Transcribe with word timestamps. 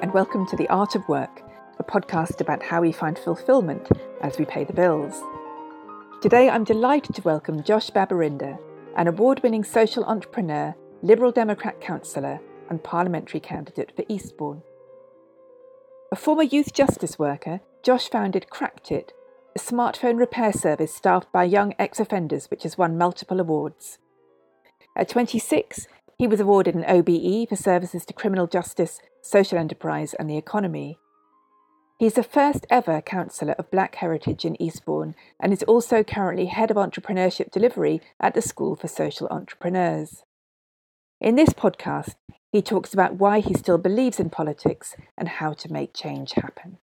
And 0.00 0.12
welcome 0.12 0.46
to 0.48 0.56
The 0.56 0.68
Art 0.68 0.94
of 0.94 1.08
Work, 1.08 1.42
a 1.78 1.84
podcast 1.84 2.40
about 2.40 2.62
how 2.62 2.82
we 2.82 2.92
find 2.92 3.18
fulfillment 3.18 3.88
as 4.20 4.38
we 4.38 4.44
pay 4.44 4.64
the 4.64 4.74
bills. 4.74 5.14
Today, 6.20 6.50
I'm 6.50 6.64
delighted 6.64 7.14
to 7.14 7.22
welcome 7.22 7.62
Josh 7.62 7.90
Babarinde, 7.90 8.58
an 8.96 9.06
award 9.06 9.42
winning 9.42 9.64
social 9.64 10.04
entrepreneur, 10.04 10.74
Liberal 11.02 11.32
Democrat 11.32 11.80
councillor, 11.80 12.40
and 12.68 12.84
parliamentary 12.84 13.40
candidate 13.40 13.92
for 13.96 14.04
Eastbourne. 14.08 14.62
A 16.12 16.16
former 16.16 16.42
youth 16.42 16.74
justice 16.74 17.18
worker, 17.18 17.60
Josh 17.82 18.10
founded 18.10 18.50
Cracked 18.50 18.92
It, 18.92 19.12
a 19.54 19.58
smartphone 19.58 20.18
repair 20.18 20.52
service 20.52 20.94
staffed 20.94 21.32
by 21.32 21.44
young 21.44 21.74
ex 21.78 22.00
offenders 22.00 22.50
which 22.50 22.64
has 22.64 22.76
won 22.76 22.98
multiple 22.98 23.40
awards. 23.40 23.98
At 24.94 25.08
26, 25.08 25.86
he 26.18 26.26
was 26.26 26.40
awarded 26.40 26.74
an 26.74 26.84
OBE 26.84 27.48
for 27.48 27.56
services 27.56 28.06
to 28.06 28.14
criminal 28.14 28.46
justice, 28.46 29.00
social 29.22 29.58
enterprise, 29.58 30.14
and 30.14 30.30
the 30.30 30.38
economy. 30.38 30.98
He 31.98 32.06
is 32.06 32.14
the 32.14 32.22
first 32.22 32.66
ever 32.70 33.00
councillor 33.02 33.54
of 33.54 33.70
Black 33.70 33.96
Heritage 33.96 34.44
in 34.44 34.60
Eastbourne 34.60 35.14
and 35.40 35.52
is 35.52 35.62
also 35.64 36.02
currently 36.02 36.46
Head 36.46 36.70
of 36.70 36.76
Entrepreneurship 36.76 37.50
Delivery 37.50 38.00
at 38.20 38.34
the 38.34 38.42
School 38.42 38.76
for 38.76 38.88
Social 38.88 39.28
Entrepreneurs. 39.28 40.22
In 41.20 41.36
this 41.36 41.50
podcast, 41.50 42.14
he 42.50 42.62
talks 42.62 42.94
about 42.94 43.14
why 43.16 43.40
he 43.40 43.54
still 43.54 43.78
believes 43.78 44.20
in 44.20 44.30
politics 44.30 44.94
and 45.16 45.28
how 45.28 45.52
to 45.54 45.72
make 45.72 45.94
change 45.94 46.32
happen. 46.32 46.78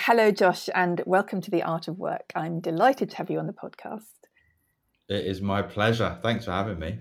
Hello, 0.00 0.30
Josh, 0.30 0.68
and 0.74 1.02
welcome 1.06 1.40
to 1.40 1.50
The 1.50 1.62
Art 1.62 1.88
of 1.88 1.98
Work. 1.98 2.32
I'm 2.34 2.60
delighted 2.60 3.10
to 3.10 3.16
have 3.16 3.30
you 3.30 3.38
on 3.38 3.48
the 3.48 3.52
podcast. 3.52 4.14
It 5.08 5.26
is 5.26 5.40
my 5.40 5.62
pleasure. 5.62 6.18
Thanks 6.22 6.44
for 6.44 6.52
having 6.52 6.78
me. 6.78 7.00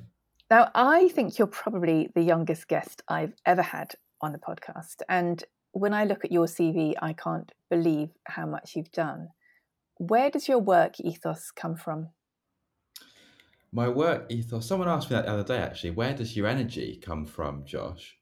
Now, 0.50 0.72
I 0.74 1.10
think 1.10 1.38
you're 1.38 1.48
probably 1.48 2.10
the 2.16 2.22
youngest 2.22 2.70
guest 2.70 3.02
I've 3.10 3.34
ever 3.46 3.62
had 3.62 3.96
on 4.22 4.32
the 4.32 4.40
podcast. 4.40 5.02
And 5.10 5.44
when 5.74 5.94
I 5.94 6.06
look 6.06 6.24
at 6.24 6.32
your 6.32 6.46
CV, 6.46 6.94
I 7.02 7.12
can't 7.14 7.52
believe 7.70 8.10
how 8.26 8.46
much 8.46 8.76
you've 8.76 8.92
done. 8.92 9.28
Where 9.98 10.30
does 10.30 10.48
your 10.48 10.60
work 10.60 11.00
ethos 11.02 11.52
come 11.52 11.76
from? 11.76 12.10
My 13.74 13.90
work 13.90 14.32
ethos, 14.32 14.66
someone 14.66 14.88
asked 14.88 15.10
me 15.10 15.18
that 15.18 15.26
the 15.26 15.34
other 15.34 15.44
day 15.44 15.58
actually. 15.58 15.92
Where 15.92 16.14
does 16.14 16.36
your 16.38 16.48
energy 16.48 17.02
come 17.04 17.26
from, 17.26 17.66
Josh? 17.66 18.16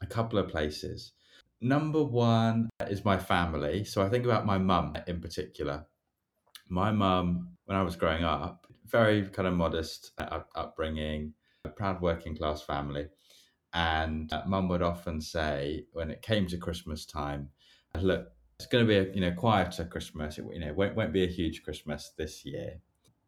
A 0.00 0.06
couple 0.06 0.40
of 0.40 0.48
places. 0.48 1.12
Number 1.60 2.02
one 2.02 2.70
is 2.88 3.04
my 3.04 3.18
family. 3.18 3.84
So 3.84 4.02
I 4.02 4.08
think 4.08 4.24
about 4.24 4.46
my 4.46 4.58
mum 4.58 4.96
in 5.06 5.20
particular. 5.20 5.86
My 6.68 6.90
mum, 6.90 7.56
when 7.66 7.78
I 7.78 7.82
was 7.82 7.94
growing 7.94 8.24
up, 8.24 8.66
very 8.86 9.28
kind 9.28 9.46
of 9.46 9.54
modest 9.54 10.10
uh, 10.18 10.24
up- 10.24 10.50
upbringing, 10.56 11.34
proud 11.82 12.00
working 12.00 12.36
class 12.36 12.62
family. 12.62 13.06
And 13.74 14.32
uh, 14.32 14.44
mum 14.46 14.68
would 14.68 14.82
often 14.82 15.20
say, 15.20 15.86
when 15.92 16.10
it 16.10 16.22
came 16.22 16.46
to 16.46 16.56
Christmas 16.56 17.04
time, 17.04 17.48
look, 18.00 18.28
it's 18.56 18.68
going 18.68 18.86
to 18.86 18.88
be 18.88 18.98
a 18.98 19.12
you 19.12 19.20
know 19.20 19.32
quieter 19.32 19.84
Christmas. 19.84 20.38
It, 20.38 20.44
you 20.52 20.60
know, 20.60 20.72
won't 20.74 20.94
won't 20.94 21.12
be 21.12 21.24
a 21.24 21.34
huge 21.38 21.64
Christmas 21.64 22.12
this 22.16 22.44
year, 22.44 22.80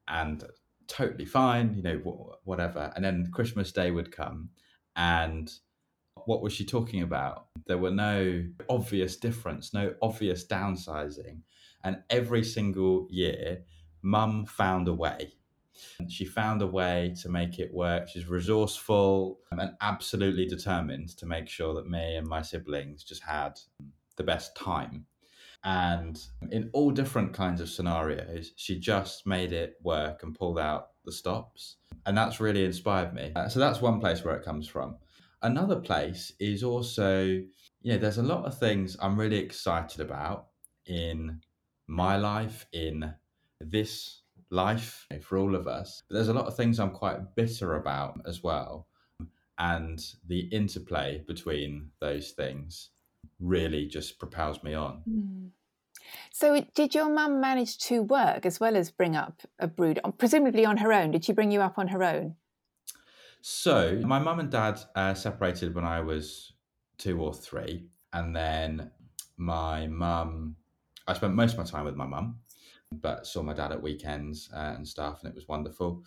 and 0.07 0.45
totally 0.87 1.25
fine. 1.25 1.75
You 1.75 1.83
know, 1.83 2.37
whatever. 2.45 2.93
And 2.95 3.05
then 3.05 3.29
Christmas 3.33 3.73
Day 3.73 3.91
would 3.91 4.13
come, 4.13 4.51
and 4.95 5.51
what 6.27 6.41
was 6.41 6.53
she 6.53 6.65
talking 6.65 7.03
about? 7.03 7.47
There 7.67 7.79
were 7.79 7.91
no 7.91 8.45
obvious 8.69 9.17
difference, 9.17 9.75
no 9.75 9.95
obvious 10.01 10.47
downsizing, 10.47 11.41
and 11.83 12.03
every 12.09 12.45
single 12.45 13.09
year, 13.11 13.65
Mum 14.03 14.47
found 14.47 14.87
a 14.87 14.95
way 14.95 15.33
she 16.09 16.25
found 16.25 16.63
a 16.63 16.67
way 16.67 17.15
to 17.23 17.29
make 17.29 17.59
it 17.59 17.73
work. 17.73 18.09
She's 18.09 18.29
resourceful 18.29 19.41
and 19.51 19.73
absolutely 19.81 20.47
determined 20.47 21.17
to 21.19 21.27
make 21.27 21.49
sure 21.49 21.75
that 21.75 21.89
me 21.89 22.17
and 22.17 22.27
my 22.27 22.43
siblings 22.43 23.05
just 23.05 23.23
had 23.23 23.59
the 24.17 24.25
best 24.25 24.57
time. 24.57 25.07
And 25.65 26.21
in 26.51 26.69
all 26.75 26.91
different 26.91 27.33
kinds 27.33 27.61
of 27.61 27.71
scenarios, 27.71 28.53
she 28.57 28.79
just 28.79 29.27
made 29.27 29.53
it 29.53 29.77
work 29.83 30.23
and 30.23 30.35
pulled 30.35 30.59
out 30.59 30.89
the 31.05 31.13
stops. 31.13 31.77
And 32.05 32.17
that's 32.17 32.39
really 32.39 32.65
inspired 32.65 33.15
me. 33.15 33.33
Uh, 33.35 33.49
so 33.49 33.61
that's 33.61 33.81
one 33.81 33.99
place 33.99 34.23
where 34.25 34.37
it 34.37 34.45
comes 34.45 34.69
from. 34.69 34.97
Another 35.43 35.77
place 35.77 36.33
is 36.39 36.63
also, 36.63 37.25
you 37.25 37.93
know, 37.93 37.99
there's 37.99 38.19
a 38.19 38.23
lot 38.23 38.45
of 38.45 38.59
things 38.59 38.97
I'm 39.01 39.19
really 39.19 39.39
excited 39.39 40.01
about 40.01 40.49
in 40.87 41.41
my 41.87 42.17
life, 42.17 42.67
in 42.73 43.15
this 43.61 44.21
life 44.55 45.07
for 45.23 45.37
all 45.37 45.55
of 45.55 45.67
us. 45.67 46.03
But 46.09 46.15
there's 46.15 46.29
a 46.29 46.35
lot 46.35 46.47
of 46.47 46.57
things 46.57 46.79
I'm 46.79 46.91
quite 46.91 47.35
bitter 47.35 47.75
about 47.77 48.21
as 48.27 48.43
well. 48.43 48.87
And 49.59 50.05
the 50.27 50.41
interplay 50.41 51.23
between 51.27 51.91
those 52.01 52.31
things 52.31 52.91
really 53.41 53.87
just 53.87 54.19
propels 54.19 54.63
me 54.63 54.75
on. 54.75 55.03
Mm. 55.09 55.51
So, 56.33 56.65
did 56.75 56.95
your 56.95 57.09
mum 57.09 57.41
manage 57.41 57.79
to 57.89 58.03
work 58.03 58.45
as 58.47 58.61
well 58.61 58.77
as 58.77 58.91
bring 58.91 59.17
up 59.17 59.43
a 59.59 59.67
brood, 59.67 60.01
presumably 60.19 60.65
on 60.65 60.79
her 60.79 60.93
own? 60.93 61.13
Did 61.13 61.25
she 61.25 61.33
bring 61.33 61.51
you 61.51 61.61
up 61.61 61.79
on 61.79 61.89
her 61.89 62.03
own? 62.03 62.37
So, 63.41 64.01
my 64.05 64.19
mum 64.19 64.41
and 64.41 64.51
dad 64.51 64.81
uh, 64.95 65.15
separated 65.15 65.75
when 65.75 65.85
I 65.85 66.01
was 66.01 66.53
two 66.99 67.21
or 67.21 67.33
three. 67.33 67.87
And 68.13 68.35
then 68.35 68.91
my 69.37 69.87
mum, 69.87 70.57
I 71.07 71.15
spent 71.15 71.35
most 71.35 71.53
of 71.53 71.59
my 71.59 71.65
time 71.65 71.85
with 71.85 71.97
my 71.97 72.07
mum 72.07 72.39
but 73.01 73.27
saw 73.27 73.43
my 73.43 73.53
dad 73.53 73.73
at 73.73 73.83
weekends 73.83 74.51
uh, 74.55 74.75
and 74.77 74.87
stuff, 74.87 75.21
and 75.21 75.31
it 75.31 75.35
was 75.35 75.49
wonderful. 75.49 76.03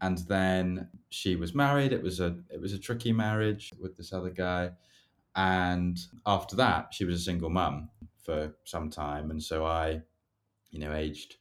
And 0.00 0.18
then 0.28 0.88
she 1.10 1.36
was 1.36 1.54
married. 1.54 1.92
It 1.92 2.02
was 2.02 2.20
a 2.20 2.36
it 2.50 2.60
was 2.60 2.72
a 2.72 2.78
tricky 2.78 3.12
marriage 3.12 3.70
with 3.80 3.96
this 3.96 4.12
other 4.12 4.30
guy, 4.30 4.70
and 5.36 5.98
after 6.26 6.56
that, 6.56 6.92
she 6.92 7.04
was 7.04 7.20
a 7.20 7.24
single 7.24 7.50
mum 7.50 7.90
for 8.24 8.54
some 8.64 8.90
time, 8.90 9.30
and 9.30 9.42
so 9.42 9.64
I, 9.64 10.02
you 10.70 10.80
know, 10.80 10.92
aged 10.92 11.36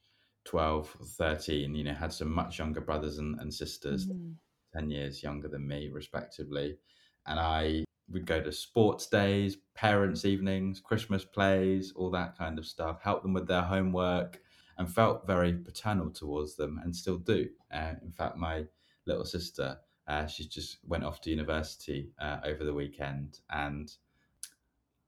12 0.50 0.98
13 1.18 1.76
you 1.76 1.84
know 1.84 1.94
had 1.94 2.12
some 2.12 2.34
much 2.34 2.58
younger 2.58 2.82
brothers 2.82 3.20
and, 3.20 3.40
and 3.40 3.54
sisters 3.54 4.08
mm. 4.08 4.34
10 4.74 4.90
years 4.90 5.22
younger 5.22 5.48
than 5.48 5.68
me 5.68 5.90
respectively 5.90 6.76
and 7.28 7.40
i 7.40 7.84
would 8.12 8.26
go 8.26 8.42
to 8.42 8.52
sports 8.52 9.06
days 9.06 9.58
parents 9.76 10.26
evenings 10.26 10.80
christmas 10.80 11.24
plays 11.24 11.94
all 11.96 12.10
that 12.10 12.36
kind 12.36 12.58
of 12.58 12.66
stuff 12.66 13.00
help 13.04 13.22
them 13.22 13.34
with 13.34 13.48
their 13.48 13.62
homework 13.62 14.40
and 14.80 14.92
felt 14.92 15.28
very 15.28 15.54
paternal 15.54 16.10
towards 16.10 16.56
them 16.56 16.80
and 16.84 16.96
still 16.96 17.18
do. 17.18 17.48
Uh, 17.72 17.94
in 18.02 18.12
fact, 18.12 18.38
my 18.38 18.64
little 19.06 19.26
sister, 19.26 19.78
uh, 20.08 20.26
she 20.26 20.48
just 20.48 20.78
went 20.88 21.04
off 21.04 21.22
to 21.22 21.30
university 21.30 22.10
uh, 22.20 22.40
over 22.46 22.64
the 22.64 22.74
weekend 22.74 23.42
and 23.52 23.92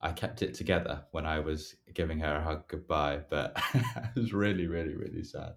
I 0.01 0.11
kept 0.11 0.41
it 0.41 0.53
together 0.53 1.03
when 1.11 1.25
I 1.25 1.39
was 1.39 1.75
giving 1.93 2.19
her 2.19 2.35
a 2.35 2.43
hug 2.43 2.67
goodbye, 2.67 3.21
but 3.29 3.55
it 3.73 4.15
was 4.15 4.33
really, 4.33 4.67
really, 4.67 4.95
really 4.95 5.23
sad. 5.23 5.53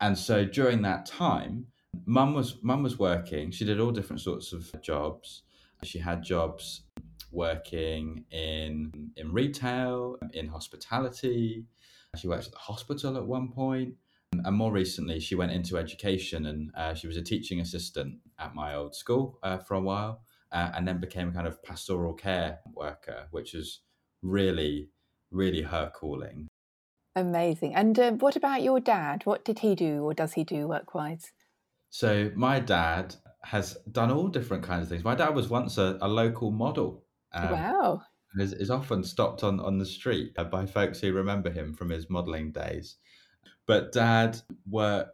And 0.00 0.18
so 0.18 0.44
during 0.44 0.82
that 0.82 1.06
time, 1.06 1.66
mum 2.04 2.34
was 2.34 2.58
mum 2.62 2.82
was 2.82 2.98
working. 2.98 3.50
She 3.50 3.64
did 3.64 3.80
all 3.80 3.90
different 3.90 4.20
sorts 4.20 4.52
of 4.52 4.70
jobs. 4.82 5.42
She 5.84 5.98
had 5.98 6.22
jobs 6.22 6.82
working 7.30 8.24
in 8.30 9.12
in 9.16 9.32
retail, 9.32 10.16
in 10.32 10.48
hospitality, 10.48 11.64
she 12.16 12.28
worked 12.28 12.46
at 12.46 12.52
the 12.52 12.58
hospital 12.58 13.16
at 13.16 13.26
one 13.26 13.52
point, 13.52 13.94
and 14.32 14.56
more 14.56 14.72
recently, 14.72 15.20
she 15.20 15.34
went 15.34 15.52
into 15.52 15.76
education 15.76 16.46
and 16.46 16.70
uh, 16.76 16.94
she 16.94 17.06
was 17.06 17.16
a 17.16 17.22
teaching 17.22 17.60
assistant 17.60 18.18
at 18.38 18.54
my 18.54 18.74
old 18.74 18.94
school 18.94 19.38
uh, 19.42 19.58
for 19.58 19.74
a 19.74 19.80
while, 19.80 20.22
uh, 20.52 20.70
and 20.74 20.86
then 20.86 21.00
became 21.00 21.28
a 21.28 21.32
kind 21.32 21.46
of 21.46 21.62
pastoral 21.62 22.14
care 22.14 22.60
worker, 22.74 23.26
which 23.30 23.54
is 23.54 23.80
really, 24.22 24.88
really 25.30 25.62
her 25.62 25.90
calling. 25.94 26.46
Amazing. 27.16 27.74
And 27.74 27.98
uh, 27.98 28.12
what 28.12 28.36
about 28.36 28.62
your 28.62 28.78
dad? 28.78 29.22
What 29.24 29.44
did 29.44 29.60
he 29.60 29.74
do, 29.74 30.04
or 30.04 30.14
does 30.14 30.34
he 30.34 30.44
do 30.44 30.68
work 30.68 30.94
wise? 30.94 31.32
So 31.90 32.30
my 32.36 32.60
dad 32.60 33.16
has 33.42 33.74
done 33.90 34.12
all 34.12 34.28
different 34.28 34.62
kinds 34.62 34.84
of 34.84 34.88
things. 34.90 35.02
My 35.02 35.16
dad 35.16 35.34
was 35.34 35.48
once 35.48 35.76
a, 35.76 35.98
a 36.00 36.08
local 36.08 36.52
model. 36.52 37.04
Um, 37.32 37.50
wow 37.50 38.02
is, 38.38 38.52
is 38.52 38.70
often 38.70 39.02
stopped 39.02 39.42
on, 39.42 39.60
on 39.60 39.78
the 39.78 39.86
street 39.86 40.36
by 40.50 40.66
folks 40.66 41.00
who 41.00 41.12
remember 41.12 41.50
him 41.50 41.74
from 41.74 41.90
his 41.90 42.08
modelling 42.08 42.52
days. 42.52 42.96
But 43.66 43.92
dad 43.92 44.40
worked 44.68 45.12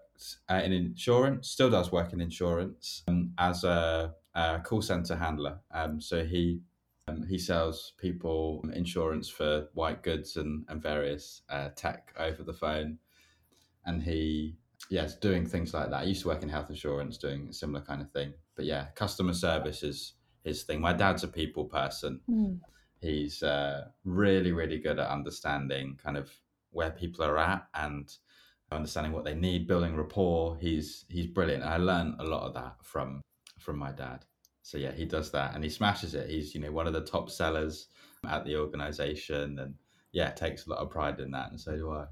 uh, 0.49 0.63
in 0.65 0.73
insurance, 0.73 1.51
still 1.51 1.71
does 1.71 1.93
work 1.93 2.13
in 2.13 2.21
insurance 2.21 3.03
um, 3.09 3.33
as 3.39 3.65
a, 3.65 4.15
a, 4.35 4.61
call 4.61 4.83
centre 4.83 5.17
handler. 5.17 5.59
Um, 5.73 6.01
so 6.01 6.25
he 6.25 6.61
um, 7.09 7.25
he 7.29 7.39
sells 7.39 7.93
people 7.99 8.65
insurance 8.75 9.29
for 9.29 9.69
white 9.75 10.03
goods 10.03 10.37
and, 10.37 10.65
and 10.69 10.83
various 10.83 11.43
uh, 11.49 11.69
tech 11.77 12.13
over 12.19 12.43
the 12.43 12.53
phone. 12.53 12.99
And 13.85 14.03
he, 14.03 14.57
yes, 14.91 15.15
doing 15.15 15.47
things 15.47 15.73
like 15.73 15.91
that. 15.91 16.01
I 16.01 16.03
used 16.03 16.23
to 16.23 16.29
work 16.29 16.43
in 16.43 16.49
health 16.49 16.69
insurance 16.69 17.17
doing 17.17 17.49
a 17.49 17.53
similar 17.53 17.85
kind 17.85 18.03
of 18.03 18.11
thing. 18.11 18.33
But 18.57 18.65
yeah, 18.65 18.87
customer 18.97 19.35
service 19.35 19.85
is 19.85 20.15
his 20.43 20.65
thing. 20.65 20.81
My 20.81 20.93
dad's 20.93 21.23
a 21.23 21.29
people 21.29 21.67
person. 21.67 22.21
Mm. 22.29 22.59
He's 23.01 23.43
uh, 23.43 23.89
really, 24.05 24.53
really 24.53 24.79
good 24.79 24.99
at 24.99 25.09
understanding 25.09 25.99
kind 26.03 26.17
of 26.17 26.31
where 26.71 26.91
people 26.91 27.25
are 27.25 27.39
at 27.39 27.67
and 27.75 28.11
understanding 28.73 29.13
what 29.13 29.25
they 29.25 29.35
need, 29.35 29.67
building 29.67 29.97
rapport. 29.97 30.57
He's 30.61 31.05
he's 31.09 31.27
brilliant. 31.27 31.65
I 31.65 31.77
learned 31.77 32.17
a 32.19 32.25
lot 32.25 32.47
of 32.47 32.55
that 32.55 32.77
from 32.83 33.23
from 33.59 33.79
my 33.79 33.93
dad. 33.93 34.25
so 34.63 34.79
yeah, 34.79 34.93
he 34.93 35.05
does 35.05 35.31
that 35.33 35.55
and 35.55 35.63
he 35.65 35.71
smashes 35.71 36.15
it. 36.15 36.29
He's 36.29 36.55
you 36.55 36.61
know 36.61 36.73
one 36.73 36.87
of 36.87 36.93
the 36.93 37.05
top 37.05 37.31
sellers 37.31 37.89
at 38.29 38.45
the 38.45 38.57
organization, 38.57 39.59
and 39.59 39.75
yeah, 40.13 40.31
takes 40.31 40.67
a 40.67 40.71
lot 40.71 40.81
of 40.81 40.91
pride 40.91 41.21
in 41.21 41.31
that, 41.33 41.51
and 41.51 41.61
so 41.61 41.77
do 41.77 41.91
I. 41.93 42.07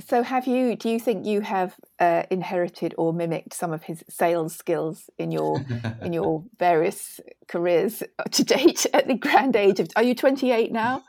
So, 0.00 0.22
have 0.24 0.46
you? 0.46 0.74
Do 0.74 0.88
you 0.88 0.98
think 0.98 1.24
you 1.24 1.40
have 1.40 1.76
uh, 2.00 2.24
inherited 2.30 2.94
or 2.98 3.12
mimicked 3.12 3.54
some 3.54 3.72
of 3.72 3.84
his 3.84 4.02
sales 4.08 4.54
skills 4.54 5.08
in 5.18 5.30
your 5.30 5.64
in 6.02 6.12
your 6.12 6.44
various 6.58 7.20
careers 7.46 8.02
to 8.32 8.44
date? 8.44 8.86
At 8.94 9.06
the 9.06 9.14
grand 9.14 9.54
age 9.54 9.78
of, 9.78 9.88
are 9.94 10.02
you 10.02 10.14
twenty 10.14 10.50
eight 10.50 10.72
now? 10.72 11.02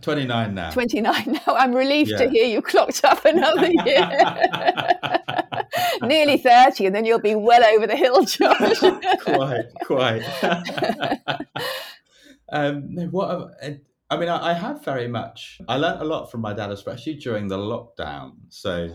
29 0.00 0.54
now. 0.54 0.70
29 0.70 1.40
now. 1.46 1.54
I'm 1.56 1.74
relieved 1.74 2.10
yeah. 2.10 2.18
to 2.18 2.30
hear 2.30 2.44
you 2.44 2.62
clocked 2.62 3.04
up 3.04 3.24
another 3.24 3.68
year. 3.68 4.10
Nearly 6.02 6.38
30, 6.38 6.86
and 6.86 6.94
then 6.94 7.04
you'll 7.04 7.18
be 7.18 7.34
well 7.34 7.64
over 7.64 7.88
the 7.88 7.96
hill, 7.96 8.24
Josh. 8.24 8.78
quite, 9.24 9.64
quite. 9.84 10.22
um, 12.52 12.82
what 13.10 13.50
I 14.12 14.18
mean, 14.18 14.28
I, 14.28 14.50
I 14.50 14.52
have 14.52 14.84
very 14.84 15.08
much. 15.08 15.58
I 15.66 15.78
learned 15.78 16.02
a 16.02 16.04
lot 16.04 16.30
from 16.30 16.42
my 16.42 16.52
dad, 16.52 16.70
especially 16.70 17.14
during 17.14 17.48
the 17.48 17.56
lockdown. 17.56 18.32
So, 18.50 18.94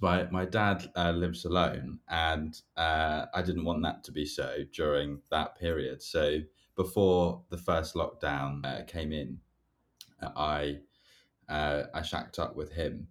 my 0.00 0.30
my 0.30 0.44
dad 0.44 0.88
uh, 0.94 1.10
lives 1.10 1.44
alone, 1.44 1.98
and 2.08 2.56
uh, 2.76 3.26
I 3.34 3.42
didn't 3.42 3.64
want 3.64 3.82
that 3.82 4.04
to 4.04 4.12
be 4.12 4.24
so 4.24 4.58
during 4.72 5.22
that 5.32 5.58
period. 5.58 6.02
So, 6.02 6.38
before 6.76 7.42
the 7.50 7.58
first 7.58 7.96
lockdown 7.96 8.64
uh, 8.64 8.84
came 8.84 9.12
in, 9.12 9.40
I 10.22 10.78
uh, 11.48 11.82
I 11.92 12.02
shacked 12.02 12.38
up 12.38 12.54
with 12.54 12.70
him, 12.70 13.08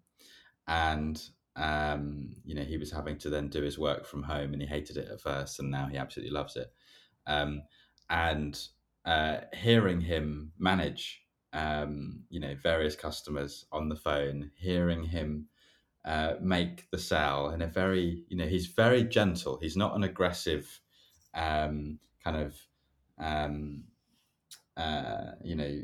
and 0.65 1.21
um, 1.57 2.37
you 2.45 2.55
know 2.55 2.63
he 2.63 2.77
was 2.77 2.93
having 2.93 3.17
to 3.17 3.29
then 3.29 3.49
do 3.49 3.61
his 3.61 3.77
work 3.77 4.05
from 4.05 4.23
home, 4.23 4.53
and 4.53 4.61
he 4.61 4.67
hated 4.69 4.95
it 4.95 5.09
at 5.11 5.19
first, 5.19 5.59
and 5.59 5.69
now 5.69 5.87
he 5.87 5.97
absolutely 5.97 6.31
loves 6.31 6.55
it. 6.55 6.71
Um, 7.27 7.63
and 8.09 8.57
uh, 9.05 9.37
hearing 9.53 10.01
him 10.01 10.51
manage, 10.57 11.23
um, 11.53 12.23
you 12.29 12.39
know, 12.39 12.55
various 12.61 12.95
customers 12.95 13.65
on 13.71 13.89
the 13.89 13.95
phone, 13.95 14.51
hearing 14.55 15.03
him 15.03 15.47
uh, 16.03 16.33
make 16.41 16.89
the 16.91 16.97
sale 16.97 17.49
in 17.49 17.61
a 17.61 17.67
very, 17.67 18.23
you 18.27 18.37
know, 18.37 18.45
he's 18.47 18.67
very 18.67 19.03
gentle. 19.03 19.59
He's 19.61 19.77
not 19.77 19.95
an 19.95 20.03
aggressive 20.03 20.81
um, 21.33 21.99
kind 22.23 22.37
of, 22.37 22.55
um, 23.19 23.85
uh, 24.77 25.31
you 25.43 25.55
know, 25.55 25.81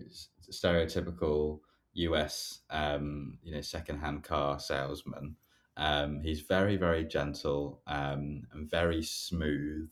stereotypical 0.51 1.59
US, 1.93 2.59
um, 2.69 3.37
you 3.43 3.53
know, 3.53 3.61
secondhand 3.61 4.23
car 4.23 4.59
salesman. 4.59 5.35
Um, 5.77 6.21
he's 6.21 6.41
very, 6.41 6.75
very 6.75 7.05
gentle 7.05 7.81
um, 7.87 8.43
and 8.51 8.69
very 8.69 9.01
smooth, 9.03 9.89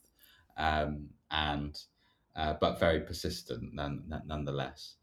and 0.58 1.80
uh, 2.40 2.54
but 2.62 2.80
very 2.80 3.02
persistent 3.02 3.74
none, 3.74 4.04
nonetheless. 4.26 4.96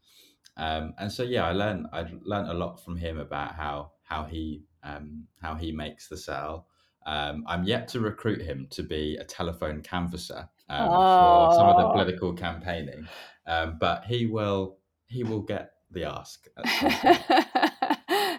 Um, 0.57 0.93
and 0.97 1.11
so, 1.11 1.21
yeah, 1.21 1.45
I 1.45 1.51
learned 1.51 1.85
I 1.93 2.05
learned 2.23 2.49
a 2.49 2.53
lot 2.53 2.83
from 2.83 2.97
him 2.97 3.19
about 3.19 3.53
how 3.53 3.91
how 4.03 4.23
he 4.23 4.63
um, 4.83 5.25
how 5.41 5.53
he 5.53 5.71
makes 5.71 6.07
the 6.07 6.17
sale. 6.17 6.65
I'm 7.05 7.63
yet 7.63 7.87
to 7.89 8.01
recruit 8.01 8.41
him 8.41 8.67
to 8.71 8.83
be 8.83 9.15
a 9.15 9.23
telephone 9.23 9.81
canvasser 9.81 10.49
for 10.67 11.53
some 11.53 11.69
of 11.69 11.77
the 11.77 11.89
political 11.93 12.33
campaigning, 12.33 13.07
but 13.45 14.03
he 14.05 14.25
will 14.25 14.79
he 15.05 15.23
will 15.23 15.41
get 15.41 15.71
the 15.91 16.03
ask. 16.03 16.47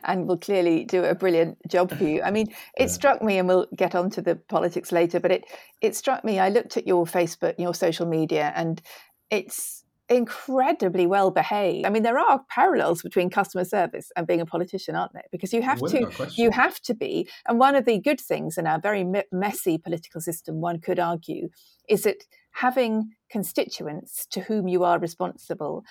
and 0.09 0.27
will 0.27 0.39
clearly 0.39 0.85
do 0.85 1.05
a 1.05 1.15
brilliant 1.15 1.59
job 1.69 1.97
for 1.97 2.03
you. 2.03 2.23
I 2.23 2.33
mean, 2.33 2.49
it 2.77 2.81
yeah. 2.81 2.87
struck 2.87 3.23
me, 3.23 3.39
and 3.39 3.47
we'll 3.47 3.67
get 3.77 3.95
onto 3.95 4.21
the 4.21 4.35
politics 4.35 4.91
later, 4.91 5.21
but 5.21 5.31
it 5.31 5.45
it 5.81 5.95
struck 5.95 6.25
me. 6.25 6.41
I 6.41 6.49
looked 6.49 6.77
at 6.77 6.87
your 6.87 7.05
Facebook, 7.05 7.55
your 7.59 7.75
social 7.75 8.07
media, 8.07 8.53
and 8.57 8.83
it's 9.31 9.85
incredibly 10.09 11.07
well 11.07 11.31
behaved. 11.31 11.87
I 11.87 11.91
mean, 11.91 12.03
there 12.03 12.19
are 12.19 12.41
parallels 12.49 13.03
between 13.03 13.29
customer 13.29 13.65
service 13.65 14.11
and 14.17 14.27
being 14.27 14.41
a 14.41 14.47
politician, 14.47 14.97
aren't 14.97 15.13
there? 15.13 15.29
Because 15.31 15.53
you 15.53 15.61
have 15.61 15.81
to, 15.81 16.11
you 16.35 16.51
have 16.51 16.81
to 16.81 16.95
be. 16.95 17.29
And 17.47 17.59
one 17.59 17.75
of 17.75 17.85
the 17.85 18.01
good 18.01 18.21
things 18.21 18.57
in 18.57 18.67
our 18.67 18.81
very 18.81 19.05
messy 19.31 19.77
political 19.77 20.23
system, 20.23 20.63
one 20.63 20.81
could 20.81 20.99
argue, 20.99 21.51
is 21.89 22.03
that 22.05 22.25
having 22.53 23.11
constituents 23.31 24.27
to 24.31 24.41
whom 24.41 24.67
you 24.67 24.83
are 24.83 24.99
responsible 24.99 25.85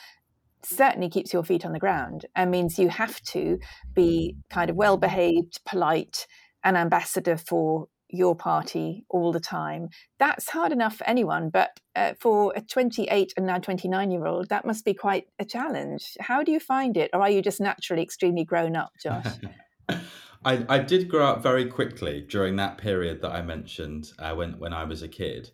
certainly 0.64 1.10
keeps 1.10 1.34
your 1.34 1.44
feet 1.44 1.66
on 1.66 1.74
the 1.74 1.80
ground 1.80 2.26
and 2.36 2.52
means 2.52 2.80
you 2.80 2.90
have 2.90 3.22
to 3.22 3.60
be 3.94 4.36
kind 4.50 4.70
of 4.70 4.76
well 4.76 4.98
behaved, 4.98 5.60
polite, 5.66 6.28
an 6.64 6.76
ambassador 6.76 7.38
for 7.38 7.88
your 8.10 8.36
party 8.36 9.06
all 9.10 9.32
the 9.32 9.40
time. 9.40 9.90
That's 10.20 10.50
hard 10.50 10.72
enough 10.72 10.98
for 10.98 11.08
anyone, 11.08 11.50
but 11.50 11.72
uh, 11.96 12.14
for 12.20 12.54
a 12.56 12.62
28 12.62 13.34
and 13.36 13.46
now 13.46 13.58
29 13.58 14.12
year 14.12 14.26
old, 14.26 14.50
that 14.50 14.66
must 14.66 14.86
be 14.86 14.94
quite 14.94 15.26
a 15.40 15.46
challenge. 15.46 16.16
How 16.20 16.44
do 16.44 16.52
you 16.52 16.60
find 16.60 16.96
it? 16.96 17.10
Or 17.14 17.22
are 17.22 17.30
you 17.30 17.42
just 17.42 17.60
naturally 17.60 18.02
extremely 18.02 18.46
grown 18.46 18.76
up, 18.76 18.92
Josh? 19.02 19.26
I, 20.46 20.66
I 20.70 20.80
did 20.80 21.10
grow 21.10 21.26
up 21.26 21.44
very 21.44 21.66
quickly 21.66 22.26
during 22.28 22.56
that 22.58 22.78
period 22.78 23.22
that 23.22 23.32
I 23.32 23.42
mentioned 23.42 24.12
uh, 24.20 24.34
when, 24.34 24.60
when 24.60 24.74
I 24.74 24.86
was 24.86 25.02
a 25.02 25.08
kid. 25.08 25.52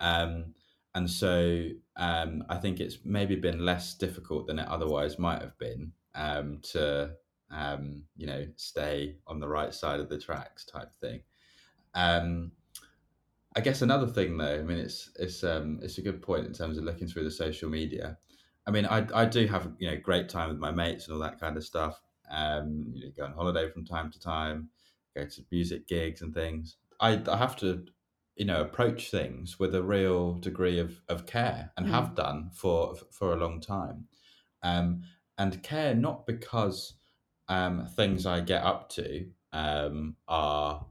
Um, 0.00 0.54
and 0.94 1.10
so 1.10 1.68
um, 1.96 2.44
I 2.48 2.56
think 2.56 2.80
it's 2.80 2.98
maybe 3.04 3.36
been 3.36 3.64
less 3.64 3.94
difficult 3.94 4.46
than 4.46 4.58
it 4.58 4.68
otherwise 4.68 5.18
might 5.18 5.40
have 5.40 5.58
been 5.58 5.92
um, 6.14 6.60
to 6.72 7.14
um, 7.50 8.04
you 8.16 8.26
know 8.26 8.46
stay 8.56 9.16
on 9.26 9.40
the 9.40 9.48
right 9.48 9.74
side 9.74 10.00
of 10.00 10.08
the 10.08 10.18
tracks 10.18 10.64
type 10.64 10.90
thing. 11.00 11.22
Um, 11.94 12.52
I 13.56 13.60
guess 13.60 13.82
another 13.82 14.06
thing 14.06 14.36
though, 14.36 14.58
I 14.58 14.62
mean, 14.62 14.78
it's 14.78 15.10
it's 15.18 15.44
um, 15.44 15.78
it's 15.82 15.98
a 15.98 16.02
good 16.02 16.22
point 16.22 16.46
in 16.46 16.52
terms 16.52 16.76
of 16.76 16.84
looking 16.84 17.06
through 17.08 17.24
the 17.24 17.30
social 17.30 17.70
media. 17.70 18.18
I 18.66 18.70
mean, 18.70 18.86
I 18.86 19.06
I 19.14 19.24
do 19.26 19.46
have 19.46 19.72
you 19.78 19.90
know 19.90 19.96
great 19.96 20.28
time 20.28 20.48
with 20.48 20.58
my 20.58 20.72
mates 20.72 21.06
and 21.06 21.14
all 21.14 21.20
that 21.22 21.38
kind 21.40 21.56
of 21.56 21.64
stuff. 21.64 22.00
Um, 22.30 22.90
you 22.94 23.06
know, 23.06 23.12
go 23.16 23.24
on 23.24 23.32
holiday 23.32 23.70
from 23.70 23.84
time 23.84 24.10
to 24.10 24.18
time, 24.18 24.70
go 25.14 25.24
to 25.26 25.42
music 25.50 25.86
gigs 25.86 26.22
and 26.22 26.34
things. 26.34 26.76
I, 27.00 27.22
I 27.28 27.36
have 27.36 27.56
to 27.56 27.84
you 28.36 28.44
know 28.44 28.60
approach 28.60 29.10
things 29.10 29.58
with 29.58 29.74
a 29.74 29.82
real 29.82 30.34
degree 30.34 30.78
of, 30.78 31.00
of 31.08 31.26
care 31.26 31.70
and 31.76 31.86
mm. 31.86 31.90
have 31.90 32.14
done 32.14 32.50
for 32.52 32.94
for 33.10 33.32
a 33.32 33.36
long 33.36 33.60
time 33.60 34.06
um, 34.62 35.02
and 35.38 35.62
care 35.62 35.94
not 35.94 36.26
because 36.26 36.94
um, 37.48 37.86
things 37.96 38.26
i 38.26 38.40
get 38.40 38.62
up 38.62 38.88
to 38.88 39.26
um, 39.52 40.16
are 40.26 40.86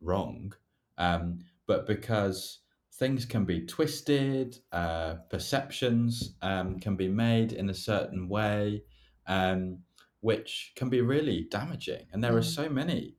wrong 0.00 0.52
um, 0.98 1.38
but 1.66 1.86
because 1.86 2.60
things 2.94 3.24
can 3.24 3.44
be 3.44 3.64
twisted 3.66 4.58
uh, 4.72 5.14
perceptions 5.30 6.34
um, 6.42 6.78
can 6.78 6.96
be 6.96 7.08
made 7.08 7.52
in 7.52 7.70
a 7.70 7.74
certain 7.74 8.28
way 8.28 8.82
um, 9.26 9.78
which 10.20 10.72
can 10.76 10.88
be 10.88 11.00
really 11.00 11.46
damaging 11.50 12.06
and 12.12 12.22
there 12.22 12.32
mm. 12.32 12.38
are 12.38 12.42
so 12.42 12.68
many 12.68 13.16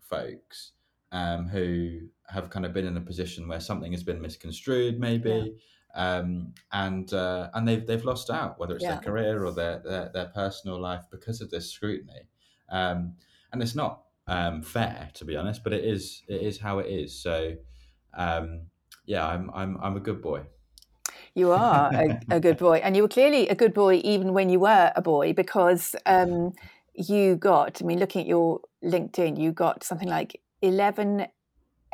folks 0.00 0.72
um, 1.14 1.46
who 1.46 2.00
have 2.28 2.50
kind 2.50 2.66
of 2.66 2.74
been 2.74 2.86
in 2.86 2.96
a 2.96 3.00
position 3.00 3.46
where 3.46 3.60
something 3.60 3.92
has 3.92 4.02
been 4.02 4.20
misconstrued, 4.20 4.98
maybe, 4.98 5.54
yeah. 5.94 6.16
um, 6.16 6.52
and 6.72 7.14
uh, 7.14 7.48
and 7.54 7.66
they've 7.66 7.86
they've 7.86 8.04
lost 8.04 8.30
out, 8.30 8.58
whether 8.58 8.74
it's 8.74 8.82
yeah. 8.82 8.94
their 8.94 9.00
career 9.00 9.44
or 9.44 9.52
their, 9.52 9.80
their, 9.84 10.10
their 10.12 10.26
personal 10.34 10.78
life 10.78 11.04
because 11.12 11.40
of 11.40 11.50
this 11.50 11.70
scrutiny, 11.70 12.28
um, 12.68 13.14
and 13.52 13.62
it's 13.62 13.76
not 13.76 14.02
um, 14.26 14.60
fair 14.60 15.08
to 15.14 15.24
be 15.24 15.36
honest, 15.36 15.62
but 15.62 15.72
it 15.72 15.84
is 15.84 16.22
it 16.28 16.42
is 16.42 16.58
how 16.58 16.80
it 16.80 16.90
is. 16.90 17.16
So, 17.16 17.54
um, 18.18 18.62
yeah, 19.06 19.24
I'm 19.24 19.50
I'm 19.54 19.78
I'm 19.80 19.96
a 19.96 20.00
good 20.00 20.20
boy. 20.20 20.42
You 21.36 21.50
are 21.52 21.92
a, 21.92 22.20
a, 22.30 22.40
good 22.40 22.58
boy, 22.58 22.76
and 22.78 22.96
you 22.96 23.02
were 23.02 23.08
clearly 23.08 23.48
a 23.48 23.56
good 23.56 23.74
boy 23.74 24.00
even 24.04 24.34
when 24.34 24.50
you 24.50 24.60
were 24.60 24.92
a 24.94 25.02
boy 25.02 25.32
because 25.32 25.94
um, 26.06 26.54
you 26.94 27.36
got. 27.36 27.82
I 27.82 27.84
mean, 27.84 27.98
looking 27.98 28.22
at 28.22 28.26
your 28.26 28.60
LinkedIn, 28.84 29.40
you 29.40 29.50
got 29.50 29.82
something 29.82 30.08
like 30.08 30.40
11 30.64 31.26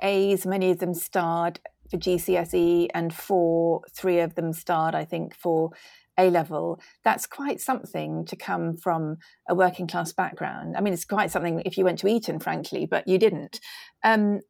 A's, 0.02 0.46
many 0.46 0.70
of 0.70 0.78
them 0.78 0.94
starred 0.94 1.60
for 1.90 1.96
GCSE, 1.96 2.88
and 2.94 3.12
four, 3.12 3.82
three 3.92 4.20
of 4.20 4.36
them 4.36 4.52
starred, 4.52 4.94
I 4.94 5.04
think, 5.04 5.34
for 5.34 5.70
A 6.16 6.30
level. 6.30 6.80
That's 7.04 7.26
quite 7.26 7.60
something 7.60 8.24
to 8.26 8.36
come 8.36 8.76
from 8.76 9.16
a 9.48 9.54
working 9.54 9.88
class 9.88 10.12
background. 10.12 10.76
I 10.76 10.80
mean, 10.80 10.92
it's 10.92 11.04
quite 11.04 11.32
something 11.32 11.62
if 11.66 11.76
you 11.76 11.84
went 11.84 11.98
to 12.00 12.08
Eton, 12.08 12.38
frankly, 12.38 12.86
but 12.86 13.08
you 13.08 13.18
didn't. 13.18 13.60
Um, 14.04 14.40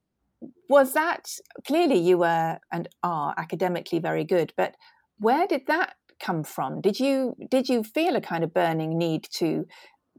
was 0.68 0.92
that 0.92 1.30
clearly 1.66 1.98
you 1.98 2.18
were 2.18 2.58
and 2.70 2.88
are 3.02 3.34
academically 3.38 3.98
very 3.98 4.24
good, 4.24 4.52
but 4.56 4.74
where 5.18 5.46
did 5.46 5.66
that 5.66 5.94
come 6.18 6.44
from? 6.44 6.80
Did 6.80 7.00
you 7.00 7.34
did 7.50 7.68
you 7.68 7.82
feel 7.82 8.16
a 8.16 8.20
kind 8.20 8.44
of 8.44 8.54
burning 8.54 8.96
need 8.96 9.24
to 9.32 9.66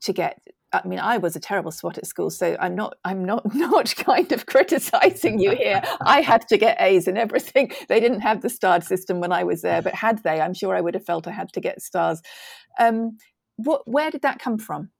to 0.01 0.13
get 0.13 0.39
I 0.73 0.87
mean, 0.87 0.99
I 0.99 1.17
was 1.17 1.35
a 1.35 1.39
terrible 1.39 1.71
swot 1.71 1.97
at 1.97 2.05
school, 2.05 2.29
so 2.29 2.55
I'm 2.59 2.75
not, 2.75 2.97
I'm 3.03 3.25
not, 3.25 3.43
not 3.55 3.93
kind 3.97 4.31
of 4.31 4.45
criticizing 4.45 5.39
you 5.39 5.53
here. 5.53 5.81
I 6.01 6.21
had 6.21 6.47
to 6.47 6.57
get 6.57 6.79
A's 6.79 7.07
and 7.09 7.17
everything. 7.17 7.71
They 7.89 7.99
didn't 7.99 8.21
have 8.21 8.41
the 8.41 8.49
starred 8.49 8.85
system 8.85 9.19
when 9.19 9.33
I 9.33 9.43
was 9.43 9.61
there, 9.61 9.81
but 9.81 9.93
had 9.93 10.23
they, 10.23 10.39
I'm 10.39 10.53
sure 10.53 10.73
I 10.73 10.81
would 10.81 10.93
have 10.93 11.05
felt 11.05 11.27
I 11.27 11.31
had 11.31 11.51
to 11.53 11.59
get 11.59 11.81
stars. 11.81 12.21
Um, 12.79 13.17
what, 13.57 13.85
where 13.85 14.11
did 14.11 14.21
that 14.21 14.39
come 14.39 14.57
from? 14.57 14.91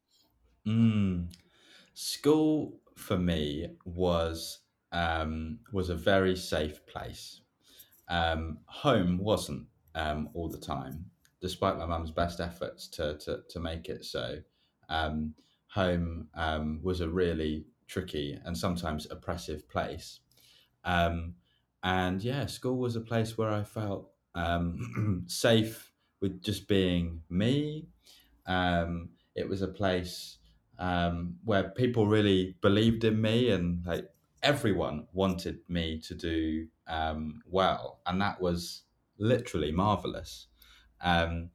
Mm. 0.68 1.34
School 1.94 2.80
for 2.98 3.18
me 3.18 3.70
was 3.86 4.60
um, 4.92 5.60
was 5.72 5.90
a 5.90 5.96
very 5.96 6.36
safe 6.36 6.86
place. 6.86 7.40
um, 8.10 8.60
home 8.66 9.18
wasn't 9.18 9.66
um, 9.96 10.30
all 10.34 10.50
the 10.50 10.58
time, 10.58 11.06
despite 11.40 11.78
my 11.78 11.86
mum's 11.86 12.12
best 12.12 12.42
efforts 12.42 12.90
to, 12.90 13.18
to, 13.20 13.40
to 13.50 13.60
make 13.60 13.88
it 13.88 14.04
so. 14.04 14.40
Um, 14.92 15.36
home 15.68 16.28
um, 16.34 16.82
was 16.84 17.00
a 17.02 17.10
really 17.10 17.66
tricky 17.88 18.38
and 18.44 18.58
sometimes 18.58 19.08
oppressive 19.10 19.68
place. 19.70 20.20
Um, 20.84 21.36
and 21.84 22.22
yeah, 22.24 22.46
school 22.46 22.78
was 22.78 22.96
a 22.96 23.02
place 23.02 23.38
where 23.38 23.50
I 23.50 23.64
felt 23.64 24.12
um, 24.36 25.24
safe 25.28 25.94
with 26.20 26.42
just 26.44 26.68
being 26.68 27.24
me. 27.30 27.88
Um, 28.46 29.12
it 29.36 29.48
was 29.48 29.62
a 29.62 29.68
place 29.68 30.38
where 31.44 31.70
people 31.70 32.08
really 32.08 32.56
believed 32.62 33.04
in 33.04 33.22
me 33.22 33.52
and 33.52 33.86
like 33.86 34.10
everyone 34.44 35.08
wanted 35.14 35.60
me 35.68 36.00
to 36.00 36.16
do 36.16 36.68
um, 36.88 37.42
well, 37.46 38.02
and 38.06 38.22
that 38.22 38.42
was 38.42 38.84
literally 39.18 39.72
marvelous. 39.72 40.48
Um, 41.02 41.52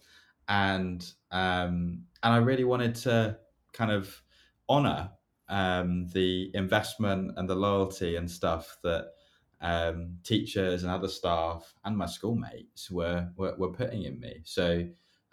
and 0.49 1.12
um, 1.31 2.05
and 2.26 2.35
I 2.35 2.38
really 2.38 2.64
wanted 2.64 2.97
to 2.97 3.38
kind 3.73 3.92
of 3.92 4.21
honor 4.68 5.11
um, 5.49 6.09
the 6.09 6.50
investment 6.54 7.30
and 7.37 7.49
the 7.49 7.54
loyalty 7.54 8.16
and 8.16 8.28
stuff 8.28 8.78
that 8.83 9.12
um, 9.61 10.18
teachers 10.25 10.83
and 10.83 10.90
other 10.90 11.06
staff 11.06 11.73
and 11.85 11.97
my 11.97 12.06
schoolmates 12.06 12.90
were 12.90 13.28
were, 13.37 13.54
were 13.56 13.71
putting 13.73 14.02
in 14.02 14.18
me. 14.18 14.40
So 14.42 14.88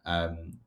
um, 0.06 0.60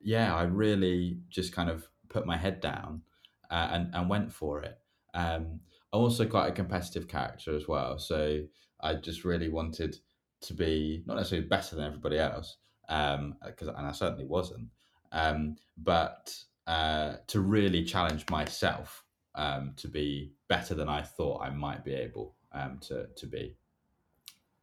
yeah, 0.00 0.34
I 0.34 0.42
really 0.42 1.20
just 1.28 1.54
kind 1.54 1.70
of 1.70 1.86
put 2.08 2.26
my 2.26 2.36
head 2.36 2.60
down 2.60 3.02
uh, 3.48 3.68
and 3.70 3.94
and 3.94 4.10
went 4.10 4.32
for 4.32 4.60
it. 4.60 4.76
Um, 5.14 5.60
I'm 5.92 6.00
also 6.00 6.26
quite 6.26 6.48
a 6.48 6.52
competitive 6.52 7.06
character 7.06 7.54
as 7.54 7.68
well, 7.68 8.00
so 8.00 8.40
I 8.80 8.94
just 8.94 9.24
really 9.24 9.50
wanted 9.50 9.98
to 10.40 10.52
be 10.52 11.04
not 11.06 11.16
necessarily 11.16 11.46
better 11.46 11.76
than 11.76 11.86
everybody 11.86 12.18
else, 12.18 12.56
because 12.88 13.68
and 13.68 13.86
I 13.86 13.92
certainly 13.92 14.24
wasn't, 14.24 14.68
um, 15.14 15.56
but 15.78 16.36
uh, 16.66 17.14
to 17.28 17.40
really 17.40 17.84
challenge 17.84 18.28
myself 18.28 19.04
um, 19.36 19.72
to 19.76 19.88
be 19.88 20.32
better 20.48 20.74
than 20.74 20.88
I 20.88 21.02
thought 21.02 21.42
I 21.42 21.50
might 21.50 21.84
be 21.84 21.94
able 21.94 22.34
um, 22.52 22.78
to 22.88 23.06
to 23.16 23.26
be. 23.26 23.56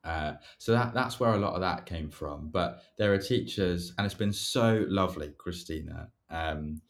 Uh, 0.04 0.34
so 0.58 0.72
that 0.74 0.94
that's 0.94 1.20
where 1.20 1.34
a 1.34 1.40
lot 1.40 1.54
of 1.54 1.62
that 1.62 1.86
came 1.86 2.10
from. 2.10 2.50
But 2.50 2.84
there 2.98 3.14
are 3.14 3.18
teachers, 3.18 3.94
and 3.98 4.06
it's 4.06 4.16
been 4.16 4.34
so 4.34 4.86
lovely, 4.88 5.34
Christina, 5.38 6.10
um, 6.30 6.82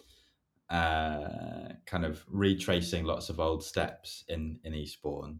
uh, 0.70 1.74
kind 1.86 2.06
of 2.06 2.24
retracing 2.28 3.06
lots 3.06 3.30
of 3.30 3.40
old 3.40 3.64
steps 3.64 4.24
in 4.28 4.60
in 4.64 4.74
Eastbourne, 4.74 5.40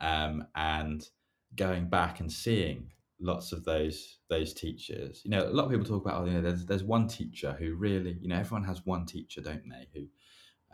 um, 0.00 0.46
and 0.56 1.08
going 1.54 1.88
back 1.88 2.20
and 2.20 2.32
seeing 2.32 2.90
lots 3.22 3.52
of 3.52 3.64
those 3.64 4.18
those 4.28 4.52
teachers. 4.52 5.22
You 5.24 5.30
know, 5.30 5.44
a 5.44 5.50
lot 5.50 5.64
of 5.64 5.70
people 5.70 5.86
talk 5.86 6.04
about, 6.04 6.22
oh, 6.22 6.24
you 6.26 6.32
know, 6.34 6.42
there's 6.42 6.66
there's 6.66 6.84
one 6.84 7.08
teacher 7.08 7.56
who 7.58 7.74
really, 7.74 8.18
you 8.20 8.28
know, 8.28 8.36
everyone 8.36 8.64
has 8.64 8.84
one 8.84 9.06
teacher, 9.06 9.40
don't 9.40 9.62
they? 9.68 9.88
Who 9.94 10.06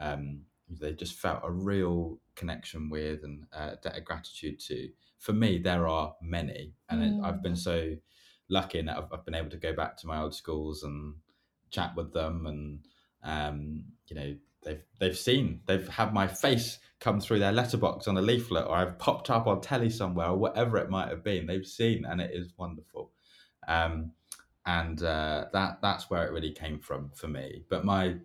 um, 0.00 0.42
they 0.68 0.92
just 0.92 1.14
felt 1.14 1.40
a 1.44 1.50
real 1.50 2.20
connection 2.34 2.90
with 2.90 3.22
and 3.22 3.44
uh, 3.52 3.72
debt 3.82 3.98
of 3.98 4.04
gratitude 4.04 4.60
to. 4.60 4.88
For 5.18 5.32
me, 5.32 5.58
there 5.58 5.88
are 5.88 6.14
many, 6.22 6.74
and 6.88 7.02
it, 7.02 7.12
I've 7.24 7.42
been 7.42 7.56
so 7.56 7.96
lucky 8.48 8.78
in 8.78 8.86
that 8.86 8.98
I've, 8.98 9.12
I've 9.12 9.24
been 9.24 9.34
able 9.34 9.50
to 9.50 9.56
go 9.56 9.72
back 9.72 9.96
to 9.98 10.06
my 10.06 10.20
old 10.20 10.34
schools 10.34 10.84
and 10.84 11.14
chat 11.70 11.94
with 11.96 12.12
them, 12.12 12.46
and 12.46 12.80
um, 13.24 13.84
you 14.06 14.16
know, 14.16 14.34
they've 14.64 14.82
they've 14.98 15.18
seen, 15.18 15.60
they've 15.66 15.88
had 15.88 16.12
my 16.12 16.26
face 16.26 16.78
come 17.00 17.20
through 17.20 17.38
their 17.38 17.52
letterbox 17.52 18.08
on 18.08 18.16
a 18.16 18.22
leaflet, 18.22 18.66
or 18.66 18.74
I've 18.74 18.98
popped 18.98 19.30
up 19.30 19.46
on 19.46 19.60
telly 19.60 19.90
somewhere, 19.90 20.28
or 20.28 20.36
whatever 20.36 20.78
it 20.78 20.90
might 20.90 21.08
have 21.08 21.22
been. 21.22 21.46
They've 21.46 21.66
seen, 21.66 22.04
and 22.04 22.20
it 22.20 22.30
is 22.32 22.52
wonderful. 22.56 23.10
Um, 23.66 24.12
and 24.66 25.02
uh, 25.02 25.46
that 25.52 25.78
that's 25.80 26.10
where 26.10 26.26
it 26.26 26.32
really 26.32 26.52
came 26.52 26.78
from 26.78 27.10
for 27.14 27.28
me. 27.28 27.64
But 27.70 27.84
my 27.84 28.16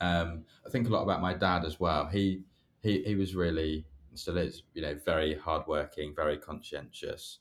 um, 0.00 0.44
I 0.66 0.70
think 0.70 0.86
a 0.86 0.90
lot 0.90 1.02
about 1.02 1.20
my 1.20 1.34
dad 1.34 1.64
as 1.64 1.80
well. 1.80 2.06
He 2.06 2.42
he 2.82 3.02
he 3.02 3.14
was 3.16 3.34
really 3.34 3.86
still 4.14 4.36
is 4.38 4.62
you 4.74 4.82
know 4.82 4.96
very 5.04 5.34
hardworking, 5.34 6.14
very 6.14 6.36
conscientious, 6.36 7.38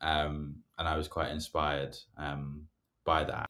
um, 0.00 0.56
and 0.78 0.88
I 0.88 0.96
was 0.96 1.08
quite 1.08 1.30
inspired 1.30 1.96
um, 2.16 2.66
by 3.04 3.24
that. 3.24 3.48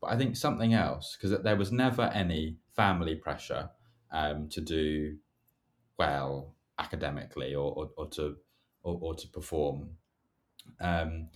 But 0.00 0.12
I 0.12 0.16
think 0.16 0.36
something 0.36 0.72
else 0.72 1.16
because 1.16 1.42
there 1.42 1.56
was 1.56 1.70
never 1.70 2.02
any 2.14 2.56
family 2.80 3.14
pressure 3.14 3.68
um, 4.10 4.48
to 4.48 4.62
do 4.62 5.14
well 5.98 6.54
academically 6.78 7.54
or 7.54 7.70
or, 7.78 7.90
or 7.98 8.06
to 8.08 8.36
or, 8.82 8.98
or, 9.02 9.14
to 9.14 9.28
perform. 9.28 9.90
Um, 10.80 11.28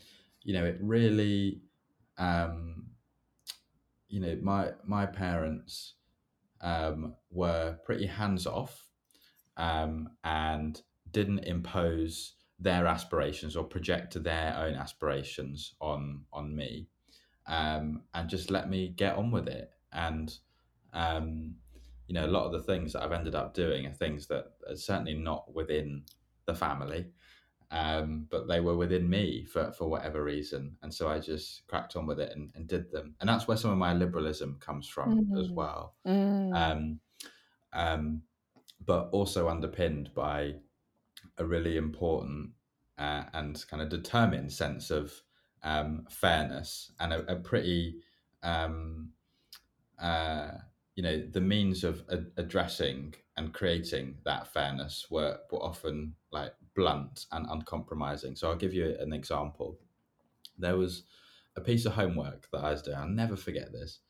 you 0.42 0.54
know, 0.54 0.64
it 0.64 0.78
really, 0.80 1.60
um, 2.16 2.86
you 4.08 4.20
know, 4.20 4.38
my 4.40 4.70
my 4.86 5.04
parents 5.04 5.96
um, 6.62 7.14
were 7.30 7.76
pretty 7.84 8.06
hands 8.06 8.46
off 8.46 8.88
um, 9.58 10.08
and 10.24 10.80
didn't 11.10 11.40
impose 11.40 12.36
their 12.58 12.86
aspirations 12.86 13.54
or 13.54 13.64
project 13.64 14.22
their 14.22 14.56
own 14.56 14.74
aspirations 14.74 15.74
on 15.82 16.24
on 16.32 16.56
me, 16.56 16.88
um, 17.46 18.00
and 18.14 18.30
just 18.30 18.50
let 18.50 18.70
me 18.70 18.94
get 18.96 19.16
on 19.16 19.30
with 19.30 19.46
it. 19.46 19.68
And 19.92 20.32
um, 20.94 21.56
you 22.06 22.14
know, 22.14 22.26
a 22.26 22.28
lot 22.28 22.46
of 22.46 22.52
the 22.52 22.62
things 22.62 22.92
that 22.92 23.02
I've 23.02 23.12
ended 23.12 23.34
up 23.34 23.54
doing 23.54 23.86
are 23.86 23.92
things 23.92 24.26
that 24.28 24.52
are 24.68 24.76
certainly 24.76 25.14
not 25.14 25.52
within 25.54 26.04
the 26.46 26.54
family, 26.54 27.06
um, 27.70 28.26
but 28.30 28.46
they 28.46 28.60
were 28.60 28.76
within 28.76 29.08
me 29.08 29.44
for, 29.44 29.72
for 29.72 29.88
whatever 29.88 30.22
reason. 30.22 30.76
And 30.82 30.92
so 30.92 31.08
I 31.08 31.18
just 31.18 31.66
cracked 31.66 31.96
on 31.96 32.06
with 32.06 32.20
it 32.20 32.32
and, 32.36 32.50
and 32.54 32.68
did 32.68 32.90
them. 32.90 33.14
And 33.20 33.28
that's 33.28 33.48
where 33.48 33.56
some 33.56 33.70
of 33.70 33.78
my 33.78 33.94
liberalism 33.94 34.58
comes 34.60 34.86
from 34.88 35.26
mm. 35.26 35.40
as 35.40 35.50
well. 35.50 35.94
Mm. 36.06 36.54
Um, 36.54 37.00
um, 37.72 38.22
but 38.86 39.08
also 39.12 39.48
underpinned 39.48 40.10
by 40.14 40.54
a 41.38 41.44
really 41.44 41.76
important 41.76 42.50
uh, 42.98 43.24
and 43.32 43.64
kind 43.68 43.82
of 43.82 43.88
determined 43.88 44.52
sense 44.52 44.90
of 44.90 45.12
um, 45.62 46.04
fairness 46.10 46.92
and 47.00 47.12
a, 47.12 47.32
a 47.32 47.36
pretty, 47.36 47.96
um, 48.42 49.08
uh, 50.00 50.50
you 50.96 51.02
know, 51.02 51.26
the 51.30 51.40
means 51.40 51.84
of 51.84 52.02
a- 52.08 52.24
addressing 52.36 53.14
and 53.36 53.52
creating 53.52 54.18
that 54.24 54.52
fairness 54.52 55.06
were, 55.10 55.38
were 55.50 55.62
often 55.62 56.14
like 56.30 56.54
blunt 56.74 57.26
and 57.32 57.46
uncompromising. 57.50 58.36
So 58.36 58.48
I'll 58.48 58.56
give 58.56 58.74
you 58.74 58.96
an 59.00 59.12
example. 59.12 59.78
There 60.58 60.76
was 60.76 61.02
a 61.56 61.60
piece 61.60 61.84
of 61.84 61.92
homework 61.94 62.48
that 62.52 62.64
I 62.64 62.70
was 62.70 62.82
doing. 62.82 62.96
I'll 62.96 63.08
never 63.08 63.36
forget 63.36 63.72
this. 63.72 64.00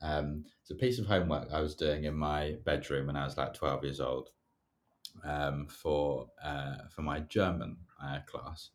Um, 0.00 0.44
it's 0.60 0.70
a 0.70 0.74
piece 0.74 0.98
of 0.98 1.06
homework 1.06 1.52
I 1.52 1.60
was 1.60 1.76
doing 1.76 2.04
in 2.04 2.14
my 2.14 2.56
bedroom 2.64 3.06
when 3.06 3.16
I 3.16 3.24
was 3.24 3.36
like 3.36 3.54
12 3.54 3.84
years 3.84 4.00
old 4.00 4.30
um, 5.24 5.66
for 5.68 6.28
uh, 6.42 6.88
for 6.90 7.02
my 7.02 7.20
German 7.20 7.76
uh, 8.02 8.18
class, 8.26 8.70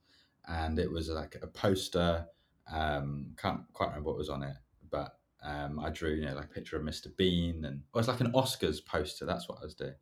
and 0.48 0.80
it 0.80 0.90
was 0.90 1.10
like 1.10 1.38
a 1.42 1.48
poster. 1.48 2.26
Um, 2.72 3.34
can't 3.38 3.62
quite 3.74 3.88
remember 3.88 4.10
what 4.10 4.18
was 4.18 4.30
on 4.30 4.44
it, 4.44 4.56
but 4.90 5.18
um, 5.48 5.80
I 5.80 5.90
drew 5.90 6.12
you 6.12 6.26
know 6.26 6.36
like 6.36 6.46
a 6.46 6.50
picture 6.50 6.78
of 6.78 6.84
Mr. 6.84 7.16
Bean, 7.16 7.66
and 7.66 7.78
it 7.78 7.98
was 7.98 8.08
like 8.08 8.20
an 8.20 8.34
Oscars 8.34 8.86
poster. 8.86 9.26
That's 9.26 9.48
what 9.48 9.60
I 9.62 9.64
was 9.64 9.76
doing. 9.76 9.96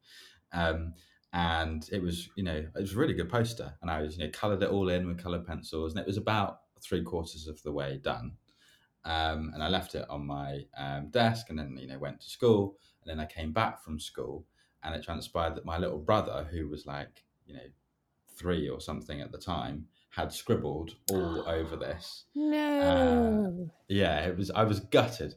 Um, 0.51 0.93
and 1.35 1.89
it 1.91 2.01
was 2.01 2.29
you 2.35 2.43
know 2.43 2.55
it 2.55 2.79
was 2.79 2.93
a 2.93 2.97
really 2.97 3.13
good 3.13 3.29
poster 3.29 3.73
and 3.81 3.91
i 3.91 4.01
was 4.01 4.17
you 4.17 4.23
know 4.23 4.29
colored 4.31 4.63
it 4.63 4.69
all 4.69 4.87
in 4.89 5.05
with 5.05 5.21
colored 5.21 5.45
pencils 5.45 5.91
and 5.91 5.99
it 5.99 6.07
was 6.07 6.17
about 6.17 6.61
three 6.81 7.03
quarters 7.03 7.47
of 7.47 7.61
the 7.63 7.71
way 7.71 7.99
done 8.01 8.31
um, 9.03 9.51
and 9.53 9.61
i 9.61 9.67
left 9.67 9.95
it 9.95 10.05
on 10.09 10.25
my 10.25 10.61
um, 10.77 11.09
desk 11.09 11.49
and 11.49 11.59
then 11.59 11.77
you 11.77 11.87
know 11.87 11.99
went 11.99 12.21
to 12.21 12.29
school 12.29 12.77
and 13.03 13.11
then 13.11 13.19
i 13.19 13.29
came 13.29 13.51
back 13.51 13.83
from 13.83 13.99
school 13.99 14.45
and 14.83 14.95
it 14.95 15.03
transpired 15.03 15.55
that 15.55 15.65
my 15.65 15.77
little 15.77 15.99
brother 15.99 16.47
who 16.51 16.69
was 16.69 16.85
like 16.85 17.25
you 17.45 17.53
know 17.53 17.67
three 18.33 18.69
or 18.69 18.79
something 18.79 19.19
at 19.19 19.31
the 19.31 19.37
time 19.37 19.85
had 20.15 20.31
scribbled 20.31 20.95
all 21.11 21.43
over 21.47 21.75
this. 21.85 22.25
No. 22.35 23.67
Uh, 23.67 23.73
yeah 23.89 24.21
it 24.25 24.37
was 24.37 24.49
i 24.51 24.63
was 24.63 24.79
gutted. 24.79 25.35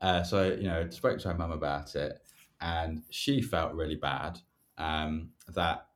Uh, 0.00 0.22
so 0.22 0.52
you 0.52 0.64
know 0.64 0.88
spoke 0.90 1.18
to 1.18 1.28
my 1.28 1.34
mum 1.34 1.52
about 1.52 1.94
it 1.94 2.20
and 2.60 3.02
she 3.10 3.42
felt 3.42 3.74
really 3.74 3.96
bad 3.96 4.38
um, 4.78 5.30
that 5.54 5.86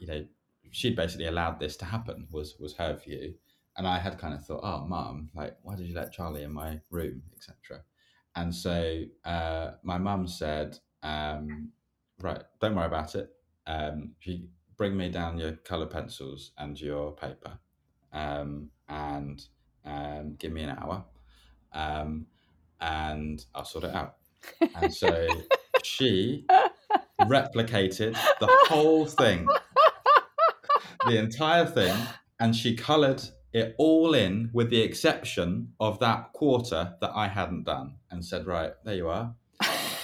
you 0.00 0.06
know 0.06 0.24
she'd 0.70 0.94
basically 0.94 1.26
allowed 1.26 1.58
this 1.58 1.76
to 1.76 1.84
happen 1.84 2.26
was 2.30 2.56
was 2.60 2.74
her 2.74 2.94
view. 2.96 3.34
And 3.76 3.86
i 3.86 3.98
had 3.98 4.18
kind 4.18 4.34
of 4.34 4.44
thought 4.44 4.60
oh 4.62 4.84
mum 4.86 5.30
like 5.34 5.56
why 5.62 5.76
did 5.76 5.86
you 5.86 5.94
let 5.94 6.12
charlie 6.12 6.42
in 6.42 6.52
my 6.52 6.80
room? 6.90 7.22
etc 7.36 7.82
and 8.36 8.54
so 8.54 9.02
uh, 9.24 9.72
my 9.82 9.98
mum 9.98 10.26
said 10.28 10.78
um, 11.02 11.70
right 12.20 12.42
don't 12.60 12.74
worry 12.74 12.86
about 12.86 13.14
it. 13.14 13.30
Um, 13.66 14.12
she 14.18 14.46
bring 14.76 14.96
me 14.96 15.08
down 15.08 15.38
your 15.38 15.52
color 15.52 15.86
pencils 15.86 16.52
and 16.58 16.80
your 16.80 17.12
paper 17.12 17.58
um, 18.12 18.70
and 18.88 19.44
um, 19.84 20.34
give 20.38 20.52
me 20.52 20.62
an 20.62 20.70
hour 20.70 21.04
um, 21.72 22.26
and 22.80 23.44
i'll 23.54 23.64
sort 23.64 23.84
it 23.84 23.94
out 23.94 24.16
and 24.76 24.92
so 24.92 25.26
she 25.82 26.44
replicated 27.20 28.14
the 28.40 28.48
whole 28.68 29.06
thing, 29.06 29.48
the 31.06 31.16
entire 31.18 31.66
thing, 31.66 31.94
and 32.40 32.54
she 32.54 32.76
coloured 32.76 33.22
it 33.52 33.74
all 33.78 34.14
in 34.14 34.50
with 34.52 34.70
the 34.70 34.80
exception 34.80 35.72
of 35.80 35.98
that 36.00 36.32
quarter 36.32 36.94
that 37.00 37.10
I 37.14 37.28
hadn't 37.28 37.64
done 37.64 37.94
and 38.10 38.24
said, 38.24 38.46
right, 38.46 38.72
there 38.84 38.94
you 38.94 39.08
are. 39.08 39.34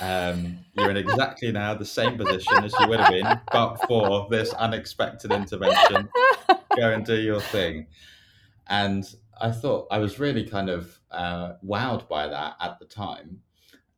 Um, 0.01 0.59
you're 0.75 0.91
in 0.91 0.97
exactly 0.97 1.53
now 1.53 1.75
the 1.75 1.85
same 1.85 2.19
position 2.19 2.65
as 2.65 2.75
you 2.81 2.89
would 2.89 3.01
have 3.01 3.11
been, 3.11 3.41
but 3.53 3.77
for 3.87 4.27
this 4.29 4.53
unexpected 4.55 5.31
intervention. 5.31 6.09
Go 6.76 6.93
and 6.93 7.04
do 7.04 7.21
your 7.21 7.40
thing. 7.40 7.87
And 8.66 9.04
I 9.40 9.50
thought 9.50 9.88
I 9.90 9.99
was 9.99 10.19
really 10.19 10.45
kind 10.49 10.71
of 10.71 11.00
uh, 11.11 11.54
wowed 11.64 12.09
by 12.09 12.28
that 12.28 12.57
at 12.61 12.78
the 12.78 12.87
time. 12.87 13.43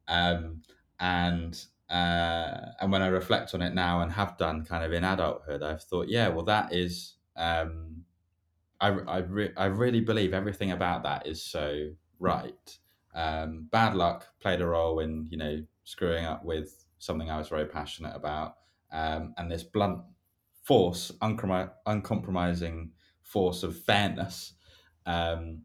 Um, 0.09 0.63
and 1.01 1.63
uh, 1.89 2.73
and 2.81 2.91
when 2.93 3.03
I 3.03 3.09
reflect 3.09 3.55
on 3.55 3.63
it 3.63 3.75
now 3.75 4.01
and 4.01 4.13
have 4.13 4.37
done 4.39 4.65
kind 4.65 4.85
of 4.85 4.93
in 4.93 5.05
adulthood, 5.05 5.63
I've 5.63 5.83
thought, 5.83 6.09
yeah, 6.09 6.29
well, 6.29 6.45
that 6.45 6.73
is. 6.73 7.15
Um, 7.37 8.05
I 8.81 8.89
I, 8.89 9.19
re- 9.19 9.55
I 9.57 9.67
really 9.67 10.01
believe 10.01 10.35
everything 10.35 10.71
about 10.73 11.03
that 11.05 11.27
is 11.27 11.43
so 11.43 11.91
right. 12.19 12.79
Um, 13.15 13.69
bad 13.71 13.95
luck 13.95 14.27
played 14.41 14.61
a 14.61 14.67
role 14.67 15.01
in 15.01 15.27
you 15.31 15.39
know 15.39 15.65
screwing 15.85 16.25
up 16.25 16.45
with 16.45 16.85
something 16.99 17.31
I 17.31 17.39
was 17.39 17.49
very 17.49 17.67
passionate 17.67 18.15
about, 18.15 18.57
um, 18.93 19.35
and 19.39 19.51
this 19.51 19.63
blunt 19.63 20.03
force, 20.67 21.13
uncom- 21.23 21.71
uncompromising 21.87 22.91
force 23.23 23.63
of 23.63 23.79
fairness, 23.79 24.55
um, 25.07 25.63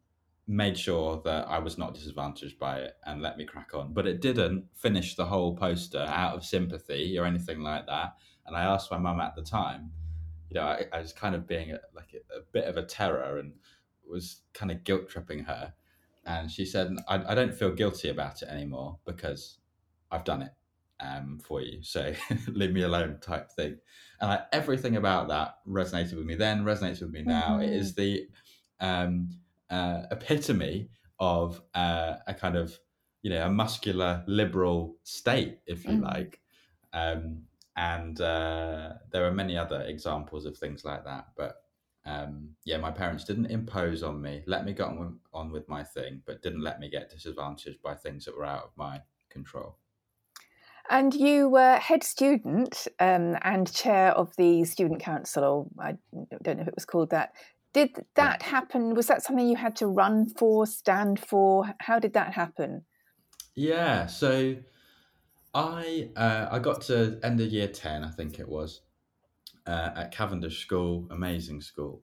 made 0.47 0.77
sure 0.77 1.21
that 1.25 1.47
I 1.47 1.57
was 1.57 1.77
not 1.77 1.95
disadvantaged 1.95 2.59
by 2.59 2.79
it 2.81 2.93
and 3.05 3.21
let 3.21 3.35
me 3.37 3.45
crack 3.45 3.73
on. 3.73 3.93
But 3.93 4.05
it 4.05 4.21
didn't 4.21 4.65
finish 4.75 5.15
the 5.15 5.25
whole 5.25 5.55
poster 5.55 6.05
out 6.07 6.35
of 6.35 6.45
sympathy 6.45 7.17
or 7.17 7.25
anything 7.25 7.61
like 7.61 7.87
that. 7.87 8.15
And 8.45 8.55
I 8.55 8.63
asked 8.63 8.91
my 8.91 8.99
mum 8.99 9.19
at 9.19 9.35
the 9.35 9.41
time, 9.41 9.91
you 10.49 10.59
know, 10.59 10.67
I, 10.67 10.85
I 10.93 10.99
was 10.99 11.13
kind 11.13 11.33
of 11.33 11.47
being 11.47 11.71
a, 11.71 11.79
like 11.95 12.13
a, 12.13 12.39
a, 12.39 12.41
bit 12.51 12.65
of 12.65 12.77
a 12.77 12.85
terror 12.85 13.39
and 13.39 13.53
was 14.07 14.41
kind 14.53 14.71
of 14.71 14.83
guilt 14.83 15.09
tripping 15.09 15.45
her. 15.45 15.73
And 16.25 16.51
she 16.51 16.65
said, 16.65 16.95
I, 17.07 17.31
I 17.31 17.33
don't 17.33 17.55
feel 17.55 17.71
guilty 17.71 18.09
about 18.09 18.43
it 18.43 18.49
anymore 18.49 18.99
because 19.05 19.57
I've 20.11 20.25
done 20.25 20.43
it 20.43 20.51
um, 20.99 21.39
for 21.43 21.61
you. 21.61 21.81
So 21.81 22.13
leave 22.47 22.73
me 22.73 22.83
alone 22.83 23.17
type 23.21 23.51
thing. 23.51 23.77
And 24.21 24.31
I, 24.31 24.43
everything 24.53 24.95
about 24.95 25.27
that 25.29 25.55
resonated 25.67 26.15
with 26.15 26.25
me 26.25 26.35
then, 26.35 26.63
resonates 26.63 27.01
with 27.01 27.11
me 27.11 27.23
now. 27.23 27.57
Mm-hmm. 27.57 27.63
It 27.63 27.73
is 27.73 27.95
the 27.95 28.27
um, 28.79 29.29
uh, 29.69 30.03
epitome 30.11 30.89
of 31.19 31.61
uh, 31.73 32.15
a 32.27 32.33
kind 32.33 32.55
of, 32.55 32.77
you 33.23 33.31
know, 33.31 33.45
a 33.45 33.49
muscular 33.49 34.23
liberal 34.27 34.95
state, 35.03 35.59
if 35.65 35.83
you 35.85 35.91
mm-hmm. 35.91 36.03
like. 36.03 36.39
Um, 36.93 37.43
and 37.75 38.19
uh, 38.21 38.93
there 39.11 39.25
are 39.25 39.31
many 39.31 39.57
other 39.57 39.81
examples 39.81 40.45
of 40.45 40.57
things 40.57 40.85
like 40.85 41.03
that. 41.05 41.27
But 41.35 41.55
um, 42.05 42.49
yeah, 42.65 42.77
my 42.77 42.91
parents 42.91 43.23
didn't 43.23 43.47
impose 43.47 44.03
on 44.03 44.21
me, 44.21 44.43
let 44.47 44.65
me 44.65 44.73
get 44.73 44.87
on 44.87 45.19
on 45.33 45.51
with 45.51 45.69
my 45.69 45.83
thing, 45.83 46.21
but 46.25 46.41
didn't 46.41 46.63
let 46.63 46.79
me 46.79 46.89
get 46.89 47.09
disadvantaged 47.09 47.81
by 47.81 47.93
things 47.95 48.25
that 48.25 48.35
were 48.35 48.45
out 48.45 48.63
of 48.63 48.71
my 48.75 49.01
control. 49.29 49.77
And 50.89 51.13
you 51.13 51.49
were 51.49 51.75
head 51.75 52.03
student 52.03 52.87
um, 52.99 53.37
and 53.43 53.71
chair 53.73 54.11
of 54.11 54.35
the 54.35 54.65
student 54.65 54.99
council, 54.99 55.43
or 55.43 55.67
I 55.79 55.95
don't 56.43 56.57
know 56.57 56.63
if 56.63 56.67
it 56.67 56.75
was 56.75 56.85
called 56.85 57.11
that. 57.11 57.33
Did 57.73 58.05
that 58.15 58.41
happen? 58.41 58.95
Was 58.95 59.07
that 59.07 59.23
something 59.23 59.47
you 59.47 59.55
had 59.55 59.77
to 59.77 59.87
run 59.87 60.27
for, 60.27 60.65
stand 60.67 61.19
for? 61.19 61.73
How 61.79 61.99
did 61.99 62.13
that 62.13 62.33
happen? 62.33 62.83
Yeah, 63.55 64.07
so 64.07 64.57
I 65.53 66.09
uh, 66.15 66.47
I 66.51 66.59
got 66.59 66.81
to 66.83 67.19
end 67.23 67.39
of 67.39 67.47
year 67.47 67.67
ten, 67.67 68.03
I 68.03 68.09
think 68.09 68.39
it 68.39 68.49
was, 68.49 68.81
uh, 69.65 69.91
at 69.95 70.11
Cavendish 70.11 70.59
School, 70.59 71.07
amazing 71.11 71.61
school, 71.61 72.01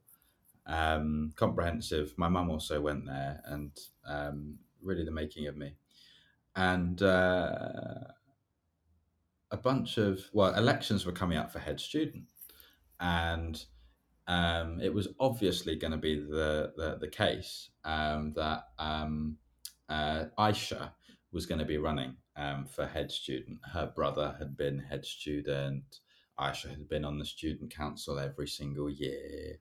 um, 0.66 1.32
comprehensive. 1.36 2.14
My 2.16 2.28
mum 2.28 2.50
also 2.50 2.80
went 2.80 3.04
there, 3.06 3.42
and 3.44 3.70
um, 4.06 4.58
really 4.82 5.04
the 5.04 5.10
making 5.10 5.46
of 5.48 5.56
me. 5.56 5.74
And 6.56 7.02
uh, 7.02 7.94
a 9.50 9.56
bunch 9.56 9.98
of 9.98 10.20
well, 10.32 10.54
elections 10.54 11.06
were 11.06 11.12
coming 11.12 11.38
up 11.38 11.52
for 11.52 11.58
head 11.58 11.80
student, 11.80 12.24
and 13.00 13.62
um, 14.26 14.80
it 14.80 14.92
was 14.92 15.08
obviously 15.18 15.76
going 15.76 15.92
to 15.92 15.98
be 15.98 16.16
the 16.16 16.72
the, 16.76 16.98
the 17.00 17.08
case 17.08 17.70
um, 17.84 18.32
that 18.36 18.64
um, 18.78 19.36
uh, 19.88 20.24
Aisha 20.38 20.90
was 21.32 21.46
going 21.46 21.58
to 21.58 21.64
be 21.64 21.78
running 21.78 22.16
um, 22.36 22.66
for 22.66 22.86
head 22.86 23.10
student. 23.10 23.58
Her 23.72 23.92
brother 23.94 24.36
had 24.38 24.56
been 24.56 24.78
head 24.78 25.04
student. 25.04 26.00
Aisha 26.38 26.70
had 26.70 26.88
been 26.88 27.04
on 27.04 27.18
the 27.18 27.24
student 27.24 27.74
council 27.74 28.18
every 28.18 28.46
single 28.46 28.88
year. 28.88 29.58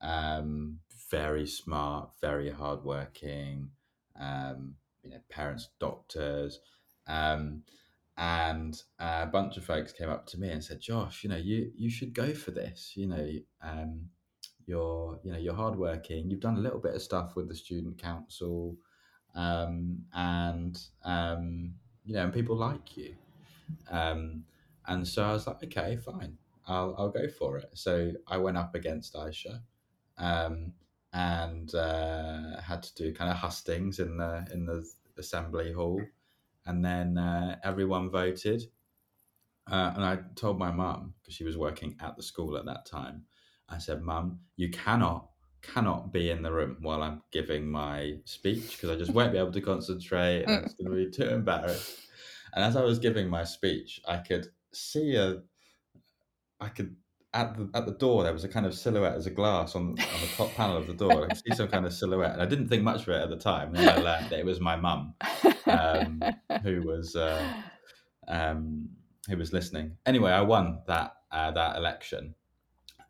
Um, 0.00 0.78
very 1.10 1.46
smart, 1.46 2.10
very 2.20 2.50
hardworking. 2.50 3.70
Um, 4.18 4.76
you 5.02 5.10
know, 5.10 5.18
parents, 5.28 5.70
doctors. 5.80 6.60
Um, 7.06 7.64
and 8.16 8.80
a 8.98 9.26
bunch 9.26 9.56
of 9.56 9.64
folks 9.64 9.92
came 9.92 10.10
up 10.10 10.26
to 10.26 10.38
me 10.38 10.50
and 10.50 10.62
said, 10.62 10.80
"Josh, 10.80 11.24
you 11.24 11.30
know, 11.30 11.36
you 11.36 11.72
you 11.76 11.90
should 11.90 12.12
go 12.14 12.34
for 12.34 12.50
this. 12.50 12.92
You 12.94 13.08
know, 13.08 13.28
um, 13.62 14.08
you're 14.66 15.18
you 15.22 15.32
know 15.32 15.38
you're 15.38 15.54
hardworking. 15.54 16.30
You've 16.30 16.40
done 16.40 16.56
a 16.56 16.60
little 16.60 16.80
bit 16.80 16.94
of 16.94 17.02
stuff 17.02 17.36
with 17.36 17.48
the 17.48 17.54
student 17.54 18.00
council, 18.00 18.76
um, 19.34 20.04
and 20.14 20.78
um, 21.04 21.74
you 22.04 22.14
know, 22.14 22.24
and 22.24 22.32
people 22.32 22.56
like 22.56 22.96
you." 22.96 23.14
Um, 23.90 24.44
and 24.86 25.06
so 25.06 25.24
I 25.24 25.32
was 25.32 25.46
like, 25.46 25.62
"Okay, 25.64 25.96
fine, 25.96 26.36
I'll 26.66 26.94
I'll 26.98 27.10
go 27.10 27.28
for 27.28 27.56
it." 27.58 27.70
So 27.74 28.12
I 28.26 28.36
went 28.36 28.56
up 28.56 28.74
against 28.74 29.14
Aisha. 29.14 29.60
Um, 30.18 30.74
and 31.14 31.74
uh, 31.74 32.60
had 32.60 32.82
to 32.82 32.94
do 32.94 33.12
kind 33.12 33.30
of 33.30 33.36
hustings 33.36 33.98
in 33.98 34.16
the 34.16 34.46
in 34.52 34.64
the 34.64 34.82
assembly 35.18 35.72
hall 35.72 36.00
and 36.66 36.84
then 36.84 37.18
uh, 37.18 37.58
everyone 37.64 38.10
voted. 38.10 38.62
Uh, 39.70 39.92
and 39.94 40.04
I 40.04 40.18
told 40.34 40.58
my 40.58 40.72
mum 40.72 41.14
because 41.20 41.34
she 41.34 41.44
was 41.44 41.56
working 41.56 41.96
at 42.00 42.16
the 42.16 42.22
school 42.22 42.56
at 42.56 42.64
that 42.66 42.84
time. 42.86 43.26
I 43.68 43.78
said, 43.78 44.02
"Mum, 44.02 44.40
you 44.56 44.70
cannot 44.70 45.30
cannot 45.62 46.12
be 46.12 46.28
in 46.30 46.42
the 46.42 46.52
room 46.52 46.78
while 46.80 47.02
I'm 47.02 47.22
giving 47.30 47.70
my 47.70 48.20
speech 48.24 48.72
because 48.72 48.90
I 48.90 48.96
just 48.96 49.12
won't 49.12 49.32
be 49.32 49.38
able 49.38 49.52
to 49.52 49.60
concentrate 49.60 50.44
and 50.44 50.64
it's 50.64 50.74
going 50.74 50.90
to 50.90 50.96
be 50.96 51.10
too 51.10 51.28
embarrassed." 51.28 52.00
And 52.54 52.64
as 52.64 52.76
I 52.76 52.82
was 52.82 52.98
giving 52.98 53.28
my 53.28 53.44
speech, 53.44 54.00
I 54.06 54.18
could 54.18 54.48
see 54.72 55.14
a, 55.16 55.42
I 56.60 56.68
could 56.68 56.96
at 57.34 57.56
the 57.56 57.70
at 57.74 57.86
the 57.86 57.92
door 57.92 58.24
there 58.24 58.32
was 58.32 58.44
a 58.44 58.48
kind 58.48 58.66
of 58.66 58.74
silhouette 58.74 59.14
as 59.14 59.26
a 59.26 59.30
glass 59.30 59.74
on 59.74 59.90
on 59.90 59.96
the 59.96 60.30
top 60.36 60.52
panel 60.54 60.76
of 60.76 60.86
the 60.86 60.94
door. 60.94 61.24
I 61.24 61.28
could 61.28 61.38
see 61.38 61.54
some 61.54 61.68
kind 61.68 61.86
of 61.86 61.92
silhouette, 61.92 62.32
and 62.32 62.42
I 62.42 62.46
didn't 62.46 62.68
think 62.68 62.82
much 62.82 63.02
of 63.02 63.08
it 63.08 63.22
at 63.22 63.30
the 63.30 63.36
time. 63.36 63.72
Then 63.72 63.88
I 63.88 63.96
learned 63.96 64.30
that 64.30 64.38
it 64.38 64.44
was 64.44 64.60
my 64.60 64.76
mum 64.76 65.14
um, 65.66 66.22
who 66.62 66.82
was 66.82 67.16
uh, 67.16 67.42
um, 68.28 68.90
who 69.28 69.36
was 69.36 69.52
listening. 69.52 69.96
Anyway, 70.04 70.30
I 70.30 70.42
won 70.42 70.80
that 70.86 71.14
uh, 71.30 71.50
that 71.52 71.76
election, 71.76 72.34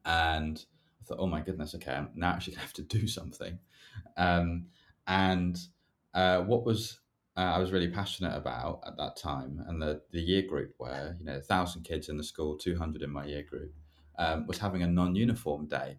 and 0.04 0.64
I 1.00 1.04
thought, 1.04 1.18
oh 1.18 1.26
my 1.26 1.40
goodness, 1.40 1.74
okay, 1.74 1.92
I'm 1.92 2.10
now 2.14 2.30
actually 2.30 2.54
gonna 2.54 2.66
have 2.66 2.74
to 2.74 2.82
do 2.82 3.08
something. 3.08 3.58
Um, 4.16 4.66
and 5.06 5.58
uh, 6.14 6.42
what 6.42 6.64
was 6.64 7.00
uh, 7.36 7.40
I 7.40 7.58
was 7.58 7.72
really 7.72 7.88
passionate 7.88 8.36
about 8.36 8.82
at 8.86 8.96
that 8.98 9.16
time, 9.16 9.64
and 9.66 9.82
the 9.82 10.02
the 10.12 10.20
year 10.20 10.42
group 10.42 10.74
where 10.78 11.16
you 11.18 11.24
know 11.24 11.38
a 11.38 11.40
thousand 11.40 11.82
kids 11.82 12.08
in 12.08 12.16
the 12.16 12.24
school, 12.24 12.56
two 12.56 12.78
hundred 12.78 13.02
in 13.02 13.10
my 13.10 13.24
year 13.24 13.42
group, 13.42 13.72
um, 14.18 14.46
was 14.46 14.58
having 14.58 14.82
a 14.82 14.86
non-uniform 14.86 15.66
day. 15.66 15.98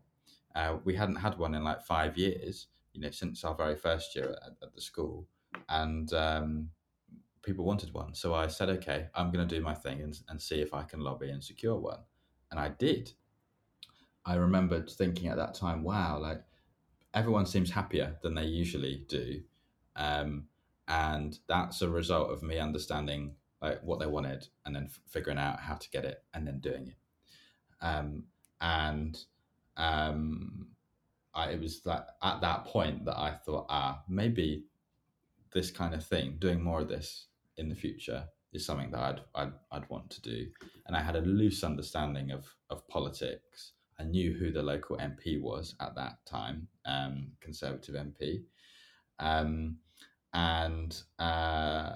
Uh, 0.56 0.78
we 0.84 0.96
hadn't 0.96 1.16
had 1.16 1.38
one 1.38 1.56
in 1.56 1.64
like 1.64 1.82
five 1.84 2.18
years, 2.18 2.68
you 2.94 3.02
know, 3.02 3.10
since 3.10 3.44
our 3.44 3.56
very 3.56 3.76
first 3.76 4.16
year 4.16 4.36
at, 4.46 4.54
at 4.62 4.74
the 4.74 4.82
school 4.82 5.28
and 5.70 6.14
um, 6.14 6.70
people 7.42 7.66
wanted 7.66 7.94
one. 7.94 8.14
So 8.14 8.34
I 8.34 8.48
said, 8.48 8.70
okay, 8.70 9.08
I'm 9.16 9.32
going 9.32 9.48
to 9.48 9.56
do 9.56 9.62
my 9.62 9.74
thing 9.74 10.02
and, 10.02 10.20
and 10.30 10.42
see 10.42 10.62
if 10.62 10.74
I 10.74 10.84
can 10.84 11.02
lobby 11.02 11.30
and 11.30 11.44
secure 11.44 11.78
one. 11.78 12.00
And 12.52 12.60
I 12.60 12.70
did. 12.70 13.14
I 14.26 14.36
remembered 14.36 14.90
thinking 14.90 15.28
at 15.28 15.38
that 15.38 15.54
time, 15.54 15.84
wow, 15.84 16.20
like 16.20 16.44
everyone 17.14 17.46
seems 17.46 17.72
happier 17.72 18.18
than 18.22 18.36
they 18.36 18.46
usually 18.46 19.04
do. 19.08 19.42
Um, 19.96 20.46
and 20.88 21.38
that's 21.48 21.82
a 21.82 21.90
result 21.90 22.32
of 22.32 22.44
me 22.44 22.60
understanding 22.60 23.36
like 23.62 23.82
what 23.84 24.00
they 24.00 24.06
wanted 24.06 24.48
and 24.66 24.76
then 24.76 24.86
f- 24.86 25.00
figuring 25.08 25.38
out 25.38 25.60
how 25.60 25.76
to 25.76 25.90
get 25.90 26.06
it 26.06 26.24
and 26.34 26.46
then 26.46 26.60
doing 26.60 26.88
it. 26.88 26.96
Um, 27.84 28.24
and 28.62 29.20
um, 29.78 30.68
I, 31.36 31.50
it 31.50 31.62
was 31.62 31.82
that 31.82 32.16
at 32.24 32.42
that 32.42 32.66
point 32.66 33.06
that 33.06 33.18
I 33.18 33.32
thought, 33.46 33.68
ah, 33.70 34.02
maybe 34.08 34.64
this 35.54 35.70
kind 35.70 35.94
of 35.94 36.06
thing, 36.06 36.38
doing 36.40 36.64
more 36.64 36.82
of 36.82 36.88
this 36.88 37.28
in 37.58 37.70
the 37.70 37.76
future 37.76 38.24
is 38.54 38.66
something 38.66 38.92
that 38.92 39.00
I'd, 39.00 39.22
I'd, 39.36 39.54
I'd 39.72 39.90
want 39.90 40.10
to 40.12 40.22
do. 40.22 40.48
And 40.88 40.96
I 40.96 41.02
had 41.02 41.16
a 41.16 41.22
loose 41.22 41.64
understanding 41.64 42.32
of, 42.32 42.46
of 42.70 42.88
politics. 42.88 43.74
I 44.00 44.04
knew 44.04 44.34
who 44.34 44.52
the 44.52 44.64
local 44.64 44.98
MP 44.98 45.42
was 45.42 45.76
at 45.80 45.96
that 45.96 46.26
time, 46.26 46.68
um, 46.86 47.28
Conservative 47.42 47.96
MP. 47.96 48.44
Um, 49.20 49.78
and 50.34 51.00
uh, 51.20 51.92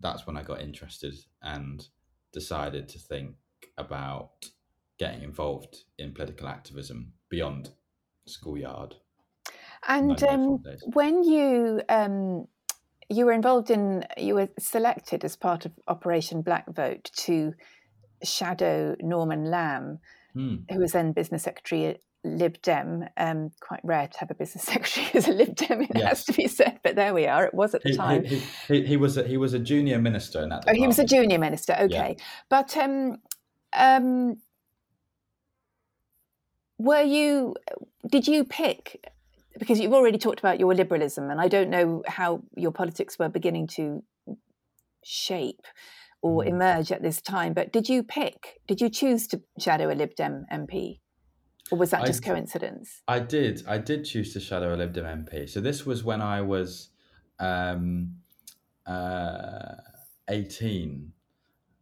that's 0.00 0.26
when 0.26 0.36
I 0.36 0.42
got 0.42 0.60
interested 0.60 1.14
and 1.42 1.86
decided 2.32 2.88
to 2.90 2.98
think 2.98 3.34
about 3.78 4.30
getting 4.98 5.22
involved 5.22 5.84
in 5.98 6.12
political 6.12 6.48
activism 6.48 7.12
beyond 7.28 7.70
schoolyard 8.26 8.96
And 9.86 10.22
um, 10.24 10.62
when 10.94 11.22
you 11.22 11.80
um, 11.88 12.46
you 13.08 13.24
were 13.24 13.32
involved 13.32 13.70
in, 13.70 14.04
you 14.16 14.34
were 14.34 14.48
selected 14.58 15.24
as 15.24 15.36
part 15.36 15.64
of 15.64 15.72
Operation 15.86 16.42
Black 16.42 16.66
Vote 16.68 17.10
to 17.18 17.54
shadow 18.24 18.96
Norman 19.00 19.44
Lamb, 19.44 20.00
mm. 20.34 20.64
who 20.70 20.80
was 20.80 20.92
then 20.92 21.12
business 21.12 21.44
secretary 21.44 21.86
at 21.86 22.00
Lib 22.24 22.60
Dem. 22.62 23.04
Um, 23.16 23.50
quite 23.60 23.80
rare 23.84 24.08
to 24.08 24.18
have 24.18 24.30
a 24.30 24.34
business 24.34 24.64
secretary 24.72 25.08
as 25.14 25.28
a 25.28 25.32
Lib 25.32 25.54
Dem, 25.54 25.82
it 25.82 25.90
yes. 25.94 26.08
has 26.08 26.24
to 26.24 26.32
be 26.32 26.48
said, 26.48 26.80
but 26.82 26.96
there 26.96 27.14
we 27.14 27.26
are. 27.26 27.44
It 27.44 27.54
was 27.54 27.74
at 27.74 27.82
the 27.82 27.90
he, 27.90 27.96
time. 27.96 28.24
He, 28.24 28.42
he, 28.66 28.86
he, 28.86 28.96
was 28.96 29.16
a, 29.16 29.22
he 29.22 29.36
was 29.36 29.54
a 29.54 29.60
junior 29.60 30.00
minister 30.00 30.42
in 30.42 30.48
that. 30.48 30.62
Department. 30.62 30.78
Oh, 30.78 30.80
he 30.80 30.86
was 30.88 30.98
a 30.98 31.04
junior 31.04 31.38
minister. 31.38 31.76
Okay, 31.78 32.16
yeah. 32.18 32.24
but 32.48 32.76
um, 32.76 33.18
um, 33.72 34.38
were 36.78 37.02
you? 37.02 37.54
Did 38.08 38.26
you 38.26 38.44
pick? 38.44 39.12
Because 39.58 39.80
you've 39.80 39.94
already 39.94 40.18
talked 40.18 40.38
about 40.38 40.60
your 40.60 40.74
liberalism, 40.74 41.30
and 41.30 41.40
I 41.40 41.48
don't 41.48 41.70
know 41.70 42.02
how 42.06 42.42
your 42.56 42.72
politics 42.72 43.18
were 43.18 43.28
beginning 43.28 43.66
to 43.68 44.02
shape 45.02 45.62
or 46.20 46.42
mm. 46.42 46.48
emerge 46.48 46.92
at 46.92 47.02
this 47.02 47.20
time. 47.22 47.54
But 47.54 47.72
did 47.72 47.88
you 47.88 48.02
pick? 48.02 48.60
Did 48.66 48.80
you 48.80 48.90
choose 48.90 49.26
to 49.28 49.40
shadow 49.58 49.92
a 49.92 49.94
Lib 49.94 50.14
Dem 50.14 50.46
MP? 50.52 51.00
Or 51.70 51.78
was 51.78 51.90
that 51.90 52.06
just 52.06 52.24
I, 52.24 52.30
coincidence? 52.30 53.02
I 53.08 53.18
did. 53.18 53.62
I 53.66 53.78
did 53.78 54.04
choose 54.04 54.32
to 54.34 54.40
shadow 54.40 54.74
a 54.74 54.76
Lib 54.76 54.92
Dem 54.92 55.04
MP. 55.04 55.48
So 55.48 55.60
this 55.60 55.84
was 55.84 56.04
when 56.04 56.20
I 56.20 56.40
was 56.42 56.90
um, 57.40 58.16
uh, 58.86 59.76
18. 60.28 61.12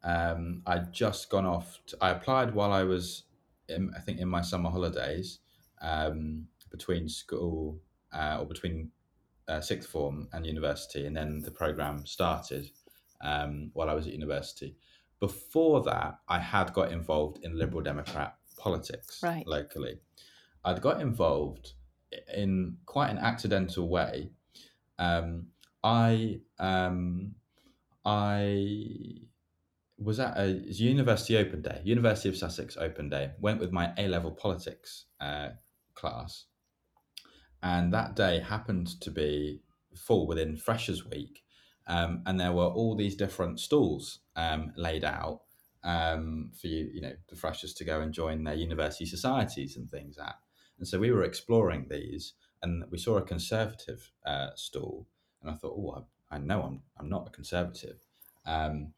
Um, 0.03 0.63
I'd 0.67 0.93
just 0.93 1.31
gone 1.31 1.47
off. 1.47 1.81
To, 1.89 1.99
I 2.01 2.11
applied 2.11 2.55
while 2.55 2.73
I 2.73 2.85
was, 2.85 3.25
in, 3.69 3.93
I 3.97 4.01
think, 4.01 4.19
in 4.19 4.29
my 4.29 4.43
summer 4.43 4.71
holidays 4.71 5.41
um, 5.81 6.47
between 6.71 7.09
school 7.09 7.81
uh, 8.13 8.39
or 8.41 8.47
between 8.47 8.91
uh, 9.49 9.61
sixth 9.61 9.89
form 9.89 10.29
and 10.33 10.47
university, 10.47 11.07
and 11.07 11.17
then 11.17 11.41
the 11.43 11.51
program 11.51 12.07
started 12.07 12.71
um, 13.21 13.71
while 13.75 13.91
I 13.91 13.95
was 13.95 14.07
at 14.07 14.13
university. 14.13 14.77
Before 15.21 15.83
that, 15.85 16.19
I 16.29 16.39
had 16.39 16.73
got 16.73 16.93
involved 16.93 17.45
in 17.45 17.59
Liberal 17.59 17.83
Democrat 17.83 18.37
politics 18.59 19.21
right. 19.23 19.47
locally. 19.47 19.99
I'd 20.65 20.81
got 20.81 21.01
involved 21.01 21.73
in 22.35 22.77
quite 22.87 23.11
an 23.11 23.19
accidental 23.19 23.89
way. 23.89 24.31
Um, 24.99 25.49
I 25.83 26.41
um, 26.59 27.35
I 28.05 29.29
was 29.99 30.19
at 30.19 30.37
a 30.37 30.49
University 30.49 31.37
Open 31.37 31.63
Day, 31.63 31.81
University 31.85 32.29
of 32.29 32.37
Sussex 32.37 32.77
Open 32.77 33.09
Day. 33.09 33.31
Went 33.41 33.61
with 33.61 33.73
my 33.73 33.93
A 33.97 34.09
level 34.09 34.33
politics 34.33 35.07
uh, 35.21 35.51
class, 35.95 36.47
and 37.63 37.93
that 37.93 38.17
day 38.17 38.41
happened 38.41 39.01
to 39.01 39.11
be 39.11 39.61
fall 39.97 40.27
within 40.27 40.57
Freshers 40.57 41.07
Week, 41.07 41.43
um, 41.87 42.23
and 42.27 42.41
there 42.41 42.53
were 42.53 42.67
all 42.67 42.97
these 42.97 43.17
different 43.17 43.61
stalls 43.61 44.21
um, 44.37 44.73
laid 44.77 45.05
out 45.05 45.43
um, 45.85 46.51
for 46.61 46.67
you, 46.67 46.91
you 46.93 47.01
know, 47.01 47.13
the 47.29 47.37
freshers 47.37 47.75
to 47.75 47.85
go 47.85 48.01
and 48.01 48.13
join 48.13 48.45
their 48.45 48.55
university 48.55 49.07
societies 49.07 49.77
and 49.77 49.91
things 49.91 50.19
at. 50.19 50.37
And 50.79 50.89
so 50.89 50.99
we 50.99 51.13
were 51.13 51.23
exploring 51.23 51.87
these, 51.89 52.35
and 52.63 52.85
we 52.91 52.99
saw 52.99 53.17
a 53.17 53.23
conservative 53.23 54.11
uh, 54.27 54.49
stall, 54.57 55.07
and 55.41 55.51
I 55.51 55.55
thought, 55.55 55.75
oh, 55.77 56.05
I, 56.31 56.37
I, 56.37 56.39
know 56.39 56.63
I'm 56.63 56.83
I'm 56.99 57.09
not 57.09 57.29
a 57.29 57.31
conservative. 57.31 58.01
Um, 58.45 58.93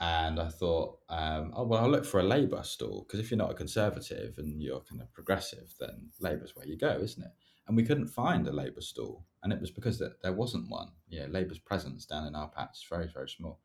and 0.00 0.40
I 0.40 0.48
thought, 0.48 0.98
um, 1.08 1.52
oh 1.54 1.64
well, 1.64 1.84
I'll 1.84 1.90
look 1.90 2.04
for 2.04 2.20
a 2.20 2.24
Labour 2.24 2.62
stall 2.62 3.04
because 3.06 3.20
if 3.20 3.30
you're 3.30 3.38
not 3.38 3.52
a 3.52 3.54
conservative 3.54 4.34
and 4.38 4.60
you're 4.60 4.80
kind 4.80 5.00
of 5.00 5.12
progressive, 5.12 5.74
then 5.78 6.10
Labour's 6.20 6.56
where 6.56 6.66
you 6.66 6.76
go, 6.76 6.98
isn't 7.00 7.22
it? 7.22 7.30
And 7.66 7.76
we 7.76 7.84
couldn't 7.84 8.08
find 8.08 8.46
a 8.46 8.52
Labour 8.52 8.80
stall, 8.80 9.24
and 9.42 9.52
it 9.52 9.60
was 9.60 9.70
because 9.70 10.02
there 10.22 10.32
wasn't 10.32 10.68
one. 10.68 10.88
Yeah, 11.08 11.26
Labour's 11.30 11.58
presence 11.58 12.04
down 12.04 12.26
in 12.26 12.34
our 12.34 12.48
patch 12.48 12.78
is 12.78 12.86
very 12.88 13.08
very 13.12 13.28
small. 13.28 13.60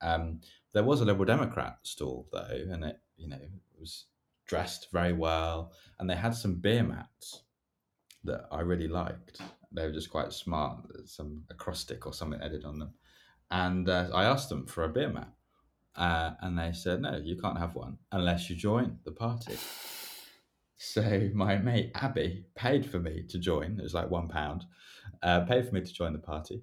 Um, 0.00 0.40
there 0.72 0.84
was 0.84 1.00
a 1.00 1.04
Liberal 1.04 1.26
Democrat 1.26 1.78
stall 1.82 2.26
though, 2.32 2.64
and 2.70 2.84
it 2.84 2.98
you 3.16 3.28
know 3.28 3.40
was 3.78 4.06
dressed 4.46 4.88
very 4.92 5.12
well, 5.12 5.72
and 5.98 6.08
they 6.08 6.16
had 6.16 6.34
some 6.34 6.54
beer 6.54 6.82
mats 6.82 7.42
that 8.24 8.46
I 8.50 8.60
really 8.60 8.88
liked. 8.88 9.40
They 9.72 9.86
were 9.86 9.92
just 9.92 10.10
quite 10.10 10.32
smart. 10.32 10.78
some 11.04 11.44
acrostic 11.50 12.06
or 12.06 12.12
something 12.12 12.40
added 12.40 12.64
on 12.64 12.78
them, 12.78 12.94
and 13.50 13.88
uh, 13.88 14.08
I 14.14 14.24
asked 14.24 14.48
them 14.48 14.66
for 14.66 14.84
a 14.84 14.88
beer 14.88 15.10
mat, 15.10 15.28
uh, 15.96 16.32
and 16.40 16.58
they 16.58 16.72
said 16.72 17.00
no, 17.00 17.16
you 17.16 17.36
can't 17.36 17.58
have 17.58 17.74
one 17.74 17.98
unless 18.12 18.50
you 18.50 18.56
join 18.56 18.98
the 19.04 19.12
party. 19.12 19.56
So 20.78 21.30
my 21.32 21.56
mate 21.56 21.90
Abby 21.94 22.44
paid 22.54 22.84
for 22.84 23.00
me 23.00 23.24
to 23.30 23.38
join. 23.38 23.78
It 23.80 23.82
was 23.82 23.94
like 23.94 24.10
one 24.10 24.28
pound. 24.28 24.66
Uh, 25.22 25.40
paid 25.40 25.66
for 25.66 25.74
me 25.74 25.80
to 25.80 25.92
join 25.92 26.12
the 26.12 26.18
party, 26.18 26.62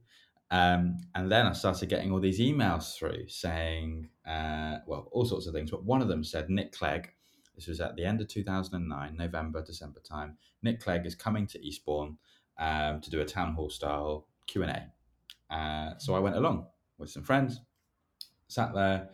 um, 0.54 0.98
and 1.16 1.32
then 1.32 1.48
I 1.48 1.54
started 1.54 1.90
getting 1.90 2.12
all 2.12 2.20
these 2.20 2.40
emails 2.40 2.96
through 2.96 3.28
saying, 3.28 4.10
uh, 4.24 4.78
well, 4.86 5.10
all 5.12 5.26
sorts 5.26 5.48
of 5.48 5.54
things. 5.56 5.72
But 5.72 5.84
one 5.84 6.00
of 6.00 6.08
them 6.08 6.24
said, 6.24 6.48
Nick 6.48 6.74
Clegg, 6.74 7.10
this 7.56 7.66
was 7.66 7.82
at 7.82 7.96
the 7.96 8.06
end 8.06 8.22
of 8.22 8.28
2009, 8.28 9.18
November, 9.18 9.64
December 9.64 10.00
time. 10.02 10.38
Nick 10.62 10.80
Clegg 10.80 11.08
is 11.08 11.16
coming 11.16 11.48
to 11.48 11.66
Eastbourne 11.66 12.20
um, 12.60 13.02
to 13.02 13.10
do 13.10 13.22
a 13.22 13.26
town 13.26 13.56
hall 13.56 13.72
style 13.72 14.28
Q&A. 14.46 14.92
Uh, 15.52 15.98
so 15.98 16.14
I 16.14 16.20
went 16.20 16.36
along 16.36 16.68
with 17.00 17.10
some 17.10 17.24
friends, 17.24 17.60
sat 18.54 18.74
there, 18.74 19.10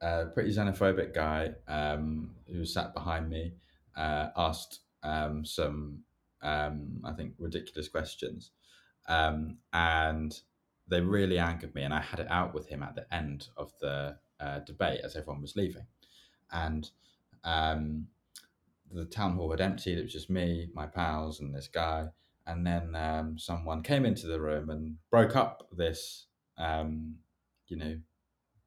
a 0.00 0.26
pretty 0.26 0.50
xenophobic 0.50 1.14
guy 1.14 1.52
um, 1.66 2.34
who 2.46 2.64
sat 2.64 2.94
behind 2.94 3.28
me, 3.28 3.52
uh, 3.96 4.28
asked 4.36 4.80
um, 5.02 5.44
some, 5.44 6.00
um, 6.42 7.00
I 7.04 7.12
think, 7.12 7.34
ridiculous 7.38 7.88
questions. 7.88 8.50
Um, 9.08 9.58
and 9.72 10.38
they 10.88 11.00
really 11.00 11.38
angered 11.38 11.74
me, 11.74 11.82
and 11.82 11.94
I 11.94 12.00
had 12.00 12.20
it 12.20 12.30
out 12.30 12.54
with 12.54 12.68
him 12.68 12.82
at 12.82 12.94
the 12.94 13.12
end 13.14 13.48
of 13.56 13.72
the 13.80 14.16
uh, 14.40 14.60
debate 14.60 15.00
as 15.04 15.16
everyone 15.16 15.42
was 15.42 15.56
leaving, 15.56 15.86
and 16.52 16.90
um, 17.44 18.06
the 18.92 19.04
town 19.04 19.36
hall 19.36 19.50
had 19.50 19.60
emptied. 19.60 19.98
It 19.98 20.02
was 20.02 20.12
just 20.12 20.30
me, 20.30 20.68
my 20.74 20.86
pals, 20.86 21.40
and 21.40 21.54
this 21.54 21.68
guy. 21.68 22.08
And 22.46 22.66
then 22.66 22.94
um, 22.94 23.38
someone 23.38 23.82
came 23.82 24.06
into 24.06 24.26
the 24.26 24.40
room 24.40 24.70
and 24.70 24.96
broke 25.10 25.36
up 25.36 25.68
this, 25.76 26.26
um, 26.56 27.16
you 27.66 27.76
know, 27.76 27.98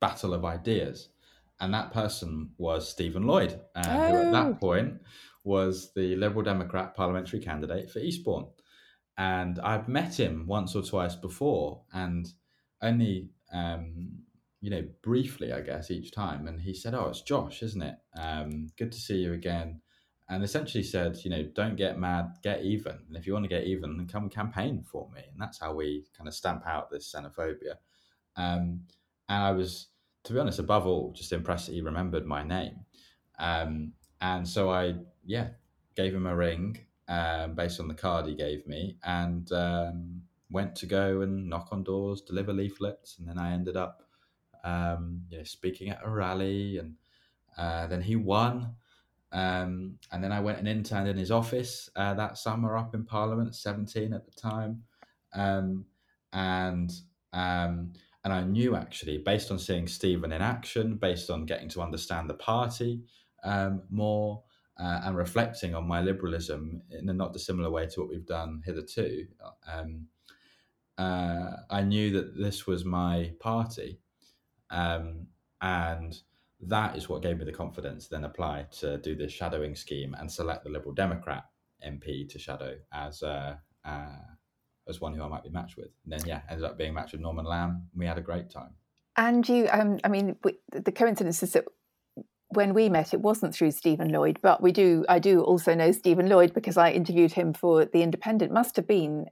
battle 0.01 0.33
of 0.33 0.43
ideas. 0.43 1.09
And 1.61 1.73
that 1.73 1.93
person 1.93 2.49
was 2.57 2.89
Stephen 2.89 3.23
Lloyd, 3.23 3.59
uh, 3.75 3.83
oh. 3.85 4.09
who 4.09 4.17
at 4.17 4.31
that 4.31 4.47
oh. 4.47 4.53
point 4.55 5.01
was 5.43 5.93
the 5.93 6.15
Liberal 6.17 6.43
Democrat 6.43 6.95
parliamentary 6.95 7.39
candidate 7.39 7.89
for 7.89 7.99
Eastbourne 7.99 8.47
and 9.21 9.59
I've 9.59 9.87
met 9.87 10.19
him 10.19 10.45
once 10.47 10.75
or 10.75 10.81
twice 10.81 11.15
before, 11.15 11.81
and 11.93 12.27
only 12.81 13.29
um, 13.53 14.09
you 14.61 14.71
know 14.71 14.83
briefly, 15.03 15.53
I 15.53 15.61
guess, 15.61 15.91
each 15.91 16.11
time. 16.11 16.47
And 16.47 16.59
he 16.59 16.73
said, 16.73 16.95
"Oh, 16.95 17.09
it's 17.09 17.21
Josh, 17.21 17.61
isn't 17.61 17.83
it? 17.83 17.95
Um, 18.19 18.69
good 18.77 18.91
to 18.91 18.97
see 18.97 19.17
you 19.17 19.33
again." 19.33 19.81
And 20.29 20.43
essentially 20.43 20.83
said, 20.83 21.17
"You 21.23 21.29
know, 21.29 21.43
don't 21.43 21.75
get 21.75 21.99
mad, 21.99 22.37
get 22.41 22.63
even. 22.63 22.97
And 23.07 23.15
if 23.15 23.27
you 23.27 23.33
want 23.33 23.43
to 23.43 23.49
get 23.49 23.65
even, 23.65 23.95
then 23.95 24.07
come 24.07 24.29
campaign 24.29 24.83
for 24.83 25.07
me." 25.13 25.21
And 25.31 25.39
that's 25.39 25.59
how 25.59 25.73
we 25.75 26.05
kind 26.17 26.27
of 26.27 26.33
stamp 26.33 26.63
out 26.65 26.89
this 26.89 27.13
xenophobia. 27.13 27.75
Um, 28.37 28.85
and 29.29 29.43
I 29.43 29.51
was, 29.51 29.87
to 30.23 30.33
be 30.33 30.39
honest, 30.39 30.59
above 30.59 30.85
all, 30.85 31.13
just 31.13 31.31
impressed 31.31 31.67
that 31.67 31.73
he 31.73 31.81
remembered 31.81 32.25
my 32.25 32.43
name. 32.43 32.75
Um, 33.39 33.93
and 34.21 34.47
so 34.47 34.69
I, 34.69 34.95
yeah, 35.25 35.49
gave 35.95 36.13
him 36.13 36.27
a 36.27 36.35
ring 36.35 36.77
um, 37.07 37.55
based 37.55 37.79
on 37.79 37.87
the 37.87 37.93
card 37.93 38.27
he 38.27 38.35
gave 38.35 38.65
me, 38.67 38.97
and 39.03 39.51
um, 39.51 40.21
went 40.49 40.75
to 40.77 40.85
go 40.85 41.21
and 41.21 41.49
knock 41.49 41.69
on 41.71 41.83
doors, 41.83 42.21
deliver 42.21 42.53
leaflets, 42.53 43.17
and 43.17 43.27
then 43.27 43.37
I 43.37 43.51
ended 43.53 43.75
up, 43.75 44.03
um, 44.63 45.21
you 45.29 45.39
know, 45.39 45.43
speaking 45.43 45.89
at 45.89 46.01
a 46.03 46.09
rally, 46.09 46.77
and 46.77 46.95
uh, 47.57 47.87
then 47.87 48.01
he 48.01 48.15
won. 48.15 48.75
Um, 49.33 49.97
and 50.11 50.21
then 50.21 50.33
I 50.33 50.41
went 50.41 50.59
and 50.59 50.67
interned 50.67 51.07
in 51.07 51.17
his 51.17 51.31
office 51.31 51.89
uh, 51.95 52.13
that 52.15 52.37
summer 52.37 52.77
up 52.77 52.93
in 52.93 53.05
Parliament, 53.05 53.55
17 53.55 54.13
at 54.13 54.25
the 54.25 54.31
time. 54.31 54.83
Um, 55.33 55.85
and 56.33 56.91
and 58.23 58.33
I 58.33 58.43
knew 58.43 58.75
actually, 58.75 59.17
based 59.17 59.51
on 59.51 59.59
seeing 59.59 59.87
Stephen 59.87 60.31
in 60.31 60.41
action, 60.41 60.95
based 60.95 61.29
on 61.29 61.45
getting 61.45 61.69
to 61.69 61.81
understand 61.81 62.29
the 62.29 62.35
party 62.35 63.01
um, 63.43 63.83
more, 63.89 64.43
uh, 64.79 65.01
and 65.03 65.15
reflecting 65.17 65.75
on 65.75 65.87
my 65.87 66.01
liberalism 66.01 66.81
in 66.89 67.09
a 67.09 67.13
not 67.13 67.33
dissimilar 67.33 67.69
way 67.69 67.87
to 67.87 67.99
what 67.99 68.09
we've 68.09 68.25
done 68.25 68.61
hitherto, 68.65 69.27
um, 69.71 70.07
uh, 70.97 71.57
I 71.69 71.81
knew 71.81 72.11
that 72.11 72.37
this 72.37 72.67
was 72.67 72.85
my 72.85 73.33
party. 73.39 73.99
Um, 74.69 75.27
and 75.61 76.17
that 76.61 76.95
is 76.95 77.09
what 77.09 77.21
gave 77.21 77.37
me 77.37 77.45
the 77.45 77.51
confidence 77.51 78.07
then 78.07 78.23
apply 78.23 78.67
to 78.79 78.97
do 78.97 79.15
this 79.15 79.31
shadowing 79.31 79.75
scheme 79.75 80.15
and 80.17 80.31
select 80.31 80.63
the 80.63 80.69
Liberal 80.69 80.93
Democrat 80.93 81.45
MP 81.85 82.29
to 82.29 82.39
shadow 82.39 82.75
as 82.93 83.23
uh, 83.23 83.55
uh, 83.83 84.15
as 84.87 84.99
one 84.99 85.13
who 85.13 85.23
I 85.23 85.27
might 85.27 85.43
be 85.43 85.49
matched 85.49 85.77
with. 85.77 85.89
And 86.03 86.13
then, 86.13 86.21
yeah, 86.25 86.41
ended 86.49 86.65
up 86.65 86.77
being 86.77 86.93
matched 86.93 87.13
with 87.13 87.21
Norman 87.21 87.45
Lamb. 87.45 87.87
We 87.95 88.05
had 88.05 88.17
a 88.17 88.21
great 88.21 88.49
time. 88.49 88.71
And 89.17 89.47
you, 89.47 89.67
um, 89.71 89.99
I 90.03 90.07
mean, 90.07 90.35
the 90.71 90.91
coincidence 90.91 91.43
is 91.43 91.53
that 91.53 91.65
when 92.49 92.73
we 92.73 92.89
met, 92.89 93.13
it 93.13 93.21
wasn't 93.21 93.55
through 93.55 93.71
Stephen 93.71 94.09
Lloyd, 94.09 94.39
but 94.41 94.61
we 94.61 94.71
do. 94.71 95.05
I 95.07 95.19
do 95.19 95.41
also 95.41 95.73
know 95.73 95.91
Stephen 95.91 96.27
Lloyd 96.27 96.53
because 96.53 96.77
I 96.77 96.91
interviewed 96.91 97.33
him 97.33 97.53
for 97.53 97.85
the 97.85 98.03
Independent. 98.03 98.51
Must 98.51 98.75
have 98.75 98.87
been 98.87 99.27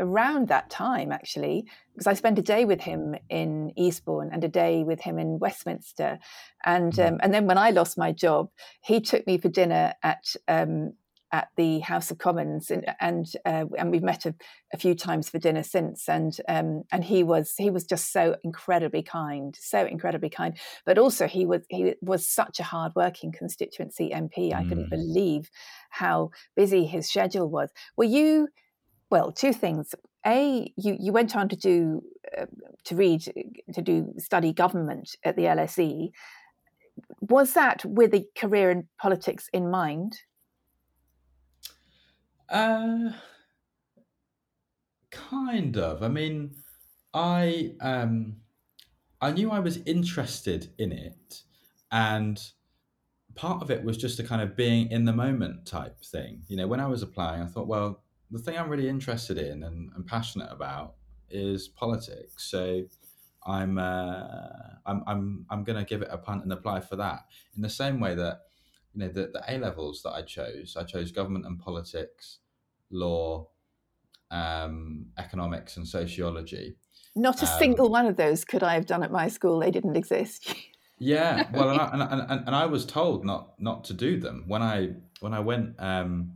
around 0.00 0.48
that 0.48 0.68
time 0.70 1.12
actually 1.12 1.64
because 1.92 2.08
i 2.08 2.14
spent 2.14 2.38
a 2.38 2.42
day 2.42 2.64
with 2.64 2.80
him 2.80 3.14
in 3.28 3.72
eastbourne 3.76 4.28
and 4.32 4.42
a 4.42 4.48
day 4.48 4.82
with 4.82 5.00
him 5.00 5.18
in 5.18 5.38
westminster 5.38 6.18
and 6.64 6.94
mm. 6.94 7.08
um, 7.08 7.20
and 7.22 7.32
then 7.32 7.46
when 7.46 7.58
i 7.58 7.70
lost 7.70 7.96
my 7.96 8.10
job 8.10 8.48
he 8.82 9.00
took 9.00 9.24
me 9.26 9.38
for 9.38 9.48
dinner 9.48 9.94
at 10.02 10.34
um, 10.48 10.92
at 11.32 11.48
the 11.56 11.80
House 11.80 12.10
of 12.10 12.18
Commons, 12.18 12.70
and 12.70 12.84
and, 13.00 13.26
uh, 13.44 13.64
and 13.76 13.90
we've 13.90 14.02
met 14.02 14.24
a, 14.24 14.34
a, 14.72 14.78
few 14.78 14.94
times 14.94 15.28
for 15.28 15.38
dinner 15.38 15.62
since. 15.62 16.08
And 16.08 16.36
um, 16.48 16.84
and 16.92 17.02
he 17.02 17.22
was 17.22 17.54
he 17.56 17.70
was 17.70 17.84
just 17.84 18.12
so 18.12 18.36
incredibly 18.44 19.02
kind, 19.02 19.56
so 19.58 19.84
incredibly 19.84 20.30
kind. 20.30 20.56
But 20.86 20.98
also 20.98 21.26
he 21.26 21.44
was 21.44 21.62
he 21.68 21.94
was 22.00 22.28
such 22.28 22.60
a 22.60 22.62
hardworking 22.62 23.32
constituency 23.32 24.10
MP. 24.14 24.52
Mm. 24.52 24.54
I 24.54 24.62
couldn't 24.64 24.86
mm. 24.86 24.90
believe 24.90 25.50
how 25.90 26.30
busy 26.54 26.86
his 26.86 27.08
schedule 27.08 27.48
was. 27.48 27.70
Were 27.96 28.04
you? 28.04 28.48
Well, 29.10 29.32
two 29.32 29.52
things. 29.52 29.94
A, 30.26 30.72
you 30.76 30.96
you 30.98 31.12
went 31.12 31.36
on 31.36 31.48
to 31.48 31.56
do 31.56 32.02
uh, 32.36 32.46
to 32.84 32.96
read 32.96 33.22
to 33.72 33.82
do 33.82 34.14
study 34.18 34.52
government 34.52 35.16
at 35.24 35.36
the 35.36 35.42
LSE. 35.42 36.10
Was 37.20 37.54
that 37.54 37.84
with 37.84 38.14
a 38.14 38.24
career 38.36 38.70
in 38.70 38.88
politics 39.00 39.48
in 39.52 39.70
mind? 39.70 40.20
Uh, 42.54 43.10
kind 45.10 45.76
of. 45.76 46.04
I 46.04 46.08
mean, 46.08 46.54
I 47.12 47.72
um, 47.80 48.36
I 49.20 49.32
knew 49.32 49.50
I 49.50 49.58
was 49.58 49.78
interested 49.78 50.72
in 50.78 50.92
it, 50.92 51.42
and 51.90 52.40
part 53.34 53.60
of 53.60 53.72
it 53.72 53.82
was 53.82 53.96
just 53.96 54.20
a 54.20 54.22
kind 54.22 54.40
of 54.40 54.54
being 54.54 54.88
in 54.92 55.04
the 55.04 55.12
moment 55.12 55.66
type 55.66 56.00
thing. 56.00 56.42
You 56.46 56.56
know, 56.56 56.68
when 56.68 56.78
I 56.78 56.86
was 56.86 57.02
applying, 57.02 57.42
I 57.42 57.46
thought, 57.46 57.66
well, 57.66 58.04
the 58.30 58.38
thing 58.38 58.56
I'm 58.56 58.68
really 58.68 58.88
interested 58.88 59.36
in 59.36 59.64
and, 59.64 59.90
and 59.96 60.06
passionate 60.06 60.52
about 60.52 60.94
is 61.30 61.66
politics. 61.66 62.48
So 62.50 62.84
I'm 63.44 63.78
uh, 63.78 64.78
I'm 64.86 65.02
I'm 65.08 65.46
I'm 65.50 65.64
going 65.64 65.78
to 65.78 65.84
give 65.84 66.02
it 66.02 66.08
a 66.12 66.18
punt 66.18 66.44
and 66.44 66.52
apply 66.52 66.82
for 66.82 66.94
that. 66.96 67.24
In 67.56 67.62
the 67.62 67.68
same 67.68 67.98
way 67.98 68.14
that 68.14 68.42
you 68.94 69.00
know 69.00 69.08
the, 69.08 69.32
the 69.32 69.42
A 69.48 69.58
levels 69.58 70.02
that 70.04 70.12
I 70.12 70.22
chose, 70.22 70.76
I 70.78 70.84
chose 70.84 71.10
government 71.10 71.46
and 71.46 71.58
politics, 71.58 72.38
law, 72.90 73.48
um, 74.30 75.06
economics, 75.18 75.76
and 75.76 75.86
sociology. 75.86 76.76
Not 77.16 77.42
a 77.42 77.50
um, 77.50 77.58
single 77.58 77.88
one 77.90 78.06
of 78.06 78.16
those 78.16 78.44
could 78.44 78.62
I 78.62 78.74
have 78.74 78.86
done 78.86 79.02
at 79.02 79.12
my 79.12 79.28
school. 79.28 79.60
They 79.60 79.70
didn't 79.70 79.96
exist. 79.96 80.54
yeah, 80.98 81.48
well, 81.52 81.70
and 81.70 81.80
I, 81.80 81.90
and, 81.92 82.22
and, 82.30 82.46
and 82.46 82.56
I 82.56 82.66
was 82.66 82.84
told 82.84 83.24
not 83.24 83.54
not 83.58 83.84
to 83.84 83.94
do 83.94 84.18
them 84.18 84.44
when 84.46 84.62
I 84.62 84.90
when 85.20 85.32
I 85.32 85.40
went 85.40 85.74
um, 85.78 86.32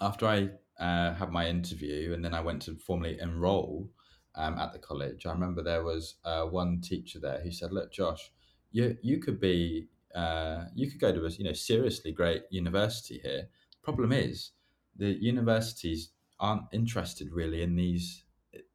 after 0.00 0.26
I 0.26 0.50
uh, 0.78 1.14
had 1.14 1.30
my 1.30 1.46
interview, 1.46 2.12
and 2.12 2.24
then 2.24 2.34
I 2.34 2.40
went 2.40 2.62
to 2.62 2.76
formally 2.76 3.18
enroll 3.20 3.90
um, 4.34 4.58
at 4.58 4.72
the 4.72 4.78
college. 4.78 5.26
I 5.26 5.32
remember 5.32 5.62
there 5.62 5.84
was 5.84 6.16
uh, 6.24 6.44
one 6.44 6.80
teacher 6.80 7.18
there 7.18 7.40
who 7.42 7.50
said, 7.50 7.72
"Look, 7.72 7.92
Josh, 7.92 8.30
you 8.72 8.96
you 9.02 9.18
could 9.18 9.40
be 9.40 9.88
uh, 10.14 10.64
you 10.74 10.90
could 10.90 11.00
go 11.00 11.12
to 11.12 11.24
a 11.24 11.30
you 11.30 11.44
know 11.44 11.52
seriously 11.52 12.12
great 12.12 12.42
university 12.50 13.20
here. 13.22 13.48
Problem 13.82 14.12
is, 14.12 14.50
the 14.96 15.12
universities 15.22 16.10
aren't 16.38 16.62
interested 16.72 17.30
really 17.32 17.62
in 17.62 17.76
these 17.76 18.24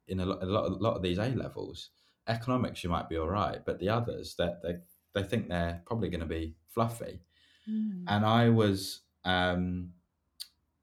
in 0.08 0.20
a 0.20 0.26
lot, 0.26 0.42
a 0.42 0.46
lot, 0.46 0.70
a 0.70 0.74
lot 0.74 0.96
of 0.96 1.02
these 1.02 1.18
A 1.18 1.28
levels. 1.30 1.90
Economics, 2.28 2.82
you 2.82 2.90
might 2.90 3.08
be 3.08 3.16
all 3.16 3.28
right, 3.28 3.58
but 3.64 3.78
the 3.78 3.88
others, 3.88 4.34
that 4.36 4.62
they, 4.62 4.76
they 5.14 5.26
think 5.26 5.48
they're 5.48 5.82
probably 5.86 6.08
going 6.08 6.20
to 6.20 6.26
be 6.26 6.54
fluffy. 6.68 7.20
Mm. 7.68 8.04
And 8.08 8.24
I 8.24 8.48
was, 8.48 9.00
um, 9.24 9.90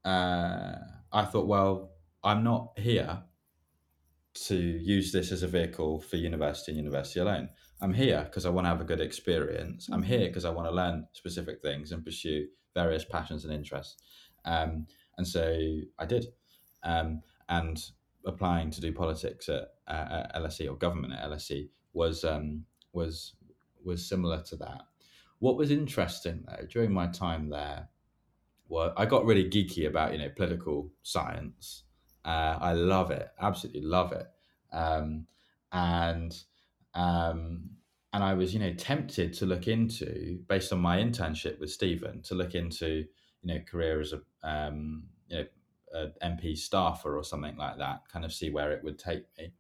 uh, 0.06 0.76
I 1.12 1.26
thought, 1.26 1.48
well, 1.48 1.92
I'm 2.24 2.44
not 2.44 2.74
here 2.78 3.24
to 4.34 4.56
use 4.56 5.12
this 5.12 5.32
as 5.32 5.44
a 5.44 5.48
vehicle 5.48 6.02
for 6.02 6.18
university 6.18 6.72
and 6.72 6.78
university 6.78 7.20
alone. 7.20 7.50
I'm 7.82 7.94
here 7.94 8.24
because 8.24 8.46
I 8.46 8.50
want 8.50 8.66
to 8.66 8.70
have 8.70 8.82
a 8.82 8.86
good 8.86 9.02
experience. 9.02 9.90
I'm 9.92 10.04
here 10.04 10.28
because. 10.28 10.46
I 10.46 10.50
want 10.50 10.68
to 10.70 10.74
learn 10.74 11.08
specific 11.12 11.62
things 11.62 11.92
and 11.92 12.04
pursue 12.04 12.48
various 12.74 13.04
passions 13.04 13.44
and 13.44 13.54
interests. 13.54 14.02
Um, 14.46 14.88
and 15.18 15.28
so 15.28 15.80
I 16.00 16.06
did. 16.06 16.28
Um, 16.84 17.22
and 17.50 17.82
applying 18.26 18.72
to 18.72 18.82
do 18.82 18.92
politics 18.94 19.50
at, 19.50 19.70
at, 19.88 20.36
LSE 20.36 20.70
or 20.70 20.76
government 20.76 21.14
at 21.14 21.30
LSE 21.30 21.70
was 21.94 22.24
um, 22.24 22.66
was 22.94 23.36
was 23.84 24.08
similar 24.08 24.42
to 24.44 24.56
that. 24.58 24.84
What 25.40 25.58
was 25.58 25.72
interesting 25.72 26.44
though 26.48 26.66
during 26.70 26.94
my 26.94 27.08
time 27.08 27.50
there, 27.50 27.90
well, 28.70 28.94
I 28.96 29.06
got 29.06 29.26
really 29.26 29.50
geeky 29.50 29.88
about 29.88 30.14
you 30.14 30.20
know 30.20 30.30
political 30.36 30.92
science. 31.04 31.84
Uh, 32.26 32.58
I 32.60 32.74
love 32.74 33.12
it, 33.12 33.30
absolutely 33.40 33.82
love 33.82 34.14
it, 34.14 34.28
um, 34.72 35.28
and 35.72 36.36
um, 36.94 37.70
and 38.14 38.24
I 38.24 38.34
was 38.34 38.54
you 38.54 38.60
know 38.60 38.74
tempted 38.74 39.34
to 39.34 39.46
look 39.46 39.68
into 39.68 40.40
based 40.48 40.72
on 40.72 40.80
my 40.80 41.00
internship 41.00 41.60
with 41.60 41.72
Stephen 41.72 42.22
to 42.24 42.36
look 42.36 42.56
into 42.56 43.06
you 43.44 43.54
know 43.54 43.60
career 43.70 44.00
as 44.00 44.14
a 44.14 44.22
um, 44.48 45.04
you 45.28 45.38
know 45.38 45.46
a 45.94 46.08
MP 46.26 46.58
staffer 46.58 47.18
or 47.18 47.24
something 47.24 47.56
like 47.56 47.78
that, 47.78 48.02
kind 48.12 48.26
of 48.26 48.34
see 48.34 48.50
where 48.50 48.72
it 48.72 48.84
would 48.84 48.98
take 48.98 49.26
me. 49.38 49.54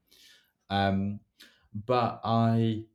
Um, 0.70 1.20
but 1.86 2.22
I 2.24 2.86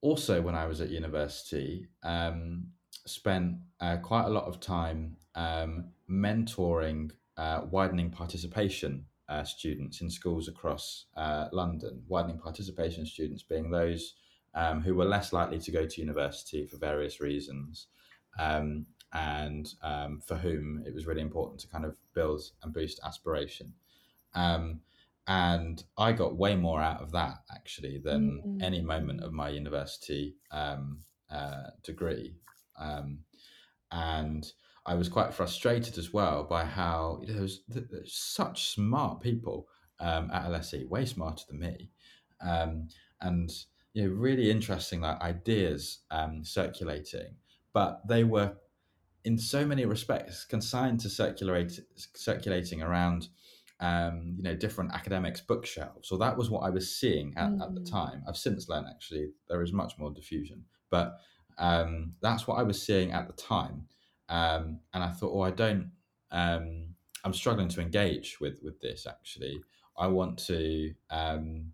also, 0.00 0.40
when 0.40 0.54
I 0.54 0.66
was 0.66 0.80
at 0.80 0.90
university, 0.90 1.88
um, 2.02 2.68
spent 3.06 3.56
uh, 3.80 3.96
quite 3.96 4.26
a 4.26 4.30
lot 4.30 4.44
of 4.44 4.60
time 4.60 5.16
um, 5.34 5.86
mentoring 6.10 7.10
uh, 7.36 7.62
widening 7.70 8.10
participation 8.10 9.04
uh, 9.28 9.44
students 9.44 10.00
in 10.00 10.10
schools 10.10 10.48
across 10.48 11.06
uh, 11.16 11.48
London. 11.52 12.02
Widening 12.08 12.38
participation 12.38 13.06
students 13.06 13.42
being 13.42 13.70
those 13.70 14.14
um, 14.54 14.80
who 14.80 14.94
were 14.94 15.04
less 15.04 15.32
likely 15.32 15.58
to 15.58 15.70
go 15.70 15.86
to 15.86 16.00
university 16.00 16.66
for 16.66 16.78
various 16.78 17.20
reasons. 17.20 17.88
And 19.12 19.68
um, 19.82 20.20
for 20.26 20.36
whom 20.36 20.82
it 20.86 20.94
was 20.94 21.06
really 21.06 21.22
important 21.22 21.60
to 21.60 21.68
kind 21.68 21.84
of 21.84 21.96
build 22.14 22.42
and 22.62 22.72
boost 22.72 23.00
aspiration. 23.04 23.72
Um, 24.34 24.80
and 25.26 25.84
I 25.98 26.12
got 26.12 26.36
way 26.36 26.56
more 26.56 26.80
out 26.80 27.02
of 27.02 27.12
that 27.12 27.40
actually 27.54 27.98
than 27.98 28.40
mm-hmm. 28.44 28.62
any 28.62 28.80
moment 28.80 29.22
of 29.22 29.32
my 29.32 29.50
university 29.50 30.36
um, 30.50 31.00
uh, 31.30 31.64
degree. 31.82 32.36
Um, 32.80 33.20
and 33.92 34.50
I 34.86 34.94
was 34.94 35.10
quite 35.10 35.34
frustrated 35.34 35.98
as 35.98 36.14
well 36.14 36.44
by 36.44 36.64
how 36.64 37.20
you 37.22 37.28
know, 37.34 37.40
there's, 37.40 37.60
there's 37.68 38.14
such 38.14 38.70
smart 38.70 39.20
people 39.20 39.68
um, 40.00 40.30
at 40.32 40.46
LSE, 40.46 40.88
way 40.88 41.04
smarter 41.04 41.44
than 41.48 41.60
me, 41.60 41.90
um, 42.40 42.88
and 43.20 43.50
you 43.92 44.04
know 44.04 44.14
really 44.14 44.50
interesting 44.50 45.00
like 45.02 45.20
ideas 45.20 45.98
circulating, 46.42 47.34
but 47.74 48.00
they 48.08 48.24
were 48.24 48.54
in 49.28 49.36
so 49.36 49.66
many 49.66 49.84
respects 49.84 50.46
consigned 50.46 50.98
to 50.98 51.10
circulate 51.10 51.78
circulating 52.14 52.82
around 52.82 53.28
um, 53.78 54.34
you 54.38 54.42
know 54.42 54.56
different 54.56 54.90
academics 54.94 55.42
bookshelves. 55.42 56.08
So 56.08 56.16
that 56.16 56.34
was 56.38 56.48
what 56.48 56.60
i 56.60 56.70
was 56.70 56.96
seeing 56.98 57.34
at, 57.36 57.50
mm. 57.50 57.62
at 57.62 57.74
the 57.74 57.82
mm. 57.82 57.90
time. 57.90 58.22
I've 58.26 58.38
since 58.38 58.70
learned 58.70 58.86
actually 58.88 59.26
there 59.48 59.62
is 59.62 59.72
much 59.72 59.92
more 59.98 60.10
diffusion. 60.10 60.64
But 60.90 61.18
um, 61.58 62.14
that's 62.22 62.46
what 62.48 62.58
i 62.58 62.62
was 62.62 62.80
seeing 62.80 63.12
at 63.12 63.26
the 63.26 63.34
time. 63.34 63.86
Um, 64.30 64.80
and 64.94 65.04
i 65.04 65.10
thought 65.10 65.32
oh 65.34 65.42
i 65.42 65.50
don't 65.50 65.90
um, 66.30 66.94
i'm 67.24 67.34
struggling 67.34 67.68
to 67.68 67.82
engage 67.82 68.40
with 68.40 68.60
with 68.62 68.80
this 68.80 69.06
actually. 69.06 69.60
I 70.04 70.06
want 70.06 70.38
to 70.46 70.94
um, 71.10 71.72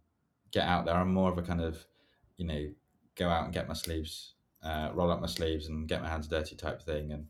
get 0.51 0.65
out 0.67 0.87
there. 0.87 0.97
I'm 0.97 1.13
more 1.15 1.31
of 1.31 1.39
a 1.39 1.43
kind 1.43 1.61
of 1.61 1.87
you 2.37 2.47
know 2.47 2.63
go 3.15 3.29
out 3.29 3.45
and 3.45 3.55
get 3.55 3.69
my 3.69 3.75
sleeves 3.75 4.35
uh, 4.65 4.91
roll 4.95 5.11
up 5.11 5.21
my 5.21 5.27
sleeves 5.27 5.69
and 5.69 5.87
get 5.87 6.03
my 6.03 6.09
hands 6.09 6.27
dirty 6.27 6.57
type 6.57 6.83
thing 6.83 7.13
and 7.13 7.27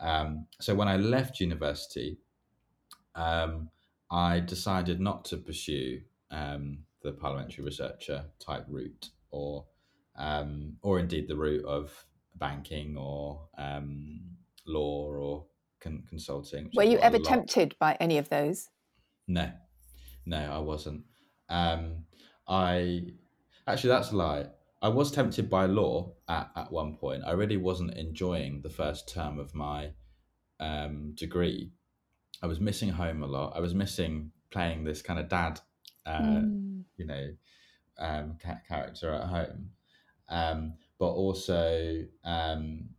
um, 0.00 0.46
so 0.60 0.74
when 0.74 0.88
I 0.88 0.96
left 0.96 1.40
university, 1.40 2.18
um, 3.14 3.70
I 4.10 4.40
decided 4.40 5.00
not 5.00 5.24
to 5.26 5.36
pursue 5.36 6.00
um, 6.30 6.78
the 7.02 7.12
parliamentary 7.12 7.64
researcher 7.64 8.24
type 8.38 8.64
route, 8.68 9.10
or 9.30 9.66
um, 10.16 10.76
or 10.82 10.98
indeed 10.98 11.28
the 11.28 11.36
route 11.36 11.64
of 11.64 11.92
banking 12.36 12.96
or 12.96 13.48
um, 13.58 14.20
law 14.66 15.06
or 15.12 15.46
con- 15.80 16.04
consulting. 16.08 16.70
Were 16.74 16.84
you 16.84 16.98
ever 16.98 17.18
tempted 17.18 17.76
by 17.78 17.96
any 18.00 18.18
of 18.18 18.28
those? 18.28 18.68
No, 19.26 19.50
no, 20.26 20.38
I 20.38 20.58
wasn't. 20.58 21.04
Um, 21.48 22.04
I 22.46 23.02
actually 23.66 23.90
that's 23.90 24.12
a 24.12 24.16
lie. 24.16 24.46
I 24.80 24.88
was 24.88 25.10
tempted 25.10 25.50
by 25.50 25.66
law 25.66 26.12
at, 26.28 26.50
at 26.54 26.70
one 26.70 26.96
point. 26.96 27.24
I 27.26 27.32
really 27.32 27.56
wasn't 27.56 27.96
enjoying 27.96 28.62
the 28.62 28.70
first 28.70 29.08
term 29.12 29.38
of 29.38 29.54
my 29.54 29.90
um, 30.60 31.14
degree. 31.14 31.72
I 32.42 32.46
was 32.46 32.60
missing 32.60 32.90
home 32.90 33.22
a 33.22 33.26
lot. 33.26 33.56
I 33.56 33.60
was 33.60 33.74
missing 33.74 34.30
playing 34.50 34.84
this 34.84 35.02
kind 35.02 35.18
of 35.18 35.28
dad, 35.28 35.60
uh, 36.06 36.20
mm. 36.20 36.82
you 36.96 37.06
know, 37.06 37.30
um, 37.98 38.38
ca- 38.42 38.60
character 38.68 39.12
at 39.12 39.28
home. 39.28 39.70
Um, 40.28 40.74
but 40.98 41.08
also, 41.08 42.04
um, 42.24 42.90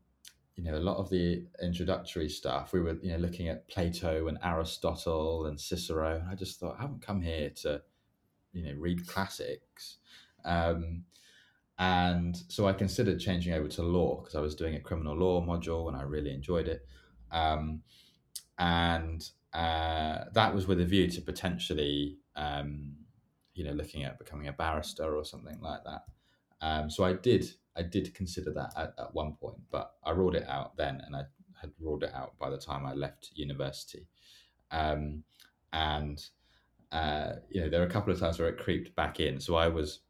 you 0.56 0.64
know, 0.64 0.78
a 0.78 0.80
lot 0.80 0.98
of 0.98 1.10
the 1.10 1.46
introductory 1.62 2.28
stuff, 2.28 2.74
we 2.74 2.82
were, 2.82 2.98
you 3.02 3.12
know, 3.12 3.18
looking 3.18 3.48
at 3.48 3.70
Plato 3.70 4.28
and 4.28 4.38
Aristotle 4.44 5.46
and 5.46 5.60
Cicero. 5.60 6.20
And 6.20 6.30
I 6.30 6.36
just 6.36 6.60
thought, 6.60 6.76
I 6.78 6.82
haven't 6.82 7.02
come 7.02 7.22
here 7.22 7.50
to, 7.62 7.82
you 8.52 8.66
know, 8.66 8.74
read 8.78 9.08
classics. 9.08 10.00
Um, 10.44 11.04
and 11.80 12.36
so 12.50 12.68
I 12.68 12.74
considered 12.74 13.22
changing 13.22 13.54
over 13.54 13.70
to 13.70 13.84
law 13.84 14.18
because 14.18 14.36
I 14.36 14.42
was 14.42 14.54
doing 14.54 14.76
a 14.76 14.82
criminal 14.82 15.16
law 15.16 15.42
module 15.42 15.88
and 15.88 15.96
I 15.96 16.02
really 16.02 16.34
enjoyed 16.34 16.68
it. 16.68 16.86
Um, 17.32 17.82
and 18.58 19.28
uh, 19.54 20.26
that 20.34 20.54
was 20.54 20.68
with 20.68 20.82
a 20.82 20.86
view 20.86 21.10
to 21.10 21.22
potentially, 21.22 22.18
um, 22.36 22.98
you 23.54 23.64
know, 23.64 23.72
looking 23.72 24.04
at 24.04 24.20
becoming 24.20 24.50
a 24.50 24.54
barrister 24.54 25.16
or 25.16 25.24
something 25.24 25.58
like 25.62 25.80
that. 25.86 26.04
Um, 26.62 26.90
so 26.90 27.06
I 27.06 27.14
did 27.14 27.50
I 27.78 27.84
did 27.84 28.14
consider 28.14 28.52
that 28.52 28.74
at, 28.76 28.94
at 29.00 29.14
one 29.14 29.36
point, 29.36 29.60
but 29.72 29.94
I 30.04 30.12
ruled 30.12 30.36
it 30.36 30.48
out 30.50 30.76
then, 30.76 31.02
and 31.06 31.16
I 31.16 31.24
had 31.62 31.72
ruled 31.80 32.04
it 32.04 32.14
out 32.14 32.38
by 32.38 32.50
the 32.50 32.58
time 32.58 32.86
I 32.86 32.94
left 32.94 33.32
university. 33.36 34.06
Um, 34.72 35.24
and 35.72 36.22
uh, 36.92 37.34
you 37.50 37.62
know, 37.62 37.70
there 37.70 37.80
were 37.80 37.88
a 37.88 37.92
couple 37.92 38.12
of 38.12 38.20
times 38.20 38.38
where 38.38 38.50
it 38.50 38.58
creeped 38.58 38.94
back 38.98 39.22
in. 39.22 39.40
So 39.40 39.56
I 39.56 39.70
was 39.70 40.02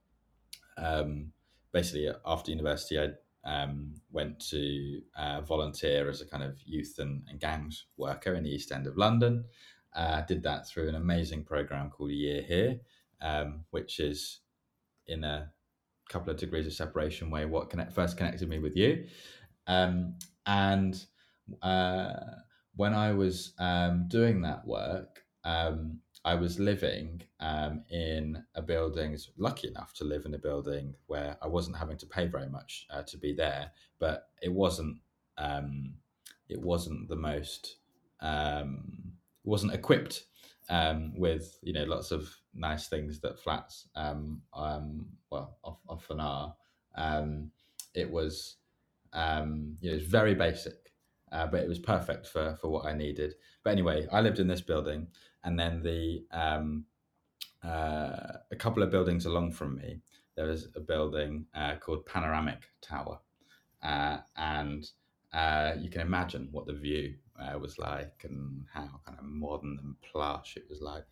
um, 0.77 1.31
basically 1.71 2.09
after 2.25 2.51
university, 2.51 2.99
I 2.99 3.09
um, 3.45 3.95
went 4.11 4.39
to 4.49 5.01
uh, 5.17 5.41
volunteer 5.41 6.09
as 6.09 6.21
a 6.21 6.27
kind 6.27 6.43
of 6.43 6.59
youth 6.65 6.95
and, 6.99 7.23
and, 7.29 7.39
gangs 7.39 7.85
worker 7.97 8.33
in 8.33 8.43
the 8.43 8.49
East 8.49 8.71
End 8.71 8.85
of 8.85 8.97
London. 8.97 9.45
Uh, 9.95 10.21
did 10.21 10.43
that 10.43 10.67
through 10.67 10.89
an 10.89 10.95
amazing 10.95 11.43
program 11.43 11.89
called 11.89 12.11
Year 12.11 12.41
Here, 12.41 12.79
um, 13.21 13.65
which 13.71 13.99
is 13.99 14.41
in 15.07 15.23
a 15.23 15.51
couple 16.09 16.31
of 16.31 16.37
degrees 16.37 16.67
of 16.67 16.73
separation 16.73 17.29
way 17.29 17.45
what 17.45 17.69
connect, 17.69 17.93
first 17.93 18.17
connected 18.17 18.49
me 18.49 18.59
with 18.59 18.75
you. 18.75 19.05
Um, 19.67 20.15
and 20.45 21.01
uh, 21.61 22.13
when 22.75 22.93
I 22.93 23.13
was 23.13 23.53
um, 23.59 24.07
doing 24.07 24.41
that 24.41 24.65
work, 24.65 25.23
um, 25.43 25.99
I 26.25 26.35
was 26.35 26.59
living 26.59 27.21
um, 27.39 27.83
in 27.89 28.43
a 28.55 28.61
building, 28.61 29.17
lucky 29.37 29.67
enough 29.67 29.93
to 29.95 30.03
live 30.03 30.25
in 30.25 30.33
a 30.33 30.39
building 30.39 30.95
where 31.07 31.37
I 31.41 31.47
wasn't 31.47 31.77
having 31.77 31.97
to 31.97 32.05
pay 32.05 32.27
very 32.27 32.49
much 32.49 32.87
uh, 32.89 33.03
to 33.03 33.17
be 33.17 33.33
there, 33.33 33.71
but 33.99 34.29
it 34.41 34.51
wasn't 34.51 34.97
um, 35.37 35.93
it 36.49 36.59
wasn't 36.59 37.07
the 37.07 37.15
most 37.15 37.77
um, 38.19 39.13
wasn't 39.43 39.73
equipped 39.73 40.25
um, 40.69 41.17
with 41.17 41.57
you 41.61 41.73
know 41.73 41.85
lots 41.85 42.11
of 42.11 42.29
nice 42.53 42.87
things 42.87 43.21
that 43.21 43.39
flats 43.39 43.87
um, 43.95 44.41
um, 44.53 45.05
well 45.29 45.57
often 45.87 46.19
are. 46.19 46.55
Um, 46.95 47.51
it 47.93 48.11
was 48.11 48.57
um, 49.13 49.77
you 49.79 49.89
know 49.89 49.97
it's 49.97 50.05
very 50.05 50.35
basic, 50.35 50.88
uh, 51.31 51.47
but 51.47 51.61
it 51.61 51.69
was 51.69 51.79
perfect 51.79 52.27
for 52.27 52.57
for 52.61 52.69
what 52.69 52.85
I 52.85 52.93
needed. 52.93 53.35
But 53.63 53.71
anyway, 53.71 54.07
I 54.11 54.21
lived 54.21 54.39
in 54.39 54.47
this 54.47 54.61
building, 54.61 55.07
and 55.43 55.59
then 55.59 55.81
the 55.81 56.25
um, 56.31 56.85
uh, 57.63 58.37
a 58.51 58.55
couple 58.57 58.83
of 58.83 58.91
buildings 58.91 59.25
along 59.25 59.51
from 59.51 59.75
me, 59.75 60.01
there 60.35 60.45
was 60.45 60.67
a 60.75 60.79
building 60.79 61.45
uh, 61.53 61.75
called 61.75 62.05
Panoramic 62.05 62.63
Tower, 62.81 63.19
uh, 63.83 64.17
and 64.37 64.89
uh, 65.33 65.73
you 65.79 65.89
can 65.89 66.01
imagine 66.01 66.49
what 66.51 66.65
the 66.65 66.73
view 66.73 67.15
uh, 67.39 67.57
was 67.57 67.77
like 67.77 68.23
and 68.23 68.65
how 68.73 69.01
kind 69.05 69.17
of 69.17 69.25
modern 69.25 69.77
and 69.83 69.95
plush 70.01 70.57
it 70.57 70.65
was 70.69 70.81
like. 70.81 71.05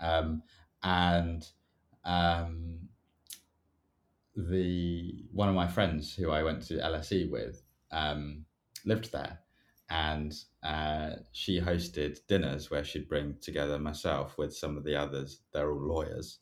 Um, 0.00 0.42
and 0.82 1.46
um, 2.04 2.88
the 4.36 5.24
one 5.32 5.48
of 5.48 5.54
my 5.54 5.68
friends 5.68 6.14
who 6.14 6.30
I 6.30 6.42
went 6.42 6.62
to 6.64 6.74
LSE 6.74 7.30
with 7.30 7.62
um, 7.90 8.44
lived 8.84 9.12
there, 9.12 9.38
and 9.92 10.34
uh, 10.62 11.10
she 11.32 11.60
hosted 11.60 12.18
dinners 12.26 12.70
where 12.70 12.82
she'd 12.82 13.08
bring 13.08 13.36
together 13.42 13.78
myself 13.78 14.38
with 14.38 14.56
some 14.56 14.78
of 14.78 14.84
the 14.84 14.96
others. 14.96 15.42
They're 15.52 15.70
all 15.70 15.86
lawyers, 15.86 16.38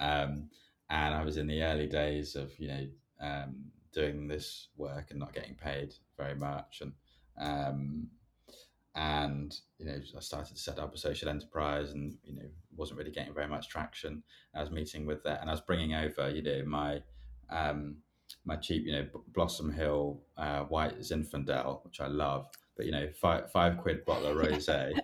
um, 0.00 0.50
and 0.90 1.14
I 1.14 1.22
was 1.22 1.36
in 1.36 1.46
the 1.46 1.62
early 1.62 1.86
days 1.86 2.34
of 2.34 2.58
you 2.58 2.68
know 2.68 2.86
um, 3.20 3.66
doing 3.92 4.26
this 4.26 4.68
work 4.76 5.10
and 5.10 5.20
not 5.20 5.32
getting 5.32 5.54
paid 5.54 5.94
very 6.16 6.34
much, 6.34 6.82
and 6.82 6.92
um, 7.40 8.08
and 8.96 9.56
you 9.78 9.86
know 9.86 10.00
I 10.16 10.20
started 10.20 10.56
to 10.56 10.60
set 10.60 10.80
up 10.80 10.92
a 10.92 10.98
social 10.98 11.28
enterprise 11.28 11.92
and 11.92 12.16
you 12.24 12.34
know 12.34 12.48
wasn't 12.76 12.98
really 12.98 13.12
getting 13.12 13.32
very 13.32 13.48
much 13.48 13.68
traction. 13.68 14.24
I 14.56 14.60
was 14.60 14.72
meeting 14.72 15.06
with 15.06 15.22
that 15.22 15.40
and 15.40 15.48
I 15.48 15.52
was 15.52 15.60
bringing 15.60 15.94
over 15.94 16.30
you 16.30 16.42
know 16.42 16.64
my 16.66 17.02
um, 17.48 17.98
my 18.44 18.56
cheap 18.56 18.84
you 18.84 18.92
know 18.92 19.06
Blossom 19.28 19.72
Hill 19.72 20.20
uh, 20.36 20.62
white 20.64 20.98
Zinfandel 20.98 21.84
which 21.84 22.00
I 22.00 22.08
love, 22.08 22.48
but 22.78 22.86
you 22.86 22.92
know 22.92 23.08
five 23.20 23.52
five 23.52 23.76
quid 23.76 24.06
bottle 24.06 24.28
of 24.28 24.36
rosé, 24.46 24.98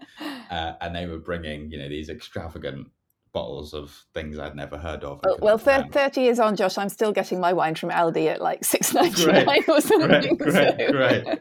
uh, 0.51 0.73
and 0.81 0.97
they 0.97 1.07
were 1.07 1.19
bringing 1.19 1.71
you 1.71 1.79
know 1.79 1.89
these 1.89 2.09
extravagant 2.09 2.89
bottles 3.35 3.75
of 3.75 4.07
things 4.15 4.39
I'd 4.39 4.55
never 4.55 4.79
heard 4.79 5.03
of. 5.03 5.21
Oh, 5.27 5.37
well, 5.43 5.59
thir- 5.59 5.89
30 5.91 6.21
years 6.21 6.39
on, 6.39 6.55
Josh, 6.55 6.79
I'm 6.79 6.89
still 6.89 7.11
getting 7.11 7.41
my 7.41 7.53
wine 7.53 7.75
from 7.75 7.91
Aldi 7.91 8.29
at 8.29 8.41
like 8.41 8.65
six 8.65 8.95
ninety 8.95 9.27
nine 9.27 9.65
or 9.69 9.81
something. 9.83 10.37
Great, 10.37 10.79
great, 10.79 10.79
so. 10.79 10.93
great. 10.93 11.41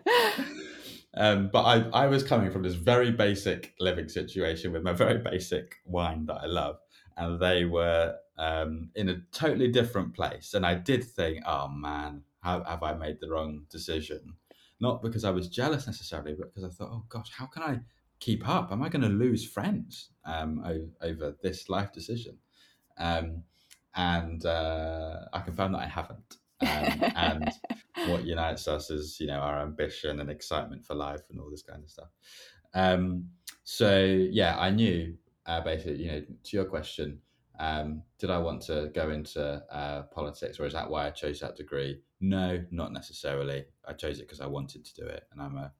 Um, 1.15 1.49
but 1.53 1.63
I, 1.63 2.05
I 2.05 2.07
was 2.07 2.23
coming 2.23 2.51
from 2.51 2.63
this 2.63 2.73
very 2.73 3.11
basic 3.11 3.73
living 3.79 4.09
situation 4.09 4.71
with 4.71 4.83
my 4.83 4.93
very 4.93 5.19
basic 5.19 5.75
wine 5.85 6.25
that 6.25 6.41
I 6.41 6.45
love. 6.47 6.77
And 7.15 7.39
they 7.39 7.65
were 7.65 8.15
um, 8.39 8.89
in 8.95 9.09
a 9.09 9.21
totally 9.31 9.67
different 9.67 10.15
place. 10.15 10.53
And 10.53 10.65
I 10.65 10.75
did 10.75 11.03
think, 11.03 11.43
oh 11.45 11.67
man, 11.67 12.23
how, 12.41 12.63
have 12.63 12.83
I 12.83 12.93
made 12.93 13.19
the 13.19 13.29
wrong 13.29 13.65
decision? 13.69 14.35
Not 14.79 15.01
because 15.01 15.23
I 15.23 15.29
was 15.29 15.47
jealous 15.47 15.87
necessarily, 15.87 16.33
but 16.33 16.53
because 16.53 16.63
I 16.63 16.73
thought, 16.73 16.91
oh 16.91 17.05
gosh, 17.09 17.31
how 17.31 17.45
can 17.45 17.63
I 17.63 17.79
keep 18.19 18.47
up? 18.47 18.71
Am 18.71 18.83
I 18.83 18.89
going 18.89 19.01
to 19.01 19.09
lose 19.09 19.47
friends 19.47 20.09
um, 20.25 20.61
over, 20.65 20.87
over, 21.01 21.35
this 21.41 21.69
life 21.69 21.91
decision? 21.91 22.37
Um, 22.97 23.43
and 23.95 24.45
uh, 24.45 25.25
I 25.31 25.41
confirm 25.41 25.73
that 25.73 25.81
I 25.81 25.87
haven't. 25.87 26.37
Um, 26.61 27.11
and 27.15 27.51
what 28.09 28.25
unites 28.25 28.67
us 28.67 28.89
is 28.89 29.19
you 29.19 29.27
know 29.27 29.39
our 29.39 29.61
ambition 29.61 30.19
and 30.19 30.29
excitement 30.29 30.85
for 30.85 30.95
life 30.95 31.21
and 31.29 31.39
all 31.39 31.49
this 31.49 31.63
kind 31.63 31.83
of 31.83 31.89
stuff. 31.89 32.09
Um, 32.73 33.29
so 33.63 34.03
yeah, 34.03 34.57
I 34.57 34.69
knew 34.69 35.15
uh, 35.45 35.61
basically, 35.61 36.03
you 36.03 36.11
know, 36.11 36.21
to 36.21 36.57
your 36.57 36.65
question, 36.65 37.19
um, 37.59 38.03
did 38.17 38.29
I 38.29 38.39
want 38.39 38.61
to 38.63 38.91
go 38.93 39.09
into 39.09 39.63
uh, 39.71 40.03
politics, 40.03 40.59
or 40.59 40.65
is 40.65 40.73
that 40.73 40.89
why 40.89 41.07
I 41.07 41.11
chose 41.11 41.39
that 41.39 41.55
degree? 41.55 41.99
No, 42.23 42.63
not 42.71 42.93
necessarily. 42.93 43.65
I 43.85 43.91
chose 43.91 44.19
it 44.19 44.23
because 44.23 44.39
I 44.39 44.47
wanted 44.47 44.85
to 44.85 44.93
do 44.95 45.05
it, 45.05 45.27
and 45.33 45.41
I'm 45.41 45.57
a 45.57 45.73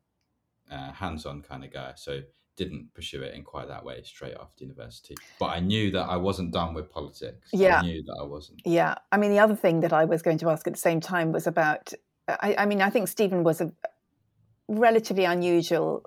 uh, 0.70 0.92
hands-on 0.92 1.42
kind 1.42 1.64
of 1.64 1.72
guy. 1.72 1.94
So 1.96 2.20
didn't 2.58 2.94
pursue 2.94 3.22
it 3.24 3.34
in 3.34 3.44
quite 3.44 3.70
that 3.70 3.86
way 3.86 4.02
straight 4.04 4.36
after 4.40 4.66
university. 4.66 5.16
But 5.40 5.48
I 5.48 5.62
knew 5.62 5.90
that 5.92 6.04
I 6.04 6.18
wasn't 6.18 6.52
done 6.52 6.74
with 6.74 6.92
politics. 6.92 7.50
Yeah. 7.54 7.80
I 7.80 7.82
knew 7.82 8.04
that 8.04 8.18
I 8.22 8.26
wasn't. 8.26 8.62
Yeah. 8.66 8.96
I 9.12 9.18
mean, 9.18 9.32
the 9.32 9.40
other 9.40 9.56
thing 9.56 9.80
that 9.80 9.94
I 9.94 10.04
was 10.04 10.22
going 10.22 10.38
to 10.40 10.50
ask 10.50 10.68
at 10.68 10.74
the 10.74 10.80
same 10.80 11.00
time 11.00 11.32
was 11.32 11.48
about, 11.48 11.94
I, 12.28 12.56
I 12.60 12.66
mean, 12.66 12.82
I 12.82 12.90
think 12.90 13.08
Stephen 13.08 13.44
was 13.44 13.62
a 13.62 13.72
relatively 14.68 15.24
unusual 15.24 16.04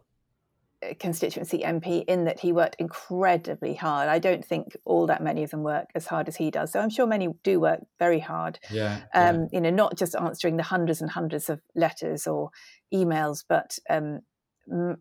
constituency 1.00 1.58
MP 1.58 2.04
in 2.06 2.24
that 2.24 2.40
he 2.40 2.52
worked 2.52 2.76
incredibly 2.78 3.74
hard. 3.74 4.08
I 4.08 4.18
don't 4.18 4.44
think 4.44 4.76
all 4.84 5.06
that 5.06 5.22
many 5.22 5.42
of 5.42 5.50
them 5.50 5.62
work 5.62 5.90
as 5.94 6.06
hard 6.06 6.28
as 6.28 6.36
he 6.36 6.50
does. 6.50 6.72
So 6.72 6.80
I'm 6.80 6.90
sure 6.90 7.06
many 7.06 7.28
do 7.42 7.60
work 7.60 7.80
very 7.98 8.20
hard. 8.20 8.58
Yeah. 8.70 9.00
Um, 9.14 9.42
yeah. 9.42 9.46
You 9.52 9.60
know, 9.62 9.70
not 9.70 9.96
just 9.96 10.14
answering 10.14 10.56
the 10.56 10.62
hundreds 10.62 11.00
and 11.00 11.10
hundreds 11.10 11.48
of 11.48 11.60
letters 11.74 12.26
or 12.26 12.50
emails, 12.92 13.42
but 13.48 13.78
um, 13.88 14.20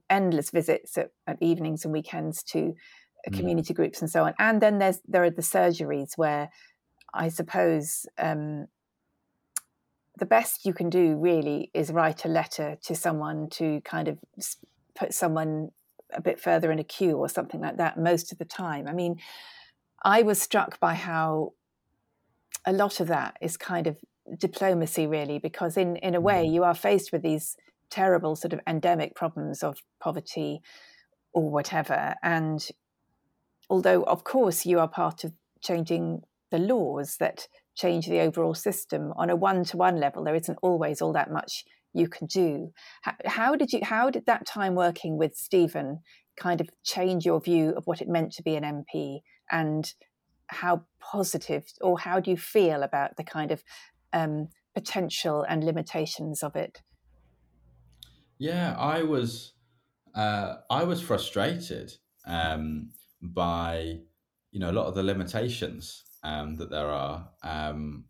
endless 0.09 0.49
visits 0.51 0.97
at, 0.97 1.09
at, 1.27 1.38
evenings 1.41 1.83
and 1.83 1.93
weekends 1.93 2.41
to 2.43 2.73
uh, 3.27 3.31
mm. 3.31 3.38
community 3.38 3.73
groups 3.73 4.01
and 4.01 4.09
so 4.09 4.23
on. 4.23 4.33
And 4.39 4.61
then 4.61 4.79
there's 4.79 5.01
there 5.07 5.23
are 5.23 5.31
the 5.31 5.41
surgeries 5.41 6.11
where 6.15 6.49
I 7.13 7.29
suppose 7.29 8.05
um, 8.17 8.67
the 10.17 10.26
best 10.26 10.65
you 10.65 10.73
can 10.73 10.89
do 10.89 11.15
really 11.17 11.71
is 11.73 11.91
write 11.91 12.26
a 12.26 12.30
letter 12.30 12.78
to 12.84 12.95
someone 12.95 13.49
to 13.51 13.82
kind 13.82 14.07
of 14.07 14.19
put 14.95 15.13
someone 15.13 15.69
a 16.13 16.21
bit 16.21 16.39
further 16.39 16.71
in 16.71 16.79
a 16.79 16.83
queue 16.83 17.17
or 17.17 17.29
something 17.29 17.61
like 17.61 17.77
that 17.77 17.97
most 17.97 18.31
of 18.31 18.37
the 18.37 18.45
time. 18.45 18.87
I 18.87 18.93
mean, 18.93 19.17
I 20.03 20.21
was 20.21 20.41
struck 20.41 20.79
by 20.79 20.93
how 20.93 21.53
a 22.65 22.73
lot 22.73 22.99
of 22.99 23.07
that 23.07 23.37
is 23.41 23.57
kind 23.57 23.87
of 23.87 23.97
diplomacy 24.39 25.05
really 25.05 25.37
because 25.37 25.77
in 25.77 25.97
in 25.97 26.15
a 26.15 26.21
way 26.21 26.45
mm. 26.45 26.53
you 26.53 26.63
are 26.63 26.73
faced 26.73 27.11
with 27.11 27.21
these 27.21 27.55
terrible 27.89 28.35
sort 28.35 28.53
of 28.53 28.59
endemic 28.67 29.15
problems 29.15 29.63
of 29.63 29.77
poverty 29.99 30.61
or 31.33 31.49
whatever. 31.49 32.15
And 32.23 32.67
although, 33.69 34.03
of 34.03 34.23
course, 34.23 34.65
you 34.65 34.79
are 34.79 34.87
part 34.87 35.23
of 35.23 35.33
changing 35.61 36.21
the 36.51 36.57
laws 36.57 37.17
that 37.17 37.47
change 37.75 38.07
the 38.07 38.21
overall 38.21 38.53
system 38.53 39.13
on 39.17 39.29
a 39.29 39.35
one-to-one 39.35 39.99
level, 39.99 40.23
there 40.23 40.35
isn't 40.35 40.57
always 40.61 41.01
all 41.01 41.13
that 41.13 41.31
much 41.31 41.65
you 41.95 42.07
can 42.07 42.27
do. 42.27 42.71
How, 43.01 43.13
how 43.25 43.55
did 43.55 43.71
you? 43.71 43.79
How 43.83 44.09
did 44.09 44.25
that 44.25 44.45
time 44.45 44.75
working 44.75 45.17
with 45.17 45.35
Stephen 45.35 45.99
kind 46.37 46.61
of 46.61 46.69
change 46.83 47.25
your 47.25 47.39
view 47.39 47.73
of 47.77 47.87
what 47.87 48.01
it 48.01 48.09
meant 48.09 48.33
to 48.33 48.43
be 48.43 48.55
an 48.55 48.63
MP 48.63 49.19
and 49.49 49.93
how 50.47 50.83
positive 50.99 51.63
or 51.81 51.97
how 51.99 52.19
do 52.19 52.29
you 52.29 52.37
feel 52.37 52.83
about 52.83 53.15
the 53.17 53.23
kind 53.23 53.51
of 53.51 53.63
um, 54.13 54.49
potential 54.73 55.45
and 55.47 55.63
limitations 55.63 56.43
of 56.43 56.55
it? 56.55 56.81
Yeah, 58.37 58.75
I 58.77 59.03
was 59.03 59.53
uh, 60.13 60.55
I 60.69 60.83
was 60.83 61.01
frustrated 61.01 61.93
um, 62.25 62.91
by 63.21 63.99
you 64.51 64.59
know 64.59 64.71
a 64.71 64.73
lot 64.73 64.87
of 64.87 64.95
the 64.95 65.03
limitations 65.03 66.03
um, 66.23 66.55
that 66.55 66.69
there 66.69 66.87
are 66.87 67.29
um, 67.43 68.05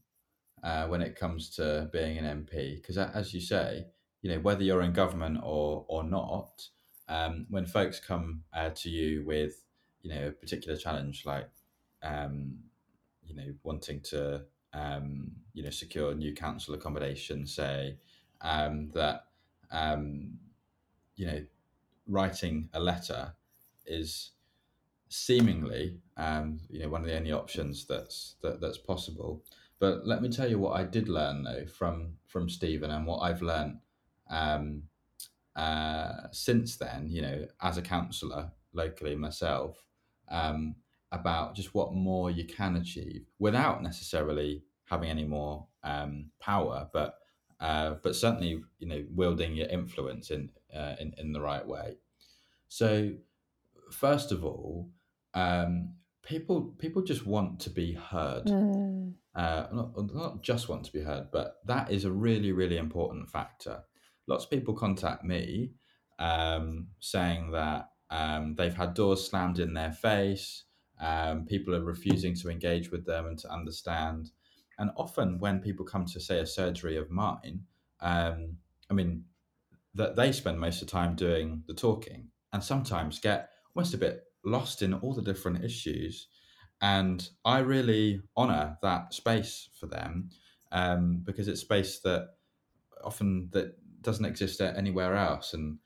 uh, 0.66 0.88
when 0.88 1.02
it 1.02 1.16
comes 1.16 1.50
to 1.52 1.88
being 1.94 2.18
an 2.18 2.46
MP. 2.46 2.76
Because 2.76 2.98
as 2.98 3.34
you 3.34 3.40
say, 3.40 3.86
you 4.22 4.32
know 4.32 4.40
whether 4.40 4.64
you're 4.64 4.82
in 4.82 4.92
government 4.92 5.40
or 5.44 5.86
or 5.88 6.04
not, 6.04 6.68
um, 7.08 7.46
when 7.50 7.68
folks 7.68 8.00
come 8.00 8.42
uh, 8.52 8.72
to 8.72 8.90
you 8.90 9.24
with 9.26 9.64
you 10.02 10.10
know 10.10 10.28
a 10.28 10.32
particular 10.32 10.76
challenge 10.76 11.24
like 11.26 11.50
um, 12.02 12.56
you 13.24 13.36
know 13.36 13.54
wanting 13.64 14.02
to 14.02 14.44
um, 14.74 15.32
you 15.54 15.64
know 15.64 15.70
secure 15.70 16.16
new 16.16 16.34
council 16.34 16.74
accommodation, 16.74 17.46
say 17.46 17.98
um, 18.42 18.90
that 18.96 19.26
um, 19.72 20.32
you 21.16 21.28
know 21.28 21.46
writing 22.08 22.70
a 22.74 22.80
letter 22.80 23.36
is 23.86 24.32
seemingly 25.10 26.00
um, 26.18 26.60
you 26.72 26.80
know 26.80 26.90
one 26.90 27.02
of 27.02 27.08
the 27.08 27.16
only 27.16 27.32
options 27.32 27.86
that's 27.86 28.36
that, 28.42 28.60
that's 28.60 28.80
possible. 28.80 29.44
But 29.80 30.08
let 30.08 30.22
me 30.22 30.30
tell 30.30 30.50
you 30.50 30.60
what 30.60 30.80
I 30.80 30.84
did 30.84 31.10
learn 31.10 31.44
though 31.44 31.66
from 31.66 32.18
from 32.28 32.50
Stephen 32.50 32.92
and 32.92 33.06
what 33.06 33.20
I've 33.20 33.42
learned 33.42 33.80
um, 34.30 34.84
uh, 35.56 36.28
since 36.32 36.78
then. 36.78 37.08
You 37.10 37.22
know, 37.22 37.46
as 37.62 37.78
a 37.78 37.82
councillor 37.82 38.52
locally 38.74 39.16
myself, 39.16 39.78
um, 40.30 40.76
about 41.12 41.56
just 41.56 41.74
what 41.74 41.94
more 41.94 42.32
you 42.32 42.46
can 42.46 42.76
achieve 42.76 43.26
without 43.40 43.84
necessarily 43.84 44.64
having 44.86 45.10
any 45.10 45.26
more 45.26 45.68
um, 45.84 46.32
power, 46.40 46.90
but 46.94 47.20
uh, 47.60 47.96
but 48.04 48.16
certainly 48.16 48.62
you 48.80 48.88
know 48.88 49.04
wielding 49.14 49.56
your 49.56 49.68
influence 49.68 50.32
in 50.32 50.50
uh, 50.76 50.96
in 51.00 51.14
in 51.18 51.34
the 51.34 51.42
right 51.42 51.66
way. 51.66 51.98
So 52.68 53.12
first 53.92 54.32
of 54.32 54.44
all, 54.44 54.90
um, 55.34 55.94
people 56.26 56.74
people 56.78 57.02
just 57.02 57.26
want 57.26 57.60
to 57.62 57.70
be 57.70 57.94
heard. 57.94 58.46
Mm. 58.46 59.14
Uh, 59.36 59.68
not, 59.72 60.14
not 60.14 60.44
just 60.44 60.70
want 60.70 60.86
to 60.86 60.94
be 60.94 61.02
heard, 61.02 61.28
but 61.32 61.58
that 61.66 61.92
is 61.92 62.06
a 62.06 62.12
really 62.12 62.52
really 62.52 62.78
important 62.78 63.30
factor. 63.30 63.84
Lots 64.28 64.46
of 64.46 64.50
people 64.50 64.74
contact 64.74 65.24
me 65.24 65.72
um, 66.20 66.88
saying 67.00 67.52
that 67.52 67.90
um, 68.10 68.56
they've 68.56 68.76
had 68.76 68.94
doors 68.94 69.28
slammed 69.28 69.60
in 69.60 69.74
their 69.74 69.92
face. 69.92 70.64
Um, 71.00 71.46
people 71.46 71.76
are 71.76 71.84
refusing 71.84 72.36
to 72.36 72.50
engage 72.50 72.92
with 72.92 73.06
them 73.06 73.26
and 73.28 73.38
to 73.40 73.52
understand. 73.52 74.32
And 74.78 74.92
often, 74.98 75.40
when 75.40 75.60
people 75.60 75.86
come 75.86 76.06
to 76.06 76.20
say 76.20 76.40
a 76.40 76.46
surgery 76.46 76.98
of 76.98 77.10
mine, 77.12 77.62
um, 78.02 78.58
I 78.90 78.94
mean, 78.94 79.26
that 79.94 80.16
they 80.16 80.32
spend 80.32 80.60
most 80.60 80.82
of 80.82 80.88
the 80.88 80.92
time 80.92 81.16
doing 81.16 81.64
the 81.68 81.74
talking 81.74 82.30
and 82.52 82.64
sometimes 82.64 83.20
get 83.20 83.50
almost 83.74 83.94
a 83.94 83.98
bit 83.98 84.24
lost 84.46 84.82
in 84.82 84.94
all 84.94 85.14
the 85.14 85.22
different 85.22 85.64
issues. 85.64 86.28
And 86.82 87.28
I 87.44 87.60
really 87.60 88.22
honor 88.36 88.78
that 88.82 89.14
space 89.14 89.70
for 89.80 89.88
them 89.88 90.30
um, 90.72 91.22
because 91.24 91.48
it's 91.48 91.62
space 91.62 92.00
that 92.00 92.36
often 93.04 93.50
that 93.52 93.76
doesn't 94.02 94.26
exist 94.26 94.62
anywhere 94.62 95.16
else 95.16 95.54
and 95.54 95.80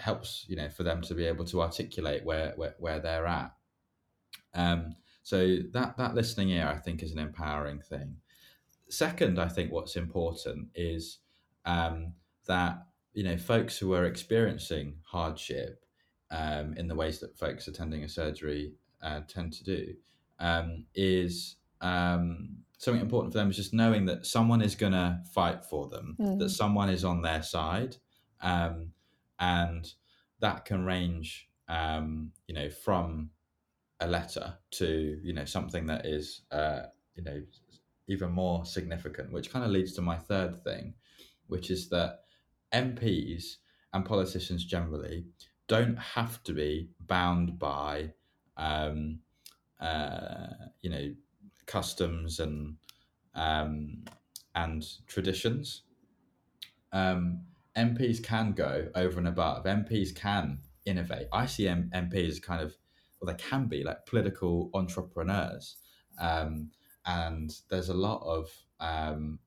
helps 0.00 0.46
you 0.48 0.56
know 0.56 0.68
for 0.68 0.84
them 0.84 1.02
to 1.02 1.14
be 1.14 1.26
able 1.26 1.44
to 1.44 1.60
articulate 1.60 2.24
where 2.24 2.52
where, 2.56 2.74
where 2.78 3.00
they're 3.00 3.26
at. 3.26 3.52
Um, 4.54 4.94
so 5.22 5.58
that 5.72 5.96
that 5.98 6.14
listening 6.14 6.50
ear, 6.50 6.66
I 6.68 6.78
think, 6.78 7.02
is 7.02 7.12
an 7.12 7.18
empowering 7.18 7.80
thing. 7.80 8.16
Second, 8.88 9.38
I 9.38 9.48
think 9.48 9.70
what's 9.70 9.96
important 9.96 10.68
is 10.74 11.18
um, 11.66 12.14
that 12.46 12.86
you 13.12 13.24
know 13.24 13.36
folks 13.36 13.76
who 13.76 13.92
are 13.92 14.06
experiencing 14.06 14.94
hardship 15.04 15.84
um, 16.30 16.74
in 16.76 16.88
the 16.88 16.94
ways 16.94 17.18
that 17.20 17.38
folks 17.38 17.68
attending 17.68 18.04
a 18.04 18.08
surgery 18.08 18.72
uh, 19.02 19.20
tend 19.28 19.52
to 19.54 19.64
do 19.64 19.94
um, 20.38 20.84
is 20.94 21.56
um, 21.80 22.58
something 22.78 23.00
important 23.02 23.32
for 23.32 23.38
them 23.38 23.50
is 23.50 23.56
just 23.56 23.72
knowing 23.74 24.04
that 24.06 24.26
someone 24.26 24.60
is 24.62 24.74
going 24.74 24.92
to 24.92 25.20
fight 25.34 25.64
for 25.64 25.88
them, 25.88 26.16
Mm. 26.18 26.38
that 26.38 26.50
someone 26.50 26.88
is 26.90 27.04
on 27.04 27.22
their 27.22 27.42
side, 27.42 27.96
um, 28.40 28.92
and 29.38 29.92
that 30.40 30.64
can 30.64 30.84
range, 30.84 31.48
um, 31.68 32.32
you 32.46 32.54
know, 32.54 32.70
from 32.70 33.30
a 34.00 34.06
letter 34.06 34.54
to 34.70 35.18
you 35.22 35.32
know 35.32 35.44
something 35.44 35.86
that 35.86 36.06
is 36.06 36.42
uh, 36.52 36.82
you 37.16 37.24
know 37.24 37.42
even 38.06 38.30
more 38.30 38.64
significant, 38.64 39.32
which 39.32 39.50
kind 39.50 39.64
of 39.64 39.70
leads 39.70 39.92
to 39.94 40.00
my 40.02 40.16
third 40.16 40.62
thing, 40.62 40.94
which 41.48 41.70
is 41.70 41.88
that 41.88 42.20
MPs 42.72 43.56
and 43.92 44.04
politicians 44.04 44.64
generally 44.64 45.26
don't 45.68 45.98
have 45.98 46.42
to 46.44 46.52
be 46.52 46.88
bound 47.06 47.58
by 47.58 48.10
um, 48.56 49.20
uh, 49.80 50.48
you 50.80 50.90
know 50.90 51.14
customs 51.66 52.40
and 52.40 52.76
um, 53.34 54.04
and 54.54 54.84
traditions. 55.06 55.82
Um, 56.92 57.42
MPs 57.76 58.22
can 58.22 58.52
go 58.52 58.88
over 58.94 59.18
and 59.18 59.28
above. 59.28 59.64
MPs 59.64 60.14
can 60.14 60.58
innovate. 60.84 61.28
I 61.32 61.46
see 61.46 61.68
M- 61.68 61.90
MPs 61.94 62.42
kind 62.42 62.62
of 62.62 62.74
well, 63.20 63.32
they 63.32 63.40
can 63.40 63.66
be 63.66 63.84
like 63.84 64.06
political 64.06 64.70
entrepreneurs, 64.74 65.76
um, 66.20 66.70
and 67.06 67.54
there's 67.68 67.88
a 67.88 67.94
lot 67.94 68.22
of 68.24 68.50
um, 68.80 69.38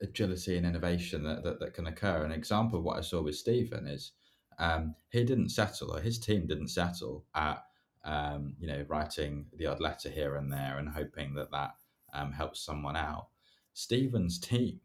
agility 0.00 0.56
and 0.56 0.66
innovation 0.66 1.22
that, 1.24 1.42
that, 1.44 1.60
that 1.60 1.74
can 1.74 1.86
occur. 1.86 2.24
An 2.24 2.32
example 2.32 2.78
of 2.78 2.84
what 2.84 2.98
I 2.98 3.02
saw 3.02 3.22
with 3.22 3.36
Stephen 3.36 3.86
is 3.86 4.12
um, 4.58 4.94
he 5.10 5.24
didn't 5.24 5.50
settle, 5.50 5.94
or 5.94 6.00
his 6.00 6.18
team 6.18 6.46
didn't 6.46 6.68
settle 6.68 7.24
at 7.34 7.62
um, 8.04 8.54
you 8.58 8.66
know 8.66 8.84
writing 8.88 9.46
the 9.56 9.66
odd 9.66 9.80
letter 9.80 10.08
here 10.08 10.36
and 10.36 10.52
there 10.52 10.78
and 10.78 10.88
hoping 10.88 11.34
that 11.34 11.50
that 11.50 11.74
um, 12.14 12.32
helps 12.32 12.60
someone 12.60 12.96
out. 12.96 13.28
Stephen's 13.74 14.38
team 14.38 14.80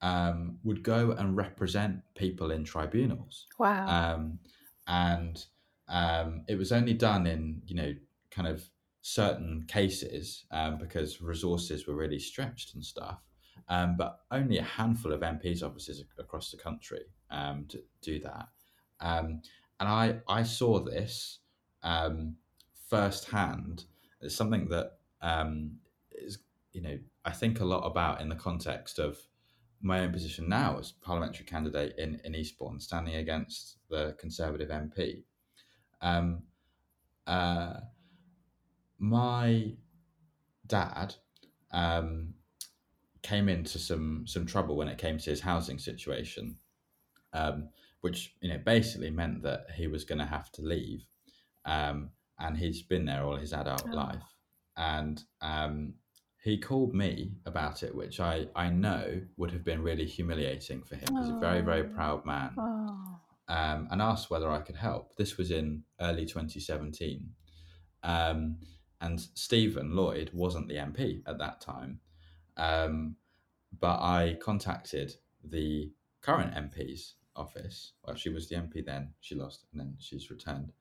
um, 0.00 0.58
would 0.64 0.82
go 0.82 1.12
and 1.12 1.36
represent 1.36 2.00
people 2.16 2.50
in 2.50 2.64
tribunals, 2.64 3.46
Wow. 3.58 3.86
um, 3.86 4.38
and 4.86 5.44
um, 5.88 6.44
it 6.48 6.56
was 6.56 6.72
only 6.72 6.94
done 6.94 7.26
in 7.26 7.62
you 7.66 7.76
know 7.76 7.94
kind 8.30 8.48
of 8.48 8.68
certain 9.02 9.64
cases 9.68 10.44
um, 10.50 10.78
because 10.78 11.22
resources 11.22 11.86
were 11.86 11.94
really 11.94 12.18
stretched 12.18 12.74
and 12.74 12.84
stuff. 12.84 13.20
Um, 13.68 13.96
but 13.96 14.18
only 14.30 14.58
a 14.58 14.62
handful 14.62 15.12
of 15.12 15.22
MPs 15.22 15.62
offices 15.62 16.02
across 16.18 16.50
the 16.50 16.56
country 16.56 17.02
um, 17.30 17.64
to 17.68 17.82
do 18.02 18.18
that. 18.20 18.48
Um, 19.00 19.42
and 19.78 19.88
I, 19.88 20.20
I 20.28 20.42
saw 20.42 20.80
this 20.80 21.40
um, 21.82 22.36
firsthand. 22.88 23.84
It's 24.20 24.34
something 24.34 24.68
that 24.68 24.92
um, 25.20 25.76
is, 26.12 26.38
you 26.72 26.82
know, 26.82 26.98
I 27.24 27.32
think 27.32 27.60
a 27.60 27.64
lot 27.64 27.86
about 27.86 28.20
in 28.20 28.28
the 28.28 28.36
context 28.36 28.98
of 28.98 29.18
my 29.82 30.00
own 30.00 30.12
position 30.12 30.48
now 30.48 30.78
as 30.78 30.92
parliamentary 30.92 31.44
candidate 31.44 31.94
in, 31.98 32.20
in 32.24 32.34
Eastbourne, 32.34 32.80
standing 32.80 33.16
against 33.16 33.76
the 33.90 34.16
Conservative 34.18 34.70
MP. 34.70 35.24
Um, 36.00 36.42
uh, 37.26 37.80
my 38.98 39.72
dad 40.66 41.14
um, 41.72 42.34
came 43.22 43.48
into 43.48 43.78
some 43.78 44.24
some 44.26 44.46
trouble 44.46 44.76
when 44.76 44.88
it 44.88 44.98
came 44.98 45.18
to 45.18 45.30
his 45.30 45.40
housing 45.40 45.78
situation, 45.78 46.56
um, 47.32 47.68
which 48.00 48.34
you 48.40 48.48
know 48.48 48.58
basically 48.64 49.10
meant 49.10 49.42
that 49.42 49.66
he 49.74 49.86
was 49.86 50.04
going 50.04 50.18
to 50.18 50.26
have 50.26 50.50
to 50.52 50.62
leave, 50.62 51.04
um, 51.64 52.10
and 52.38 52.56
he's 52.56 52.82
been 52.82 53.04
there 53.04 53.24
all 53.24 53.36
his 53.36 53.52
adult 53.52 53.84
Oh. 53.90 53.96
life, 53.96 54.34
and 54.76 55.22
um, 55.40 55.94
he 56.42 56.58
called 56.58 56.94
me 56.94 57.32
about 57.46 57.82
it, 57.82 57.94
which 57.94 58.20
I 58.20 58.48
I 58.54 58.70
know 58.70 59.22
would 59.36 59.50
have 59.50 59.64
been 59.64 59.82
really 59.82 60.06
humiliating 60.06 60.82
for 60.82 60.96
him. 60.96 61.16
He's 61.16 61.30
a 61.30 61.38
very 61.38 61.60
very 61.62 61.82
Oh. 61.88 61.94
proud 61.94 62.24
man 62.24 62.54
Oh. 62.58 63.20
um, 63.48 63.88
and 63.90 64.00
asked 64.02 64.30
whether 64.30 64.50
I 64.50 64.60
could 64.60 64.76
help. 64.76 65.16
This 65.16 65.36
was 65.36 65.50
in 65.50 65.84
early 66.00 66.26
2017. 66.26 67.34
Um, 68.02 68.58
and 69.00 69.20
Stephen 69.34 69.94
Lloyd 69.96 70.30
wasn't 70.32 70.68
the 70.68 70.76
MP 70.76 71.22
at 71.26 71.38
that 71.38 71.60
time. 71.60 72.00
Um, 72.56 73.16
but 73.78 74.00
I 74.00 74.38
contacted 74.40 75.16
the 75.44 75.92
current 76.22 76.54
MP's 76.54 77.14
office. 77.36 77.92
Well, 78.04 78.16
she 78.16 78.28
was 78.30 78.48
the 78.48 78.56
MP 78.56 78.84
then, 78.84 79.12
she 79.20 79.34
lost, 79.34 79.64
and 79.72 79.80
then 79.80 79.94
she's 79.98 80.30
returned. 80.30 80.72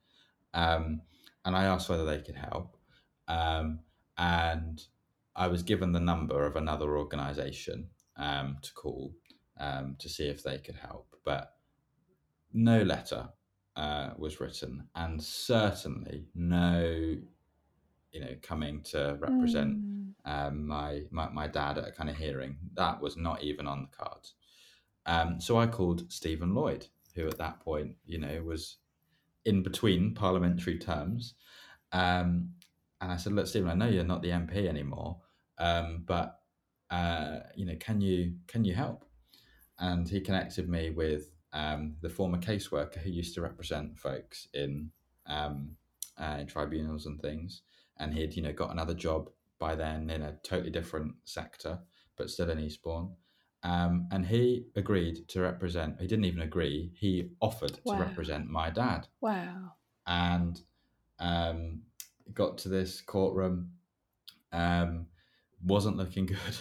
Um, 0.54 1.02
and 1.44 1.56
I 1.56 1.66
asked 1.66 1.90
whether 1.90 2.06
they 2.06 2.22
could 2.22 2.36
help. 2.36 2.78
Um, 3.28 3.80
and 4.18 4.82
I 5.36 5.48
was 5.48 5.64
given 5.64 5.92
the 5.92 6.00
number 6.00 6.46
of 6.46 6.56
another 6.56 6.98
organisation 6.98 7.90
um, 8.18 8.58
to 8.62 8.74
call 8.74 9.14
um, 9.60 9.96
to 10.00 10.10
see 10.10 10.28
if 10.28 10.44
they 10.44 10.58
could 10.60 10.76
help. 10.76 11.16
But 11.26 11.54
no 12.54 12.82
letter 12.84 13.30
uh, 13.76 14.12
was 14.18 14.40
written, 14.40 14.88
and 14.96 15.22
certainly 15.22 16.28
no, 16.34 17.18
you 18.12 18.20
know, 18.22 18.36
coming 18.42 18.82
to 18.84 19.18
represent 19.20 19.76
Mm. 19.78 20.14
um, 20.26 20.68
my, 20.68 21.02
my 21.12 21.30
my 21.30 21.48
dad 21.48 21.78
at 21.78 21.88
a 21.88 21.92
kind 21.92 22.10
of 22.10 22.16
hearing. 22.16 22.58
That 22.76 23.02
was 23.02 23.18
not 23.18 23.44
even 23.44 23.68
on 23.68 23.82
the 23.82 23.98
cards. 23.98 24.36
Um, 25.06 25.40
so 25.40 25.58
I 25.58 25.68
called 25.68 26.12
Stephen 26.12 26.54
Lloyd, 26.54 26.88
who 27.16 27.28
at 27.28 27.38
that 27.38 27.60
point, 27.60 27.96
you 28.06 28.18
know, 28.18 28.42
was 28.44 28.78
in 29.46 29.64
between 29.64 30.14
parliamentary 30.14 30.78
terms. 30.78 31.36
Um, 31.92 32.52
and 33.02 33.12
I 33.12 33.18
said, 33.18 33.34
"Look, 33.34 33.48
Stephen, 33.48 33.70
I 33.70 33.76
know 33.76 33.88
you're 33.88 34.04
not 34.04 34.22
the 34.22 34.32
MP 34.32 34.68
anymore, 34.68 35.18
um, 35.58 36.04
but 36.06 36.40
uh, 36.90 37.40
you 37.56 37.66
know, 37.66 37.76
can 37.80 38.02
you 38.02 38.36
can 38.48 38.66
you 38.66 38.74
help?" 38.74 39.06
And 39.80 40.08
he 40.08 40.22
connected 40.22 40.70
me 40.70 40.90
with 40.90 41.32
um, 41.54 41.96
the 42.02 42.10
former 42.10 42.38
caseworker 42.38 42.98
who 42.98 43.10
used 43.10 43.36
to 43.36 43.42
represent 43.42 43.98
folks 43.98 44.48
in 44.54 44.92
um, 45.28 45.72
uh, 46.18 46.38
in 46.40 46.48
tribunals 46.48 47.06
and 47.06 47.22
things, 47.22 47.62
and 47.98 48.14
he'd 48.14 48.36
you 48.36 48.42
know 48.42 48.54
got 48.54 48.72
another 48.72 48.94
job 48.94 49.30
by 49.60 49.76
then 49.76 50.10
in 50.10 50.22
a 50.22 50.38
totally 50.44 50.72
different 50.72 51.16
sector, 51.24 51.80
but 52.18 52.30
still 52.30 52.50
in 52.50 52.60
Eastbourne. 52.60 53.12
Um, 53.66 54.08
and 54.12 54.24
he 54.24 54.68
agreed 54.76 55.28
to 55.30 55.42
represent. 55.42 56.00
He 56.00 56.06
didn't 56.06 56.26
even 56.26 56.44
agree. 56.44 56.92
He 56.96 57.32
offered 57.42 57.80
Wow. 57.84 57.94
to 57.96 58.00
represent 58.00 58.48
my 58.48 58.70
dad, 58.70 59.08
Wow. 59.22 59.72
and 60.06 60.62
um, 61.20 61.82
got 62.32 62.60
to 62.60 62.70
this 62.70 63.02
courtroom. 63.02 63.72
Um, 64.52 65.08
wasn't 65.66 65.98
looking 65.98 66.26
good, 66.36 66.58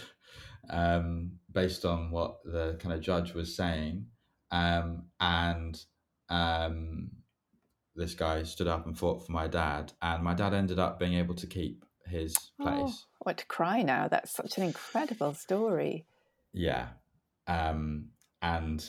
um, 0.70 1.32
based 1.52 1.84
on 1.84 2.10
what 2.10 2.42
the 2.44 2.78
kind 2.80 2.94
of 2.94 3.02
judge 3.02 3.34
was 3.34 3.54
saying. 3.54 4.06
Um, 4.50 5.04
and 5.20 5.78
um, 6.30 7.10
this 7.94 8.14
guy 8.14 8.44
stood 8.44 8.66
up 8.66 8.86
and 8.86 8.98
fought 8.98 9.26
for 9.26 9.32
my 9.32 9.46
dad, 9.46 9.92
and 10.00 10.24
my 10.24 10.32
dad 10.32 10.54
ended 10.54 10.78
up 10.78 10.98
being 10.98 11.14
able 11.14 11.34
to 11.34 11.46
keep 11.46 11.84
his 12.06 12.34
Oh, 12.60 12.64
place. 12.64 13.04
I 13.20 13.22
want 13.26 13.38
to 13.38 13.46
cry 13.46 13.82
now. 13.82 14.08
That's 14.08 14.30
such 14.30 14.56
an 14.56 14.62
incredible 14.64 15.34
story. 15.34 16.06
Yeah. 16.54 16.88
Um, 17.46 18.08
and 18.40 18.84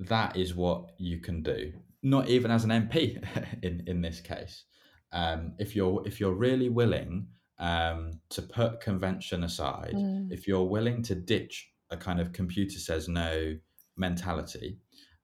that 0.00 0.36
is 0.36 0.54
what 0.54 0.90
you 0.98 1.20
can 1.20 1.42
do. 1.42 1.72
Not 2.02 2.28
even 2.28 2.50
as 2.50 2.64
an 2.64 2.70
MP 2.70 3.22
in, 3.62 3.82
in 3.86 4.00
this 4.02 4.20
case. 4.20 4.64
Um, 5.12 5.54
if 5.58 5.74
you're 5.74 6.02
if 6.06 6.20
you're 6.20 6.34
really 6.34 6.68
willing 6.68 7.26
um, 7.58 8.20
to 8.30 8.42
put 8.42 8.80
convention 8.80 9.44
aside, 9.44 9.92
Mm. 9.94 10.30
if 10.32 10.46
you're 10.46 10.64
willing 10.64 11.02
to 11.04 11.14
ditch 11.14 11.70
a 11.90 11.96
kind 11.96 12.20
of 12.20 12.32
computer 12.32 12.78
says 12.78 13.08
no 13.08 13.56
mentality, 13.96 14.78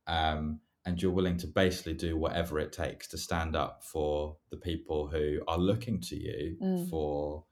um, 0.07 0.61
and 0.85 1.01
you're 1.01 1.13
willing 1.13 1.37
to 1.39 1.47
basically 1.47 1.95
do 1.95 2.17
whatever 2.17 2.59
it 2.59 2.73
takes 2.73 3.09
to 3.09 3.19
stand 3.19 3.57
up 3.57 3.83
for 3.85 4.37
the 4.51 4.57
people 4.57 5.09
who 5.09 5.41
are 5.49 5.59
looking 5.59 6.01
to 6.01 6.17
you 6.17 6.57
Mm. 6.61 6.91
for 6.91 7.45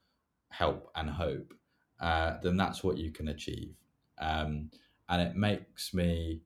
help 0.51 0.91
and 0.97 1.09
hope, 1.11 1.55
uh, 2.01 2.39
then 2.43 2.57
that's 2.57 2.83
what 2.85 2.99
you 2.99 3.11
can 3.13 3.29
achieve. 3.29 3.75
Um, 4.19 4.71
and 5.09 5.23
it 5.23 5.37
makes 5.37 5.93
me, 5.93 6.41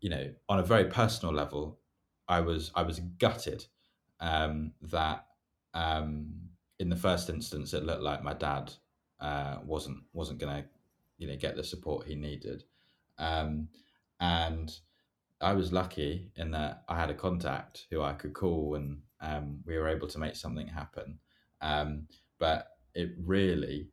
you 0.00 0.10
know, 0.10 0.30
on 0.48 0.58
a 0.58 0.64
very 0.64 0.84
personal 0.84 1.34
level, 1.34 1.78
I 2.28 2.40
was 2.40 2.70
I 2.74 2.82
was 2.82 3.00
gutted 3.18 3.64
um, 4.20 4.72
that 4.82 5.26
um, 5.74 6.32
in 6.78 6.88
the 6.88 6.96
first 6.96 7.28
instance 7.28 7.74
it 7.74 7.84
looked 7.84 8.02
like 8.02 8.22
my 8.22 8.34
dad 8.34 8.72
uh, 9.20 9.58
wasn't 9.64 10.02
wasn't 10.12 10.38
going 10.38 10.62
to, 10.62 10.68
you 11.18 11.26
know, 11.28 11.36
get 11.36 11.56
the 11.56 11.64
support 11.64 12.06
he 12.06 12.14
needed, 12.14 12.64
um, 13.18 13.68
and 14.20 14.72
I 15.40 15.54
was 15.54 15.72
lucky 15.72 16.32
in 16.36 16.50
that 16.50 16.84
I 16.88 16.98
had 16.98 17.10
a 17.10 17.14
contact 17.14 17.86
who 17.90 18.02
I 18.02 18.12
could 18.12 18.34
call 18.34 18.74
and 18.74 19.00
um, 19.20 19.60
we 19.64 19.76
were 19.78 19.88
able 19.88 20.08
to 20.08 20.18
make 20.18 20.36
something 20.36 20.66
happen. 20.66 21.18
Um, 21.62 22.06
but 22.38 22.68
it 22.94 23.10
really 23.18 23.88